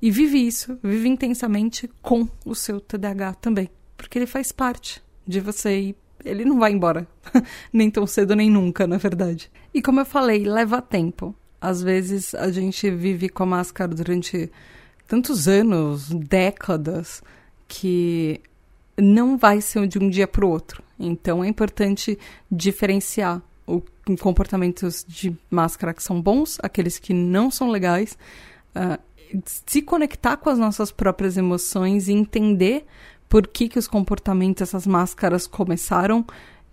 E 0.00 0.10
vive 0.10 0.44
isso, 0.44 0.78
vive 0.82 1.08
intensamente 1.08 1.88
com 2.00 2.28
o 2.44 2.54
seu 2.54 2.80
TDAH 2.80 3.34
também, 3.34 3.70
porque 3.96 4.18
ele 4.18 4.26
faz 4.26 4.50
parte 4.50 5.00
de 5.26 5.38
você 5.38 5.80
e 5.80 5.96
ele 6.24 6.44
não 6.44 6.58
vai 6.58 6.72
embora, 6.72 7.06
nem 7.72 7.90
tão 7.90 8.06
cedo 8.06 8.34
nem 8.34 8.50
nunca, 8.50 8.86
na 8.86 8.96
verdade. 8.96 9.50
E 9.72 9.80
como 9.80 10.00
eu 10.00 10.04
falei, 10.04 10.44
leva 10.44 10.82
tempo. 10.82 11.34
Às 11.60 11.80
vezes 11.80 12.34
a 12.34 12.50
gente 12.50 12.90
vive 12.90 13.28
com 13.28 13.44
a 13.44 13.46
máscara 13.46 13.94
durante 13.94 14.50
tantos 15.06 15.46
anos, 15.46 16.08
décadas, 16.08 17.22
que 17.68 18.40
não 18.96 19.36
vai 19.36 19.60
ser 19.60 19.86
de 19.86 19.98
um 19.98 20.08
dia 20.08 20.26
para 20.26 20.44
o 20.44 20.48
outro. 20.48 20.82
Então 20.98 21.42
é 21.42 21.48
importante 21.48 22.18
diferenciar 22.50 23.42
o 23.66 23.82
comportamentos 24.20 25.04
de 25.06 25.36
máscara 25.50 25.94
que 25.94 26.02
são 26.02 26.20
bons, 26.20 26.58
aqueles 26.62 26.98
que 26.98 27.14
não 27.14 27.50
são 27.50 27.70
legais, 27.70 28.18
uh, 28.76 29.00
se 29.66 29.80
conectar 29.80 30.36
com 30.36 30.50
as 30.50 30.58
nossas 30.58 30.90
próprias 30.90 31.36
emoções 31.36 32.08
e 32.08 32.12
entender 32.12 32.84
por 33.28 33.46
que, 33.46 33.68
que 33.68 33.78
os 33.78 33.88
comportamentos, 33.88 34.62
essas 34.62 34.86
máscaras 34.86 35.46
começaram 35.46 36.26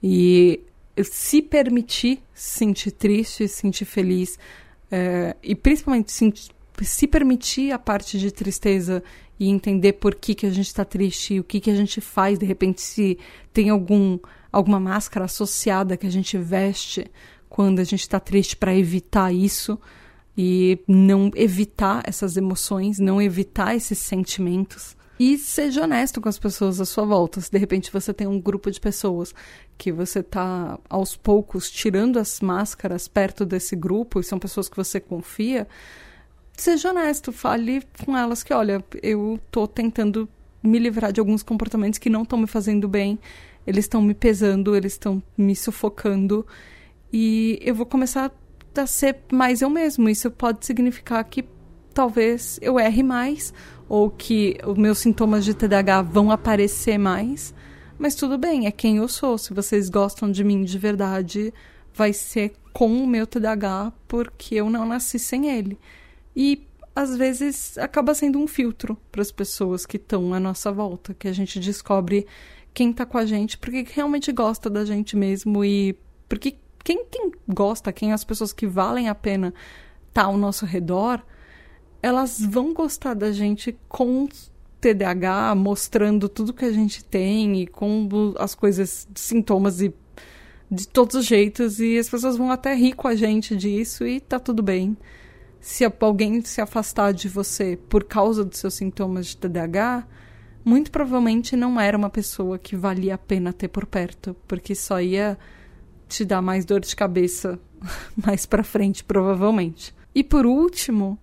e 0.04 0.60
se 1.04 1.42
permitir 1.42 2.22
sentir 2.34 2.92
triste, 2.92 3.48
sentir 3.48 3.86
feliz 3.86 4.38
uh, 4.92 5.38
e 5.42 5.56
principalmente 5.56 6.12
se 6.86 7.08
permitir 7.08 7.72
a 7.72 7.80
parte 7.80 8.18
de 8.18 8.32
tristeza 8.32 9.04
e 9.40 9.48
entender 9.48 9.94
por 9.94 10.16
que, 10.16 10.36
que 10.36 10.46
a 10.46 10.50
gente 10.50 10.68
está 10.68 10.84
triste, 10.84 11.40
o 11.40 11.44
que, 11.44 11.60
que 11.60 11.72
a 11.72 11.76
gente 11.76 12.02
faz, 12.02 12.38
de 12.38 12.46
repente, 12.46 12.82
se 12.82 13.18
tem 13.54 13.70
algum, 13.70 14.20
alguma 14.52 14.80
máscara 14.80 15.26
associada 15.26 15.96
que 15.96 16.08
a 16.08 16.12
gente 16.12 16.38
veste 16.38 17.10
quando 17.48 17.80
a 17.80 17.84
gente 17.84 18.02
está 18.02 18.20
triste 18.20 18.56
para 18.56 18.76
evitar 18.76 19.34
isso 19.34 19.80
e 20.38 20.80
não 20.88 21.32
evitar 21.36 22.04
essas 22.06 22.38
emoções, 22.38 23.00
não 23.00 23.22
evitar 23.22 23.76
esses 23.76 23.98
sentimentos. 23.98 24.96
E 25.20 25.38
seja 25.38 25.84
honesto 25.84 26.22
com 26.22 26.30
as 26.30 26.40
pessoas 26.40 26.80
à 26.80 26.86
sua 26.86 27.04
volta. 27.04 27.42
Se 27.42 27.52
de 27.52 27.58
repente 27.58 27.92
você 27.92 28.14
tem 28.14 28.26
um 28.26 28.40
grupo 28.40 28.72
de 28.72 28.80
pessoas 28.80 29.36
que 29.78 29.92
você 29.92 30.20
está 30.20 30.80
aos 30.90 31.18
poucos 31.18 31.70
tirando 31.70 32.18
as 32.18 32.40
máscaras 32.40 33.08
perto 33.10 33.46
desse 33.46 33.76
grupo 33.76 34.22
e 34.22 34.24
são 34.24 34.40
pessoas 34.40 34.70
que 34.70 34.78
você 34.78 34.98
confia, 34.98 35.68
seja 36.62 36.90
honesto, 36.90 37.32
fale 37.32 37.84
com 38.06 38.16
elas 38.16 38.44
que, 38.44 38.54
olha, 38.54 38.84
eu 39.02 39.40
tô 39.52 39.68
tentando 39.68 40.28
me 40.62 40.78
livrar 40.80 41.12
de 41.12 41.20
alguns 41.20 41.44
comportamentos 41.44 42.00
que 42.00 42.10
não 42.10 42.24
estão 42.24 42.40
me 42.40 42.48
fazendo 42.48 42.88
bem, 42.88 43.18
eles 43.66 43.86
estão 43.86 44.02
me 44.02 44.14
pesando, 44.14 44.76
eles 44.76 44.94
estão 44.94 45.22
me 45.38 45.56
sufocando 45.56 46.46
e 47.12 47.60
eu 47.62 47.74
vou 47.74 47.86
começar 47.86 48.32
a 48.76 48.88
ser 48.88 49.18
mais 49.32 49.62
eu 49.62 49.70
mesmo. 49.70 50.10
Isso 50.10 50.30
pode 50.32 50.66
significar 50.66 51.24
que 51.24 51.46
talvez 51.94 52.60
eu 52.62 52.80
erre 52.80 53.04
mais 53.04 53.54
ou 53.88 54.10
que 54.10 54.58
os 54.66 54.78
meus 54.78 55.00
sintomas 55.00 55.44
de 55.44 55.54
TDAH 55.54 56.04
vão 56.04 56.32
aparecer 56.32 56.98
mais, 56.98 57.54
mas 57.98 58.16
tudo 58.16 58.38
bem, 58.38 58.68
é 58.68 58.72
quem 58.72 58.98
eu 58.98 59.08
sou. 59.08 59.38
Se 59.38 59.54
vocês 59.54 59.90
gostam 59.90 60.32
de 60.32 60.44
mim 60.44 60.64
de 60.64 60.78
verdade, 60.78 61.54
vai 61.94 62.14
ser 62.14 62.54
com 62.72 63.04
o 63.04 63.08
meu 63.08 63.26
TDAH 63.28 63.92
porque 64.08 64.56
eu 64.56 64.70
não 64.70 64.86
nasci 64.86 65.20
sem 65.20 65.50
ele. 65.50 65.78
E 66.42 66.66
às 66.96 67.18
vezes 67.18 67.78
acaba 67.78 68.14
sendo 68.14 68.40
um 68.40 68.48
filtro 68.48 68.98
para 69.12 69.22
as 69.22 69.30
pessoas 69.30 69.86
que 69.86 69.98
estão 69.98 70.34
à 70.34 70.40
nossa 70.40 70.72
volta, 70.72 71.14
que 71.14 71.28
a 71.28 71.34
gente 71.34 71.60
descobre 71.60 72.26
quem 72.74 72.92
está 72.92 73.06
com 73.06 73.18
a 73.18 73.26
gente, 73.26 73.58
porque 73.58 73.86
realmente 73.94 74.32
gosta 74.32 74.70
da 74.70 74.86
gente 74.86 75.18
mesmo 75.18 75.66
e 75.66 76.00
porque 76.30 76.56
quem, 76.82 77.04
quem 77.12 77.34
gosta, 77.46 77.92
quem 77.92 78.14
as 78.14 78.24
pessoas 78.24 78.54
que 78.54 78.66
valem 78.66 79.10
a 79.10 79.16
pena 79.16 79.54
tá 80.14 80.24
ao 80.24 80.38
nosso 80.38 80.66
redor, 80.66 81.22
elas 82.02 82.40
vão 82.40 82.74
gostar 82.74 83.16
da 83.16 83.34
gente 83.34 83.78
com 83.90 84.26
TDAH, 84.80 85.56
mostrando 85.56 86.30
tudo 86.30 86.54
que 86.54 86.64
a 86.64 86.72
gente 86.72 87.04
tem 87.04 87.64
e 87.64 87.68
com 87.68 88.08
as 88.38 88.56
coisas, 88.56 89.10
sintomas 89.14 89.82
e 89.82 89.94
de 90.72 90.88
todos 90.88 91.16
os 91.16 91.26
jeitos 91.26 91.82
e 91.82 91.98
as 91.98 92.10
pessoas 92.10 92.38
vão 92.38 92.50
até 92.50 92.74
rir 92.74 92.94
com 92.94 93.10
a 93.10 93.16
gente 93.16 93.58
disso 93.58 94.08
e 94.08 94.22
tá 94.22 94.40
tudo 94.40 94.64
bem 94.64 94.96
se 95.60 95.84
alguém 96.00 96.42
se 96.42 96.62
afastar 96.62 97.14
de 97.14 97.28
você 97.28 97.78
por 97.90 98.04
causa 98.04 98.46
dos 98.46 98.60
seus 98.60 98.74
sintomas 98.74 99.28
de 99.28 99.38
TDAH, 99.38 100.08
muito 100.64 100.92
provavelmente 100.92 101.56
não 101.56 101.80
era 101.80 101.98
uma 101.98 102.10
pessoa 102.10 102.58
que 102.58 102.76
valia 102.76 103.16
a 103.16 103.18
pena 103.18 103.52
ter 103.52 103.68
por 103.68 103.86
perto, 103.86 104.36
porque 104.48 104.76
só 104.76 105.02
ia 105.02 105.38
te 106.08 106.26
dar 106.26 106.42
mais 106.42 106.66
dor 106.66 106.80
de 106.82 106.96
cabeça 106.96 107.60
mais 108.26 108.46
para 108.46 108.64
frente, 108.64 109.04
provavelmente. 109.04 109.94
E 110.14 110.24
por 110.24 110.46
último, 110.46 111.18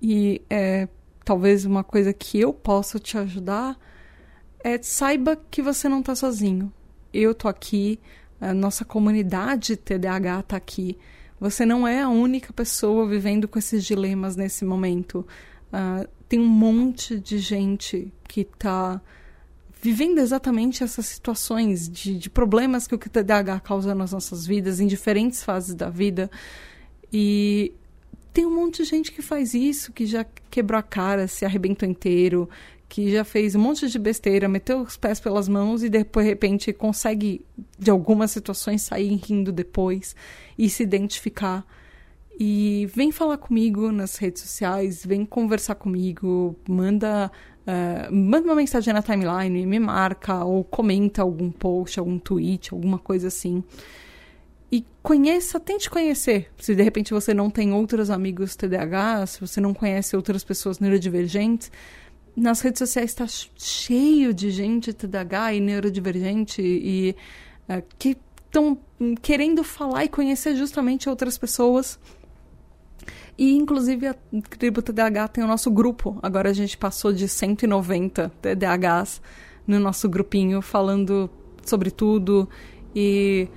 e 0.00 0.42
é 0.48 0.88
talvez 1.24 1.64
uma 1.64 1.84
coisa 1.84 2.12
que 2.12 2.40
eu 2.40 2.52
possa 2.52 2.98
te 2.98 3.16
ajudar, 3.16 3.78
é 4.64 4.80
saiba 4.82 5.36
que 5.50 5.62
você 5.62 5.88
não 5.88 6.00
está 6.00 6.14
sozinho. 6.14 6.72
Eu 7.12 7.34
tô 7.34 7.48
aqui, 7.48 8.00
a 8.40 8.52
nossa 8.54 8.84
comunidade 8.84 9.76
TDAH 9.76 10.40
está 10.40 10.56
aqui. 10.56 10.98
Você 11.40 11.64
não 11.64 11.88
é 11.88 12.02
a 12.02 12.08
única 12.08 12.52
pessoa 12.52 13.08
vivendo 13.08 13.48
com 13.48 13.58
esses 13.58 13.84
dilemas 13.84 14.36
nesse 14.36 14.64
momento. 14.64 15.26
Uh, 15.72 16.06
tem 16.28 16.38
um 16.38 16.46
monte 16.46 17.18
de 17.18 17.38
gente 17.38 18.12
que 18.28 18.42
está 18.42 19.00
vivendo 19.82 20.18
exatamente 20.18 20.84
essas 20.84 21.06
situações 21.06 21.88
de, 21.88 22.18
de, 22.18 22.28
problemas 22.28 22.86
que 22.86 22.94
o 22.94 22.98
TDAH 22.98 23.60
causa 23.60 23.94
nas 23.94 24.12
nossas 24.12 24.46
vidas, 24.46 24.78
em 24.78 24.86
diferentes 24.86 25.42
fases 25.42 25.74
da 25.74 25.88
vida. 25.88 26.30
E 27.10 27.72
tem 28.32 28.44
um 28.44 28.54
monte 28.54 28.82
de 28.82 28.88
gente 28.90 29.10
que 29.10 29.22
faz 29.22 29.54
isso, 29.54 29.92
que 29.92 30.04
já 30.04 30.26
quebrou 30.50 30.78
a 30.78 30.82
cara, 30.82 31.26
se 31.26 31.46
arrebentou 31.46 31.88
inteiro, 31.88 32.48
que 32.90 33.08
já 33.08 33.24
fez 33.24 33.54
um 33.54 33.60
monte 33.60 33.88
de 33.88 33.98
besteira, 34.00 34.48
meteu 34.48 34.80
os 34.80 34.96
pés 34.96 35.20
pelas 35.20 35.48
mãos 35.48 35.84
e 35.84 35.88
depois, 35.88 36.26
de 36.26 36.30
repente, 36.30 36.72
consegue, 36.72 37.46
de 37.78 37.88
algumas 37.88 38.32
situações, 38.32 38.82
sair 38.82 39.14
rindo 39.14 39.52
depois 39.52 40.16
e 40.58 40.68
se 40.68 40.82
identificar. 40.82 41.64
E 42.38 42.90
vem 42.92 43.12
falar 43.12 43.38
comigo 43.38 43.92
nas 43.92 44.16
redes 44.16 44.42
sociais, 44.42 45.06
vem 45.06 45.24
conversar 45.24 45.76
comigo, 45.76 46.56
manda, 46.68 47.30
uh, 47.64 48.12
manda 48.12 48.48
uma 48.48 48.56
mensagem 48.56 48.92
na 48.92 49.02
timeline, 49.02 49.64
me 49.64 49.78
marca 49.78 50.44
ou 50.44 50.64
comenta 50.64 51.22
algum 51.22 51.48
post, 51.48 52.00
algum 52.00 52.18
tweet, 52.18 52.74
alguma 52.74 52.98
coisa 52.98 53.28
assim. 53.28 53.62
E 54.72 54.84
conheça, 55.00 55.60
tente 55.60 55.88
conhecer. 55.88 56.50
Se 56.58 56.74
de 56.74 56.82
repente 56.82 57.12
você 57.12 57.32
não 57.32 57.50
tem 57.50 57.72
outros 57.72 58.10
amigos 58.10 58.56
TDAH, 58.56 59.26
se 59.26 59.40
você 59.40 59.60
não 59.60 59.72
conhece 59.72 60.16
outras 60.16 60.42
pessoas 60.42 60.80
neurodivergentes, 60.80 61.70
nas 62.36 62.60
redes 62.60 62.78
sociais 62.78 63.10
está 63.10 63.26
cheio 63.56 64.32
de 64.32 64.50
gente 64.50 64.92
TDAH 64.92 65.54
e 65.54 65.60
neurodivergente 65.60 66.62
e 66.62 67.16
uh, 67.68 67.82
que 67.98 68.16
estão 68.46 68.78
querendo 69.22 69.62
falar 69.62 70.04
e 70.04 70.08
conhecer 70.08 70.56
justamente 70.56 71.08
outras 71.08 71.38
pessoas 71.38 71.98
e, 73.40 73.56
inclusive, 73.56 74.06
a 74.06 74.14
tribo 74.58 74.82
TDAH 74.82 75.28
tem 75.28 75.42
o 75.42 75.46
nosso 75.46 75.70
grupo. 75.70 76.18
Agora 76.22 76.50
a 76.50 76.52
gente 76.52 76.76
passou 76.76 77.10
de 77.10 77.26
190 77.26 78.30
TDAHs 78.42 79.22
no 79.66 79.80
nosso 79.80 80.08
grupinho, 80.10 80.60
falando 80.60 81.30
sobre 81.64 81.90
tudo 81.90 82.46
e 82.94 83.48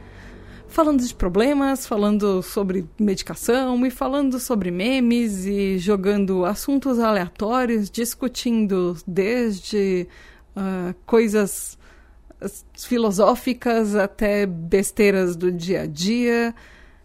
falando 0.74 1.06
de 1.06 1.14
problemas, 1.14 1.86
falando 1.86 2.42
sobre 2.42 2.90
medicação 3.00 3.86
e 3.86 3.92
falando 3.92 4.40
sobre 4.40 4.72
memes 4.72 5.46
e 5.46 5.78
jogando 5.78 6.44
assuntos 6.44 6.98
aleatórios, 6.98 7.92
discutindo 7.92 8.98
desde 9.06 10.08
uh, 10.58 10.96
coisas 11.06 11.78
filosóficas 12.76 13.96
até 13.96 14.48
besteiras 14.48 15.36
do 15.36 15.52
dia 15.52 15.84
a 15.84 15.86
dia. 15.86 16.56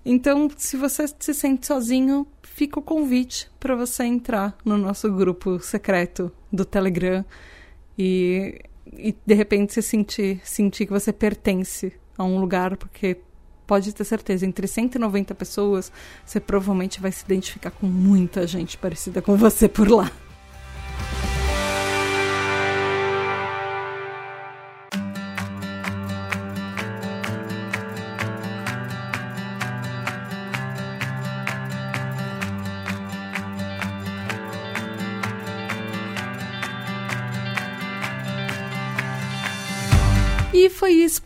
Então, 0.03 0.49
se 0.57 0.79
você 0.79 1.05
se 1.07 1.35
sente 1.35 1.67
sozinho, 1.67 2.27
fica 2.43 2.81
o 2.81 2.83
convite 2.83 3.51
para 3.61 3.77
você 3.77 4.05
entrar 4.05 4.57
no 4.65 4.79
nosso 4.79 5.13
grupo 5.13 5.61
secreto 5.61 6.33
do 6.51 6.65
Telegram 6.65 7.23
e, 7.99 8.63
e 8.91 9.15
de 9.27 9.35
repente 9.35 9.75
se 9.75 9.83
sentir, 9.83 10.41
sentir 10.43 10.87
que 10.87 10.93
você 10.93 11.13
pertence 11.13 11.93
a 12.17 12.25
um 12.25 12.41
lugar, 12.41 12.75
porque 12.79 13.19
pode 13.69 13.93
ter 13.93 14.05
certeza, 14.05 14.47
entre 14.47 14.67
190 14.67 15.35
pessoas, 15.35 15.93
você 16.25 16.41
provavelmente 16.41 17.01
vai 17.01 17.13
se 17.13 17.23
identificar 17.23 17.71
com 17.71 17.87
muita 17.87 18.47
gente 18.47 18.79
parecida 18.79 19.21
com 19.21 19.37
você 19.37 19.69
por 19.69 19.89
lá. 19.89 20.11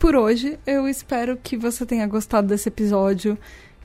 Por 0.03 0.17
hoje. 0.17 0.59
Eu 0.67 0.85
espero 0.85 1.37
que 1.41 1.55
você 1.55 1.85
tenha 1.85 2.05
gostado 2.05 2.49
desse 2.49 2.67
episódio 2.67 3.37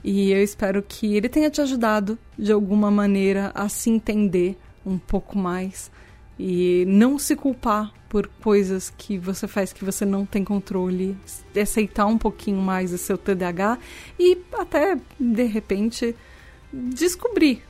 e 0.03 0.31
eu 0.31 0.43
espero 0.43 0.83
que 0.83 1.15
ele 1.15 1.29
tenha 1.29 1.49
te 1.49 1.61
ajudado 1.61 2.19
de 2.37 2.51
alguma 2.51 2.91
maneira 2.91 3.53
a 3.55 3.69
se 3.69 3.89
entender 3.89 4.57
um 4.85 4.97
pouco 4.97 5.37
mais 5.37 5.89
e 6.37 6.83
não 6.89 7.17
se 7.17 7.37
culpar 7.37 7.93
por 8.09 8.27
coisas 8.43 8.89
que 8.89 9.17
você 9.17 9.47
faz 9.47 9.71
que 9.71 9.85
você 9.85 10.03
não 10.03 10.25
tem 10.25 10.43
controle, 10.43 11.15
aceitar 11.57 12.05
um 12.05 12.17
pouquinho 12.17 12.59
mais 12.59 12.91
o 12.91 12.97
seu 12.97 13.17
TDAH 13.17 13.77
e 14.19 14.37
até 14.57 14.97
de 15.17 15.43
repente 15.43 16.13
descobrir 16.73 17.63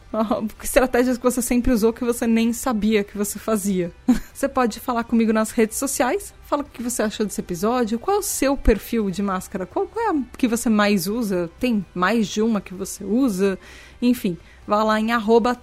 estratégias 0.63 1.17
que 1.17 1.23
você 1.23 1.41
sempre 1.41 1.71
usou 1.71 1.93
que 1.93 2.03
você 2.03 2.25
nem 2.25 2.51
sabia 2.51 3.03
que 3.03 3.17
você 3.17 3.37
fazia. 3.37 3.91
Você 4.33 4.47
pode 4.47 4.79
falar 4.79 5.03
comigo 5.03 5.33
nas 5.33 5.51
redes 5.51 5.77
sociais, 5.77 6.33
fala 6.45 6.61
o 6.61 6.65
que 6.65 6.81
você 6.81 7.03
achou 7.03 7.25
desse 7.25 7.41
episódio, 7.41 7.99
qual 7.99 8.15
é 8.15 8.19
o 8.21 8.23
seu 8.23 8.55
perfil 8.55 9.09
de 9.11 9.21
máscara, 9.21 9.65
qual, 9.65 9.85
qual 9.85 10.05
é 10.05 10.17
a 10.17 10.21
que 10.37 10.47
você 10.47 10.69
mais 10.69 11.07
usa, 11.07 11.49
tem 11.59 11.85
mais 11.93 12.25
de 12.25 12.41
uma 12.41 12.61
que 12.61 12.73
você 12.73 13.03
usa, 13.03 13.59
enfim. 14.01 14.37
Vá 14.65 14.81
lá 14.81 14.97
em 14.97 15.07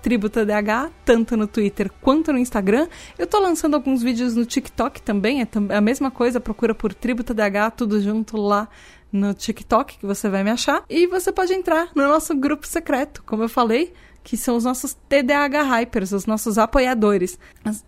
tributadh, 0.02 0.90
tanto 1.06 1.36
no 1.38 1.46
Twitter 1.46 1.90
quanto 2.02 2.32
no 2.32 2.38
Instagram. 2.38 2.86
Eu 3.18 3.26
tô 3.26 3.38
lançando 3.38 3.74
alguns 3.74 4.02
vídeos 4.02 4.34
no 4.34 4.44
TikTok 4.44 5.00
também, 5.00 5.40
é 5.40 5.48
a 5.74 5.80
mesma 5.80 6.10
coisa, 6.10 6.38
procura 6.38 6.74
por 6.74 6.92
tributadh, 6.92 7.72
tudo 7.74 7.98
junto 8.00 8.36
lá 8.36 8.68
no 9.12 9.32
TikTok 9.32 9.98
que 9.98 10.06
você 10.06 10.28
vai 10.28 10.44
me 10.44 10.50
achar. 10.50 10.84
E 10.90 11.06
você 11.06 11.32
pode 11.32 11.54
entrar 11.54 11.88
no 11.94 12.02
nosso 12.06 12.34
grupo 12.34 12.66
secreto, 12.66 13.22
como 13.24 13.42
eu 13.42 13.48
falei, 13.48 13.94
que 14.26 14.36
são 14.36 14.56
os 14.56 14.64
nossos 14.64 14.92
TDAH 15.08 15.62
Hypers, 15.62 16.10
os 16.10 16.26
nossos 16.26 16.58
apoiadores. 16.58 17.38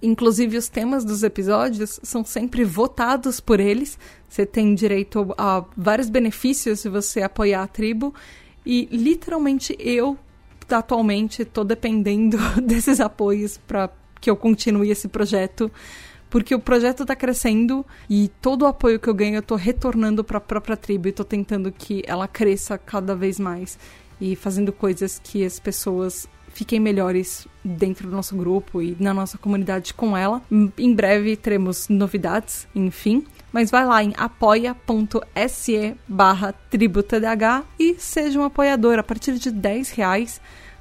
Inclusive, 0.01 0.57
os 0.57 0.69
temas 0.69 1.05
dos 1.05 1.25
episódios 1.25 1.99
são 2.01 2.25
sempre 2.25 2.63
votados 2.63 3.41
por 3.41 3.59
eles. 3.59 3.99
Você 4.29 4.47
tem 4.47 4.73
direito 4.73 5.35
a 5.37 5.65
vários 5.77 6.09
benefícios 6.09 6.79
se 6.79 6.89
você 6.89 7.23
apoiar 7.23 7.65
a 7.65 7.67
tribo. 7.67 8.15
E 8.65 8.89
literalmente 8.93 9.75
eu, 9.81 10.17
atualmente, 10.71 11.43
estou 11.43 11.65
dependendo 11.65 12.39
desses 12.63 13.01
apoios 13.01 13.59
para 13.59 13.91
que 14.21 14.31
eu 14.31 14.37
continue 14.37 14.93
esse 14.93 15.09
projeto 15.09 15.69
porque 16.31 16.55
o 16.55 16.61
projeto 16.61 17.03
está 17.03 17.17
crescendo 17.17 17.85
e 18.09 18.29
todo 18.41 18.63
o 18.63 18.67
apoio 18.67 19.01
que 19.01 19.09
eu 19.09 19.15
ganho 19.15 19.37
eu 19.37 19.43
tô 19.43 19.57
retornando 19.57 20.23
para 20.23 20.37
a 20.37 20.41
própria 20.41 20.77
tribo 20.77 21.09
e 21.09 21.13
tô 21.13 21.25
tentando 21.25 21.73
que 21.73 22.03
ela 22.07 22.29
cresça 22.29 22.77
cada 22.77 23.17
vez 23.17 23.41
mais 23.41 23.79
e 24.21 24.35
fazendo 24.37 24.73
coisas 24.73 25.21
que 25.23 25.45
as 25.45 25.59
pessoas 25.59 26.29
fiquem 26.53 26.81
melhores 26.81 27.47
dentro 27.65 28.09
do 28.09 28.17
nosso 28.17 28.35
grupo 28.35 28.83
e 28.83 28.97
na 28.99 29.15
nossa 29.15 29.39
comunidade 29.39 29.95
com 29.95 30.17
ela. 30.17 30.43
Em 30.51 30.93
breve 30.93 31.37
teremos 31.37 31.89
novidades, 31.89 32.67
enfim. 32.75 33.25
Mas 33.53 33.71
vai 33.71 33.87
lá 33.87 34.03
em 34.03 34.13
apoia.se 34.17 35.95
barra 36.07 36.53
tributadh 36.53 37.65
e 37.79 37.95
seja 37.99 38.39
um 38.41 38.45
apoiador. 38.45 38.99
A 38.99 39.03
partir 39.03 39.39
de 39.39 39.51
10 39.51 39.91
reais 39.91 40.41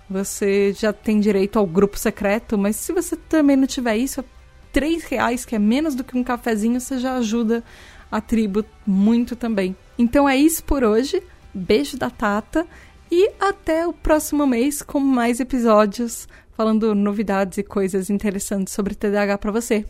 você 0.10 0.74
já 0.74 0.92
tem 0.92 1.20
direito 1.20 1.60
ao 1.60 1.66
grupo 1.68 1.98
secreto, 1.98 2.58
mas 2.58 2.76
se 2.78 2.94
você 2.94 3.16
também 3.16 3.56
não 3.56 3.68
tiver 3.68 3.98
isso, 3.98 4.24
3 4.72 5.04
reais, 5.04 5.46
que 5.46 5.56
é 5.56 5.60
menos 5.60 5.96
do 5.96 6.04
que 6.04 6.18
um 6.18 6.24
cafezinho, 6.24 6.80
você 6.80 6.98
já 6.98 7.16
ajuda 7.18 7.64
a 8.12 8.22
tribo 8.22 8.64
muito 8.86 9.36
também. 9.36 9.76
Então 9.98 10.28
é 10.28 10.36
isso 10.36 10.64
por 10.64 10.84
hoje. 10.84 11.22
Beijo 11.54 11.98
da 11.98 12.10
Tata 12.10 12.68
e 13.12 13.32
até 13.40 13.88
o 13.88 13.94
próximo 13.94 14.46
mês 14.46 14.82
com 14.82 15.00
mais 15.00 15.40
episódios 15.40 16.28
falando 16.58 16.96
novidades 16.96 17.60
e 17.60 17.64
coisas 17.64 18.10
interessantes 18.10 18.74
sobre 18.74 18.96
TDAH 18.96 19.38
para 19.38 19.52
você. 19.52 19.86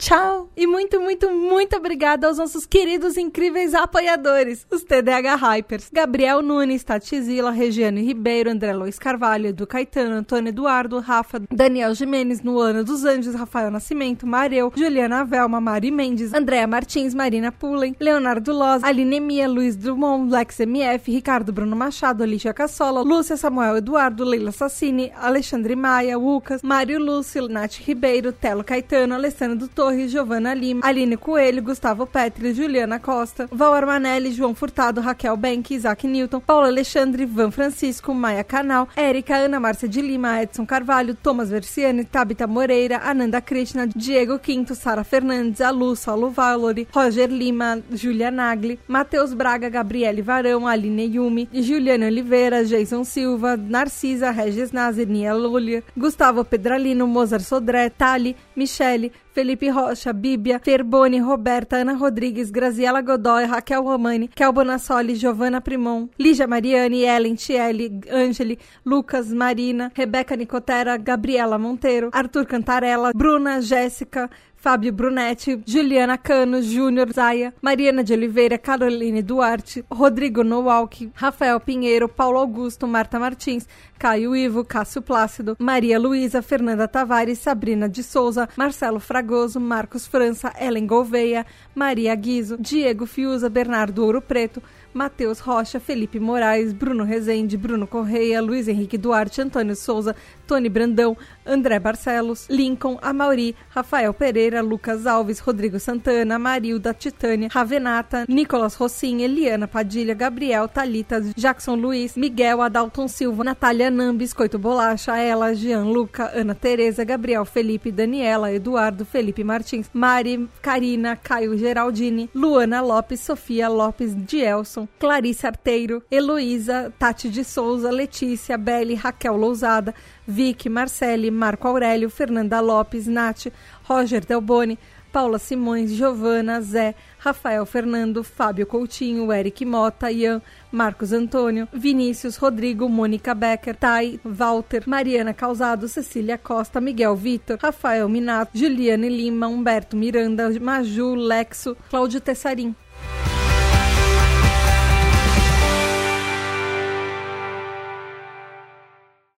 Tchau! 0.00 0.48
E 0.56 0.66
muito, 0.66 0.98
muito, 0.98 1.30
muito 1.30 1.76
obrigada 1.76 2.26
aos 2.26 2.38
nossos 2.38 2.64
queridos 2.64 3.18
incríveis 3.18 3.74
apoiadores, 3.74 4.66
os 4.70 4.82
TDH 4.82 5.36
Hypers. 5.36 5.90
Gabriel 5.92 6.40
Nunes, 6.40 6.82
Tati 6.82 7.20
Zila, 7.20 7.50
Regiane 7.50 8.00
Ribeiro, 8.00 8.50
André 8.50 8.72
Luiz 8.72 8.98
Carvalho, 8.98 9.48
Edu 9.48 9.66
Caetano, 9.66 10.14
Antônio 10.14 10.48
Eduardo, 10.48 11.00
Rafa, 11.00 11.42
Daniel 11.50 11.94
Jimenez, 11.94 12.40
Nuana 12.40 12.82
dos 12.82 13.04
Anjos, 13.04 13.34
Rafael 13.34 13.70
Nascimento, 13.70 14.26
Mareu, 14.26 14.72
Juliana 14.74 15.22
Velma, 15.22 15.60
Mari 15.60 15.90
Mendes, 15.90 16.32
Andréa 16.32 16.66
Martins, 16.66 17.12
Marina 17.12 17.52
Pullen, 17.52 17.94
Leonardo 18.00 18.54
Loz, 18.54 18.82
Aline 18.82 19.20
Mia, 19.20 19.46
Luiz 19.46 19.76
Drummond, 19.76 20.32
Lex 20.32 20.60
MF, 20.60 21.12
Ricardo 21.12 21.52
Bruno 21.52 21.76
Machado, 21.76 22.24
Alicia 22.24 22.54
Cassola, 22.54 23.02
Lúcia 23.02 23.36
Samuel 23.36 23.76
Eduardo, 23.76 24.24
Leila 24.24 24.50
Sassini, 24.50 25.12
Alexandre 25.14 25.76
Maia, 25.76 26.16
Lucas, 26.16 26.62
Mário 26.62 26.98
Lúcio, 26.98 27.46
Nath 27.48 27.76
Ribeiro, 27.86 28.32
Telo 28.32 28.64
Caetano, 28.64 29.14
Alessandro 29.14 29.58
Doutor, 29.58 29.89
Torres, 29.90 30.10
Giovana 30.10 30.54
Lima, 30.54 30.80
Aline 30.84 31.16
Coelho, 31.16 31.62
Gustavo 31.62 32.06
Petri, 32.06 32.54
Juliana 32.54 33.00
Costa, 33.00 33.48
Val 33.50 33.74
Armanelli, 33.74 34.32
João 34.32 34.54
Furtado, 34.54 35.00
Raquel 35.00 35.36
Bank, 35.36 35.74
Isaac 35.74 36.06
Newton, 36.06 36.40
Paulo 36.40 36.66
Alexandre, 36.66 37.26
Van 37.26 37.50
Francisco, 37.50 38.14
Maia 38.14 38.44
Canal, 38.44 38.88
Érica, 38.96 39.36
Ana 39.36 39.58
Márcia 39.58 39.88
de 39.88 40.00
Lima, 40.00 40.42
Edson 40.42 40.64
Carvalho, 40.64 41.14
Thomas 41.14 41.50
Versiani, 41.50 42.04
Tabita 42.04 42.46
Moreira, 42.46 43.00
Ananda 43.02 43.40
Krishna, 43.40 43.86
Diego 43.86 44.38
Quinto, 44.38 44.74
Sara 44.74 45.02
Fernandes, 45.02 45.60
Alu, 45.60 45.96
Saulo 45.96 46.30
Valori, 46.30 46.86
Roger 46.94 47.28
Lima, 47.28 47.82
Julia 47.90 48.30
Nagli, 48.30 48.78
Matheus 48.86 49.34
Braga, 49.34 49.68
Gabriele 49.68 50.22
Varão, 50.22 50.68
Aline 50.68 51.04
Yumi, 51.04 51.48
Juliana 51.52 52.06
Oliveira, 52.06 52.64
Jason 52.64 53.04
Silva, 53.04 53.56
Narcisa, 53.56 54.30
Regis 54.30 54.72
Nazir, 54.72 55.08
Nia 55.08 55.34
Lulia, 55.34 55.82
Gustavo 55.96 56.44
Pedralino, 56.44 57.06
Mozart 57.06 57.42
Sodré, 57.42 57.90
Tali, 57.90 58.36
Michele, 58.54 59.10
Felipe 59.32 59.70
Rocha, 59.70 60.12
Bíbia, 60.12 60.58
Ferboni, 60.58 61.20
Roberta, 61.20 61.76
Ana 61.76 61.94
Rodrigues, 61.94 62.50
Graziela 62.50 63.00
Godoy, 63.00 63.46
Raquel 63.46 63.80
Romani, 63.82 64.28
Kel 64.28 64.52
Bonassoli, 64.52 65.14
Giovanna 65.14 65.60
Primon, 65.60 66.10
Lígia 66.18 66.46
Mariani, 66.46 67.04
Ellen, 67.04 67.36
Tiele, 67.36 68.00
Angeli, 68.10 68.58
Lucas, 68.84 69.32
Marina, 69.32 69.92
Rebeca 69.94 70.36
Nicotera, 70.36 70.96
Gabriela 70.96 71.58
Monteiro, 71.58 72.10
Arthur 72.12 72.46
Cantarella, 72.46 73.12
Bruna, 73.14 73.60
Jéssica, 73.60 74.28
Fábio 74.60 74.92
Brunetti, 74.92 75.62
Juliana 75.66 76.18
Cano, 76.18 76.60
Júnior 76.60 77.10
Zaia, 77.10 77.54
Mariana 77.62 78.04
de 78.04 78.12
Oliveira, 78.12 78.58
Caroline 78.58 79.22
Duarte, 79.22 79.82
Rodrigo 79.90 80.44
Nowalk, 80.44 81.10
Rafael 81.14 81.58
Pinheiro, 81.58 82.06
Paulo 82.06 82.38
Augusto, 82.38 82.86
Marta 82.86 83.18
Martins, 83.18 83.66
Caio 83.98 84.36
Ivo, 84.36 84.62
Cássio 84.62 85.00
Plácido, 85.00 85.56
Maria 85.58 85.98
Luísa, 85.98 86.42
Fernanda 86.42 86.86
Tavares, 86.86 87.38
Sabrina 87.38 87.88
de 87.88 88.02
Souza, 88.02 88.50
Marcelo 88.54 89.00
Fragoso, 89.00 89.58
Marcos 89.58 90.06
França, 90.06 90.52
Ellen 90.60 90.86
Gouveia, 90.86 91.46
Maria 91.74 92.14
Guizo, 92.14 92.58
Diego 92.58 93.06
Fiuza, 93.06 93.48
Bernardo 93.48 94.04
Ouro 94.04 94.20
Preto, 94.20 94.62
Matheus 94.92 95.38
Rocha, 95.38 95.78
Felipe 95.78 96.18
Moraes, 96.18 96.72
Bruno 96.72 97.04
Rezende, 97.04 97.56
Bruno 97.56 97.86
Correia, 97.86 98.42
Luiz 98.42 98.66
Henrique 98.68 98.98
Duarte, 98.98 99.40
Antônio 99.40 99.76
Souza, 99.76 100.16
Tony 100.50 100.68
Brandão, 100.68 101.16
André 101.46 101.78
Barcelos, 101.78 102.48
Lincoln, 102.50 102.98
Amauri, 103.00 103.54
Rafael 103.68 104.12
Pereira, 104.12 104.60
Lucas 104.60 105.06
Alves, 105.06 105.38
Rodrigo 105.38 105.78
Santana, 105.78 106.40
Marilda, 106.40 106.92
Titânia, 106.92 107.48
Ravenata, 107.48 108.24
Nicolas 108.28 108.74
Rossim, 108.74 109.20
Eliana 109.20 109.68
Padilha, 109.68 110.12
Gabriel, 110.12 110.66
Talita, 110.66 111.20
Jackson 111.36 111.76
Luiz, 111.76 112.16
Miguel, 112.16 112.60
Adalton 112.60 113.06
Silva, 113.06 113.44
Natália 113.44 113.92
Nam, 113.92 114.18
Biscoito 114.18 114.58
Bolacha, 114.58 115.16
Ela, 115.18 115.54
Jean 115.54 115.84
Luca, 115.84 116.32
Ana 116.34 116.56
Tereza, 116.56 117.04
Gabriel 117.04 117.44
Felipe, 117.44 117.92
Daniela, 117.92 118.52
Eduardo, 118.52 119.04
Felipe 119.04 119.44
Martins, 119.44 119.88
Mari, 119.92 120.48
Karina, 120.60 121.14
Caio 121.14 121.56
Geraldini, 121.56 122.28
Luana 122.34 122.80
Lopes, 122.80 123.20
Sofia 123.20 123.68
Lopes, 123.68 124.16
Dielson, 124.16 124.88
Clarice 124.98 125.46
Arteiro, 125.46 126.02
Heloísa, 126.10 126.92
Tati 126.98 127.28
de 127.28 127.44
Souza, 127.44 127.92
Letícia, 127.92 128.58
Belle, 128.58 128.96
Raquel 128.96 129.36
Lousada, 129.36 129.94
Vicky, 130.30 130.68
Marcele, 130.68 131.30
Marco 131.30 131.66
Aurélio, 131.66 132.08
Fernanda 132.08 132.60
Lopes, 132.60 133.06
Nath, 133.06 133.48
Roger 133.88 134.24
Delboni, 134.24 134.78
Paula 135.12 135.38
Simões, 135.38 135.92
Giovana, 135.92 136.60
Zé, 136.60 136.94
Rafael 137.18 137.66
Fernando, 137.66 138.22
Fábio 138.22 138.64
Coutinho, 138.64 139.32
Eric 139.32 139.64
Mota, 139.64 140.10
Ian, 140.10 140.40
Marcos 140.70 141.12
Antônio, 141.12 141.66
Vinícius, 141.72 142.36
Rodrigo, 142.38 142.88
Mônica 142.88 143.34
Becker, 143.34 143.74
Tai, 143.74 144.20
Walter, 144.24 144.84
Mariana 144.86 145.34
Causado, 145.34 145.88
Cecília 145.88 146.38
Costa, 146.38 146.80
Miguel 146.80 147.16
Vitor, 147.16 147.58
Rafael 147.60 148.08
Minato, 148.08 148.56
Juliane 148.56 149.08
Lima, 149.08 149.48
Humberto 149.48 149.96
Miranda, 149.96 150.48
Maju, 150.60 151.16
Lexo, 151.16 151.76
Cláudio 151.90 152.20
Tessarim. 152.20 152.74